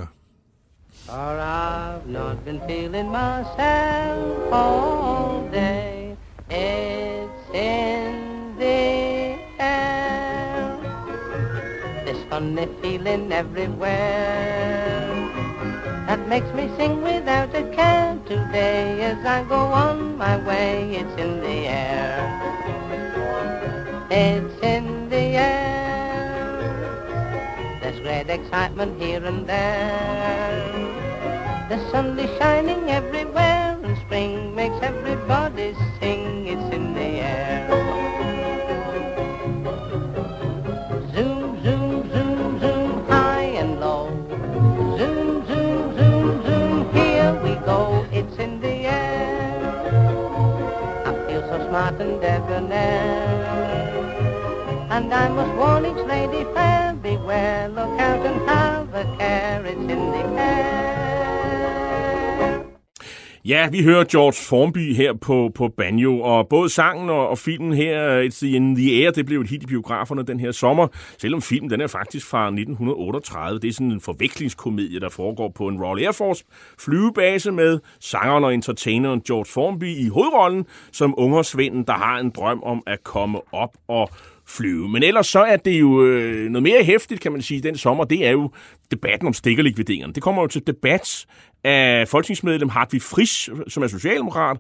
[1.06, 6.16] For I've not been feeling myself all day.
[6.50, 10.76] It's in the air.
[12.04, 13.86] This funny feeling everywhere
[16.08, 20.96] that makes me sing without a care today as I go on my way.
[20.96, 22.18] It's in the air.
[24.10, 26.58] It's in the air.
[27.80, 30.95] There's great excitement here and there.
[31.68, 36.46] The sun is shining everywhere and spring makes everybody sing.
[36.46, 37.66] It's in the air.
[41.12, 44.10] Zoom, zoom, zoom, zoom, high and low.
[44.96, 48.06] Zoom, zoom, zoom, zoom, here we go.
[48.12, 49.58] It's in the air.
[51.04, 53.26] I feel so smart and debonair.
[54.90, 59.80] And I must warn each lady fair, beware, look out and have a care, it's
[59.80, 61.35] in the air.
[63.48, 67.72] Ja, vi hører George Formby her på, på banjo, og både sangen og, og filmen
[67.72, 70.88] her, øh, It's in the Air, det blev et hit i biograferne den her sommer,
[71.18, 73.60] selvom filmen den er faktisk fra 1938.
[73.60, 76.44] Det er sådan en forvekslingskomedie, der foregår på en Royal Air Force
[76.78, 82.62] flyvebase med sangeren og entertaineren George Formby i hovedrollen, som ungersvinden, der har en drøm
[82.62, 84.10] om at komme op og
[84.48, 84.88] flyve.
[84.88, 88.04] Men ellers så er det jo øh, noget mere hæftigt, kan man sige, den sommer,
[88.04, 88.50] det er jo
[88.90, 90.12] debatten om stikkerlikvideringerne.
[90.12, 91.26] Det kommer jo til debat
[91.64, 94.56] af folketingsmedlem Hartwig Frisch, som er socialdemokrat,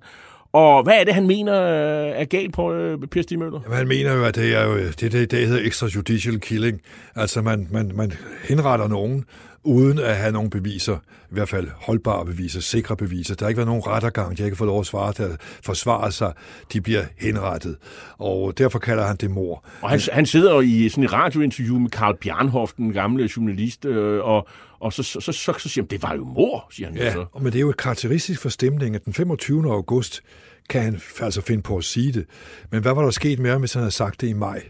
[0.52, 3.60] og hvad er det, han mener øh, er galt på, øh, Per Stig Møller?
[3.64, 6.80] Jamen, han mener jo, at det er jo det, det, det hedder extrajudicial killing.
[7.16, 8.12] Altså, man, man, man
[8.48, 9.24] henretter nogen,
[9.66, 13.34] uden at have nogle beviser, i hvert fald holdbare beviser, sikre beviser.
[13.34, 15.40] Der har ikke været nogen rettergang, de har ikke fået lov at svare til at
[15.64, 16.32] forsvare sig,
[16.72, 17.76] de bliver henrettet.
[18.18, 19.64] Og derfor kalder han det mor.
[19.82, 23.84] Og han, han sidder jo i sådan et radiointerview med Karl Bjarnhoff, den gamle journalist,
[23.84, 24.48] øh, og,
[24.80, 27.12] og så, så, så, så, så siger han, det var jo mor, siger han Ja,
[27.12, 27.26] så.
[27.38, 29.72] men det er jo et karakteristisk for stemningen, at den 25.
[29.72, 30.22] august
[30.68, 32.24] kan han altså finde på at sige det.
[32.70, 34.62] Men hvad var der sket med ham, hvis han havde sagt det i maj?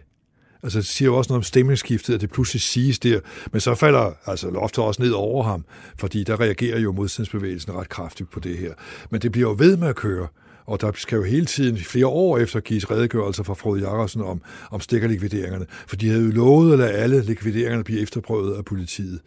[0.63, 3.21] Altså, det siger jo også noget om stemningsskiftet, at det pludselig siges der.
[3.53, 5.65] Men så falder altså loftet også ned over ham,
[5.99, 8.73] fordi der reagerer jo modstandsbevægelsen ret kraftigt på det her.
[9.11, 10.29] Men det bliver jo ved med at køre.
[10.67, 14.43] Og der skal jo hele tiden, flere år efter, gives redegørelser fra Frode Jakobsen om,
[14.71, 15.67] om stikkerlikvideringerne.
[15.87, 19.21] For de havde jo lovet at lade alle likvideringerne blive efterprøvet af politiet.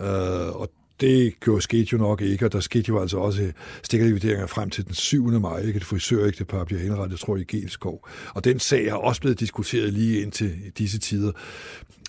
[0.00, 0.70] Øh, og
[1.02, 3.52] det gjorde, skete jo nok ikke, og der skete jo altså også
[3.82, 5.40] stikkerlikvideringer frem til den 7.
[5.40, 5.60] maj.
[5.60, 5.76] Ikke?
[5.76, 8.08] Et frisørægtepar bliver henrettet, tror jeg, i Gelskov.
[8.34, 11.32] Og den sag har også blevet diskuteret lige indtil disse tider.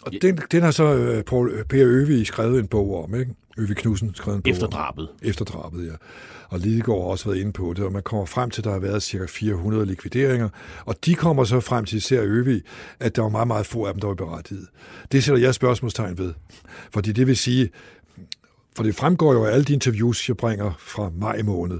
[0.02, 3.36] Og den, den har så øh, Paul, Per Øvig skrevet en bog om, ikke?
[3.57, 4.72] Øvig Knudsen skrevet en bog Efter om.
[4.72, 5.07] drabet.
[5.22, 5.94] Efter drabet, ja.
[6.49, 8.72] Og Lidegaard har også været inde på det, og man kommer frem til, at der
[8.72, 9.26] har været ca.
[9.30, 10.49] 400 likvideringer,
[10.86, 12.61] og de kommer så frem til, især Øvig,
[12.99, 14.68] at der var meget, meget få af dem, der var berettiget.
[15.11, 16.34] Det sætter jeg spørgsmålstegn ved.
[16.91, 17.70] Fordi det vil sige,
[18.76, 21.80] for det fremgår jo af alle de interviews, jeg bringer fra maj måned,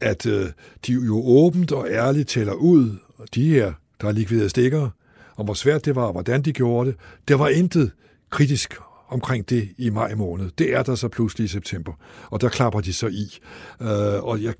[0.00, 0.46] at øh,
[0.86, 4.90] de jo åbent og ærligt tæller ud, og de her, der er likviderede stikker,
[5.36, 6.98] om hvor svært det var, og hvordan de gjorde det.
[7.28, 7.90] Der var intet
[8.30, 8.74] kritisk
[9.08, 10.50] omkring det i maj måned.
[10.58, 11.92] Det er der så pludselig i september,
[12.30, 13.38] og der klapper de så i.
[13.80, 14.54] Øh, og jeg,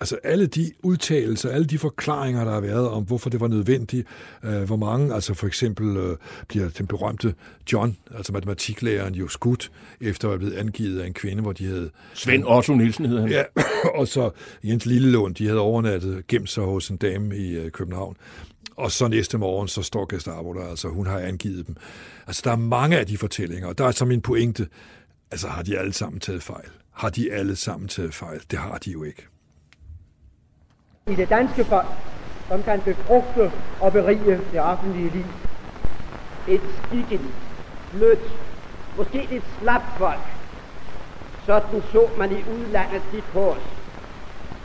[0.00, 4.06] altså alle de udtalelser, alle de forklaringer, der har været om, hvorfor det var nødvendigt,
[4.44, 6.16] øh, hvor mange, altså for eksempel øh,
[6.48, 7.34] bliver den berømte
[7.72, 9.70] John, altså matematiklæreren, jo skudt,
[10.00, 13.22] efter at være blevet angivet af en kvinde, hvor de havde Svend Otto Nielsen hedder
[13.22, 13.30] han.
[13.30, 13.42] Ja,
[14.00, 14.30] og så
[14.64, 18.16] Jens Lillelund, de havde overnattet, gemt sig hos en dame i øh, København.
[18.76, 21.76] Og så næste morgen, så står Gestapo der, altså hun har angivet dem.
[22.26, 24.68] Altså der er mange af de fortællinger, og der er så min pointe,
[25.30, 26.68] altså har de alle sammen taget fejl?
[26.90, 28.40] Har de alle sammen taget fejl?
[28.50, 29.26] Det har de jo ikke
[31.06, 31.86] i det danske folk,
[32.48, 35.24] som kan befrugte og berige det offentlige liv.
[36.46, 37.34] Et skikkeligt,
[37.92, 38.32] blødt,
[38.96, 40.20] måske lidt slapt folk.
[41.46, 43.62] Sådan så man i udlandet de på os.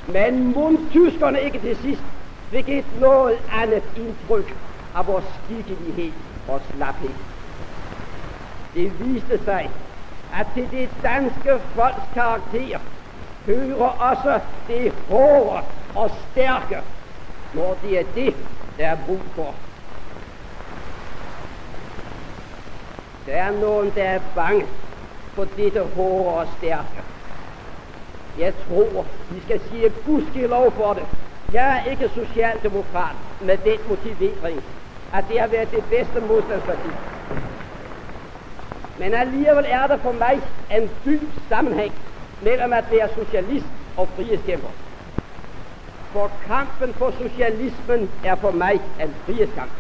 [0.08, 2.04] Men mund tyskerne ikke til sidst
[2.50, 4.58] fik et noget andet indtryk
[4.96, 6.14] af vores skikkelighed
[6.48, 7.10] og slaphed.
[8.74, 9.70] Det viste sig,
[10.34, 12.80] at til det danske folks karakter
[13.46, 16.78] hører også det hårde og stærke,
[17.54, 18.36] når det er det,
[18.78, 19.56] der er brug for.
[23.26, 24.68] Der er nogen, der er bange
[25.36, 27.00] for dette hårde og stærke.
[28.38, 31.04] Jeg tror, vi skal sige gudskelov for det.
[31.52, 34.64] Jeg er ikke socialdemokrat med den motivering,
[35.14, 36.92] at det har været det bedste modstandsparti.
[38.98, 40.42] Men alligevel er der for mig
[40.72, 41.94] en dyb sammenhæng
[42.40, 44.70] mellem at være socialist og frihedskæmper.
[46.14, 49.72] For kampen for socialismen er for mig en frihedskamp.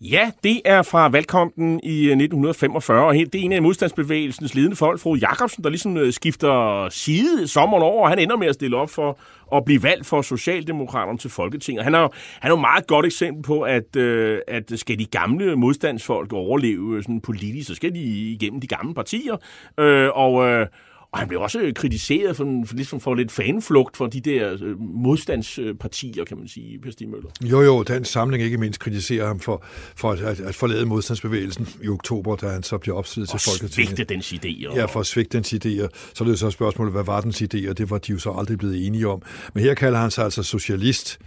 [0.00, 4.76] Ja, det er fra valgkampen i øh, 1945, og det er en af modstandsbevægelsens ledende
[4.76, 8.54] folk, fru Jacobsen, der ligesom øh, skifter side sommeren over, og han ender med at
[8.54, 9.18] stille op for
[9.56, 11.84] at blive valgt for Socialdemokraterne til Folketinget.
[11.84, 12.08] Han er jo,
[12.40, 16.96] han er jo meget godt eksempel på, at, øh, at skal de gamle modstandsfolk overleve
[16.96, 19.36] øh, sådan politisk, så skal de igennem de gamle partier,
[19.78, 20.46] øh, og...
[20.48, 20.66] Øh,
[21.14, 24.56] og han blev også øh, kritiseret for, for, ligesom for lidt fanflugt for de der
[24.62, 27.28] øh, modstandspartier, kan man sige, Per Stig Møller.
[27.42, 29.64] Jo, jo, den samling ikke mindst kritiserer ham for,
[29.96, 33.88] for at, at, forlade modstandsbevægelsen i oktober, da han så bliver opstillet til Og Folketinget.
[33.88, 34.76] svigte dens idéer.
[34.76, 35.88] Ja, for at svigte dens idéer.
[36.14, 37.72] Så er det så spørgsmålet, hvad var dens idéer?
[37.72, 39.22] Det var de jo så aldrig blevet enige om.
[39.54, 41.18] Men her kalder han sig altså socialist,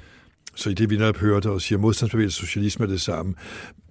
[0.58, 3.34] Så i det, vi netop hørte og siger, modstandsbevægelse og socialisme er det samme.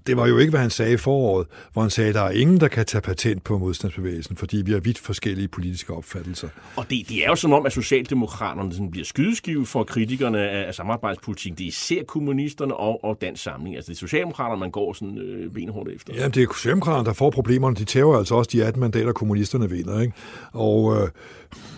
[0.06, 2.30] Det var jo ikke, hvad han sagde i foråret, hvor han sagde, at der er
[2.30, 6.48] ingen, der kan tage patent på modstandsbevægelsen, fordi vi har vidt forskellige politiske opfattelser.
[6.76, 10.68] Og det, det er jo som om, at Socialdemokraterne sådan bliver skydeskive for kritikerne af,
[10.68, 11.58] af samarbejdspolitik.
[11.58, 13.76] Det er især kommunisterne og, og Dansk Samling.
[13.76, 16.14] Altså det er Socialdemokraterne, man går sådan øh, benhårdt efter.
[16.14, 17.76] Jamen, det er Socialdemokraterne, der får problemerne.
[17.76, 20.00] De tæver altså også de 18 mandater, kommunisterne vinder.
[20.00, 20.12] Ikke?
[20.52, 21.08] Og, øh,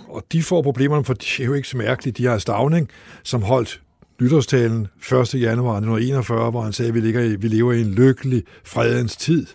[0.08, 2.18] og de får problemerne, for det er jo ikke så mærkeligt.
[2.18, 2.88] De har Stavning,
[3.22, 3.80] som holdt
[4.20, 5.34] nytårstalen 1.
[5.34, 9.16] januar 1941, hvor han sagde, at vi, ligger i, vi lever i en lykkelig fredens
[9.16, 9.46] tid.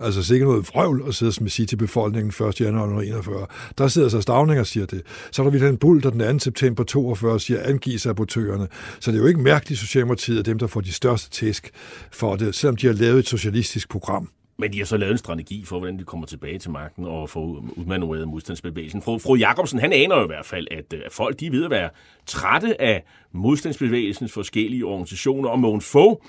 [0.00, 2.60] Altså sikkert noget vrøvl at sidde og sige til befolkningen 1.
[2.60, 3.46] januar 1941.
[3.78, 5.02] Der sidder så Stavning og siger det.
[5.30, 6.44] Så er der Vilhelm Bull, der den 2.
[6.44, 8.68] september 42 siger, angiv sabotørerne.
[9.00, 11.70] Så det er jo ikke mærkeligt, at Socialdemokratiet er dem, der får de største tæsk
[12.12, 14.28] for det, selvom de har lavet et socialistisk program.
[14.62, 17.30] Men de har så lavet en strategi for, hvordan de kommer tilbage til magten og
[17.30, 19.02] får udmanøvreret modstandsbevægelsen.
[19.02, 21.50] Fru, fru Jacobsen, han aner jo i hvert fald, at, øh, at folk de er
[21.50, 21.90] ved at være
[22.26, 25.48] trætte af modstandsbevægelsens forskellige organisationer.
[25.48, 26.20] Og Mogens Fogh,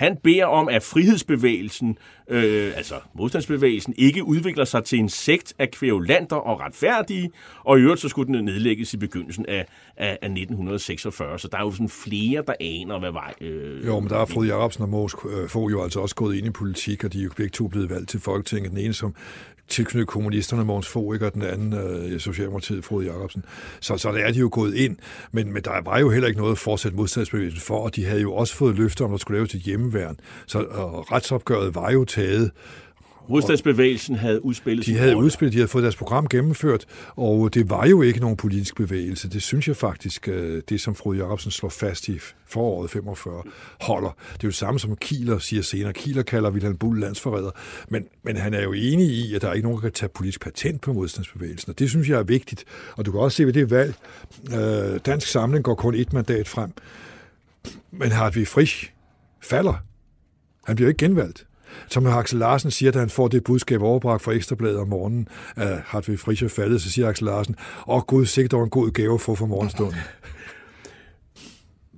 [0.00, 1.98] han beder om, at frihedsbevægelsen,
[2.28, 7.30] øh, altså modstandsbevægelsen, ikke udvikler sig til en sekt af kvævlanter og retfærdige,
[7.64, 9.66] og i øvrigt så skulle den nedlægges i begyndelsen af,
[9.96, 11.38] af, af 1946.
[11.38, 13.34] Så der er jo sådan flere, der aner, hvad vej...
[13.40, 16.36] Øh, jo, men der er Frode Jacobsen og Mås øh, får jo altså også gået
[16.36, 18.70] ind i politik, og de er jo begge to blevet valgt til Folketinget.
[18.70, 19.14] Den ene som
[19.70, 23.44] tilknyttet kommunisterne, Måns Fogh, og den anden øh, Socialdemokratiet, Frode Jacobsen.
[23.80, 24.96] Så, så der er de jo gået ind,
[25.32, 28.20] men, men der var jo heller ikke noget at fortsætte modstandsbevægelsen for, og de havde
[28.20, 30.16] jo også fået løfter om, at der skulle laves et hjemmeværn.
[30.46, 32.50] Så og retsopgøret var jo taget,
[33.30, 36.84] Modstandsbevægelsen havde udspillet De havde udspillet, de havde fået deres program gennemført,
[37.16, 39.28] og det var jo ikke nogen politisk bevægelse.
[39.28, 43.42] Det synes jeg faktisk, øh, det som Frode Jacobsen slår fast i foråret 45,
[43.80, 44.08] holder.
[44.08, 45.92] Det er jo det samme som Kieler siger senere.
[45.92, 47.50] Kieler kalder Wilhelm Bull landsforræder,
[47.88, 50.10] men, men han er jo enig i, at der er ikke nogen, der kan tage
[50.14, 52.64] politisk patent på modstandsbevægelsen, og det synes jeg er vigtigt.
[52.96, 53.94] Og du kan også se ved det valg,
[54.54, 56.70] øh, Dansk Samling går kun et mandat frem,
[57.90, 58.92] men Hartwig Frisch
[59.42, 59.74] falder.
[60.66, 61.46] Han bliver ikke genvalgt.
[61.88, 65.78] Som Axel Larsen siger, da han får det budskab overbragt fra Ekstrabladet om morgenen, at
[65.86, 67.56] Hartwig Frisch er faldet, så siger Axel Larsen,
[67.86, 69.96] åh oh, gud, sikkert var en god gave at få for morgenstunden.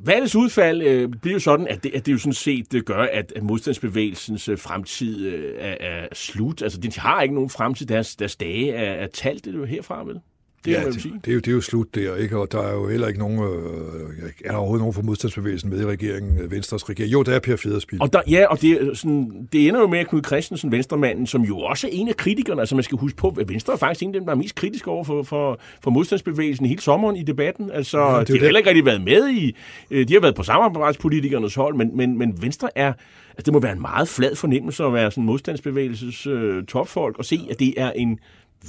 [0.05, 3.07] Valgets udfald øh, bliver jo sådan, at det, at det jo sådan set det gør,
[3.13, 6.63] at, at modstandsbevægelsens øh, fremtid øh, er, er slut.
[6.63, 7.87] Altså, de har ikke nogen fremtid.
[7.87, 10.21] Deres, deres dage er, er talt det jo herfra, vel?
[10.65, 10.95] Det, ja, det,
[11.25, 12.39] det, er jo, det er jo slut der, ikke?
[12.39, 15.81] og der er jo heller ikke nogen, øh, er der overhovedet nogen fra modstandsbevægelsen med
[15.81, 17.13] i regeringen, øh, Venstres regering?
[17.13, 18.03] Jo, der er Per Federspil.
[18.03, 21.43] Og der, ja, og det, sådan, det ender jo med, at Knud Christensen, venstremanden, som
[21.43, 24.03] jo også er en af kritikerne, altså man skal huske på, at Venstre er faktisk
[24.03, 27.23] en af dem, der er mest kritisk over for, for, for modstandsbevægelsen hele sommeren i
[27.23, 27.71] debatten.
[27.71, 29.57] Altså, ja, de har heller ikke rigtig været med i,
[29.91, 32.93] øh, de har været på samarbejdspolitikernes hold, men, men, men Venstre er,
[33.31, 37.25] altså det må være en meget flad fornemmelse at være sådan modstandsbevægelses øh, topfolk, og
[37.25, 38.19] se, at det er en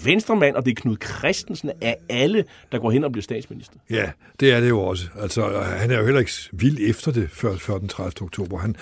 [0.05, 3.75] venstremand, og det er Knud Christensen af alle, der går hen og bliver statsminister.
[3.89, 5.07] Ja, det er det jo også.
[5.19, 8.21] Altså, han er jo heller ikke vild efter det før, før den 30.
[8.21, 8.57] oktober.
[8.57, 8.75] Han,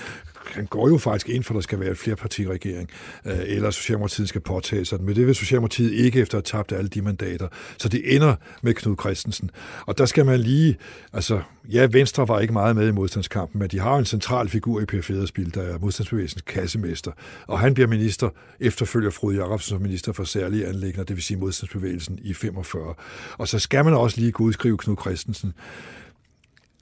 [0.46, 2.90] han går jo faktisk ind for, at der skal være et flerpartiregering,
[3.26, 5.06] øh, eller Socialdemokratiet skal påtage sig den.
[5.06, 7.48] Men det vil Socialdemokratiet ikke efter at have tabt alle de mandater.
[7.78, 9.52] Så det ender med Knud Christensen.
[9.86, 10.78] Og der skal man lige,
[11.14, 11.42] altså,
[11.72, 14.82] ja, Venstre var ikke meget med i modstandskampen, men de har jo en central figur
[14.82, 17.12] i Per Federspil, der er modstandsbevægelsens kassemester.
[17.48, 21.38] Og han bliver minister, efterfølger Frode Jacobsen som minister for særlige anlægner, det vil sige
[21.38, 22.94] modstandsbevægelsen i 45.
[23.38, 25.54] Og så skal man også lige godskrive Knud Christensen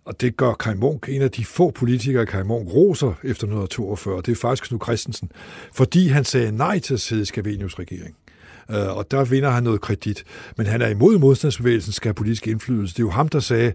[0.10, 4.22] og det gør Kai Munk, en af de få politikere, Kai Munk roser efter 1942,
[4.22, 5.32] det er faktisk Knud Christensen,
[5.74, 8.16] fordi han sagde nej til at sidde i Skavenius regering.
[8.72, 10.24] Øh, og der vinder han noget kredit.
[10.58, 12.94] Men han er imod modstandsbevægelsen, skal have politisk indflydelse.
[12.94, 13.74] Det er jo ham, der sagde,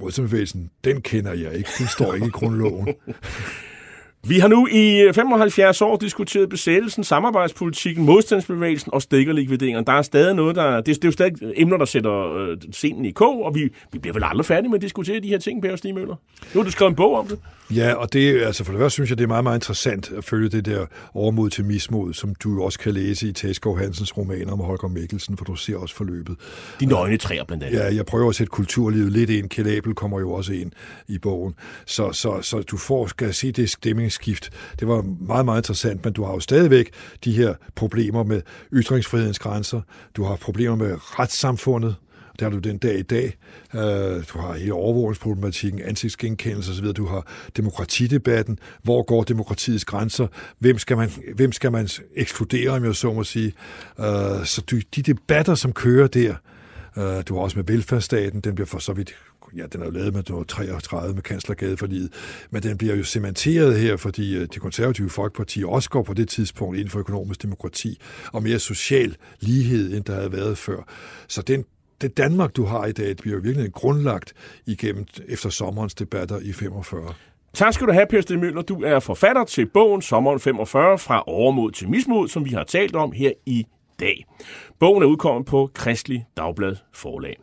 [0.00, 1.70] modstandsbevægelsen, den kender jeg ikke.
[1.78, 2.88] Den står ikke i grundloven.
[4.26, 9.86] Vi har nu i 75 år diskuteret besættelsen, samarbejdspolitikken, modstandsbevægelsen og stikkerlikvideringen.
[9.86, 10.76] Der er stadig noget, der...
[10.76, 13.98] Det, det er jo stadig emner, der sætter øh, scenen i kog, og vi, vi
[13.98, 16.14] bliver vel aldrig færdige med at diskutere de her ting, Per Stig Møller.
[16.54, 17.38] Nu har du skrevet en bog om det.
[17.74, 20.24] Ja, og det, altså for det første synes jeg, det er meget, meget interessant at
[20.24, 24.52] følge det der overmod til mismod, som du også kan læse i Teskov Hansens romaner
[24.52, 26.36] om Holger Mikkelsen, for du ser også forløbet.
[26.80, 27.78] De nøgne træer blandt andet.
[27.78, 29.48] Ja, jeg prøver at sætte kulturlivet lidt ind.
[29.48, 30.72] Kjell Abel kommer jo også ind
[31.08, 31.54] i bogen.
[31.86, 33.70] Så, så, så du får, skal se det
[34.08, 34.50] regeringsskift.
[34.80, 36.90] Det var meget, meget interessant, men du har jo stadigvæk
[37.24, 39.80] de her problemer med ytringsfrihedens grænser.
[40.16, 41.96] Du har problemer med retssamfundet,
[42.32, 43.36] det har du den dag i dag.
[43.74, 46.86] Øh, du har hele overvågningsproblematikken, ansigtsgenkendelse osv.
[46.86, 47.26] Du har
[47.56, 48.58] demokratidebatten.
[48.82, 50.26] Hvor går demokratiets grænser?
[50.58, 53.52] Hvem skal man, hvem skal man ekskludere, om jeg så må sige?
[53.98, 54.62] Øh, så
[54.96, 56.34] de debatter, som kører der,
[56.98, 59.14] øh, du har også med velfærdsstaten, den bliver for så vidt
[59.56, 62.12] ja, den er jo lavet med 33 med kanslergadeforliget,
[62.50, 66.28] men den bliver jo cementeret her, fordi øh, det konservative folkeparti også går på det
[66.28, 68.00] tidspunkt inden for økonomisk demokrati
[68.32, 70.82] og mere social lighed, end der havde været før.
[71.28, 71.64] Så den
[72.00, 74.32] det Danmark, du har i dag, det bliver jo virkelig grundlagt
[74.66, 77.14] igennem efter sommerens debatter i 45.
[77.54, 78.62] Tak skal du have, Per Sten Møller.
[78.62, 82.96] Du er forfatter til bogen Sommeren 45 fra overmod til mismod, som vi har talt
[82.96, 83.66] om her i
[84.00, 84.24] dag.
[84.78, 87.36] Bogen er udkommet på Kristelig Dagblad Forlag.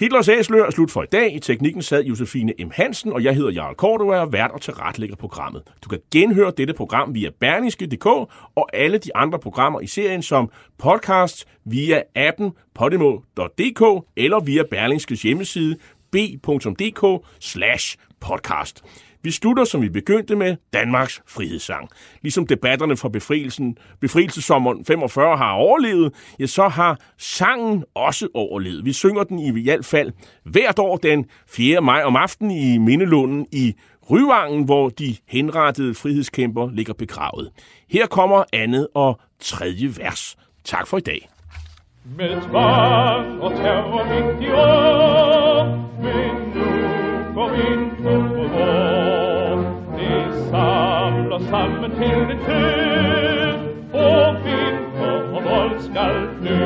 [0.00, 1.34] Hitlers Æsler er slut for i dag.
[1.34, 2.70] I teknikken sad Josefine M.
[2.72, 5.62] Hansen, og jeg hedder Jarl Kortua og er vært og tilrettelægger programmet.
[5.84, 8.06] Du kan genhøre dette program via berniske.dk
[8.54, 15.22] og alle de andre programmer i serien som podcast via appen podimo.dk eller via Berlingskes
[15.22, 15.76] hjemmeside
[16.10, 18.84] b.dk slash podcast.
[19.22, 21.88] Vi slutter, som vi begyndte med, Danmarks frihedssang.
[22.22, 28.84] Ligesom debatterne fra befrielsen, befrielsessommeren 45 har overlevet, ja, så har sangen også overlevet.
[28.84, 30.12] Vi synger den i hvert fald
[30.44, 31.80] hvert år den 4.
[31.80, 33.74] maj om aftenen i Mindelunden i
[34.10, 37.50] Ryvangen, hvor de henrettede frihedskæmper ligger begravet.
[37.90, 40.36] Her kommer andet og tredje vers.
[40.64, 41.28] Tak for i dag.
[42.16, 45.64] Med tvang og terror midt i år,
[46.02, 48.10] men nu går ind på
[48.56, 48.91] vor.
[51.52, 53.54] Sammen til en tid,
[53.92, 56.60] og vinter og vold skal fly.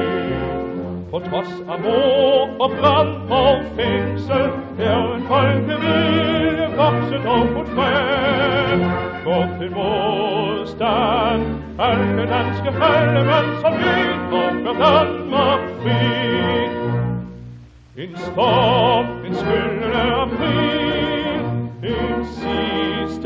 [1.10, 4.44] På trods af mor og brand og fængsel,
[4.78, 7.92] er en folkevilje vokset og på træ.
[9.24, 11.42] Gå til modstand,
[11.78, 16.00] alle danske faldemænd, som vinter gør Danmark fri.
[18.02, 20.95] En storm, en skyldende april,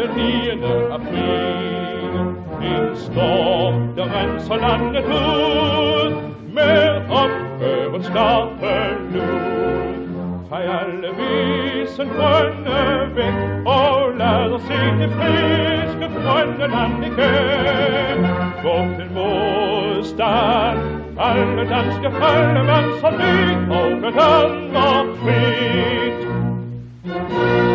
[0.01, 0.65] den 9.
[0.91, 2.15] april.
[2.63, 6.13] En storm, der renser landet ud,
[6.55, 8.75] med oprørens skarpe
[9.13, 9.41] lud.
[10.49, 18.19] Fej alle visen grønne væk, og lad os se det friske grønne land igen.
[18.63, 20.79] Gå til modstand,
[21.19, 23.35] alle danske folkemænd, som vi
[23.75, 24.91] og Danmark
[27.11, 27.70] you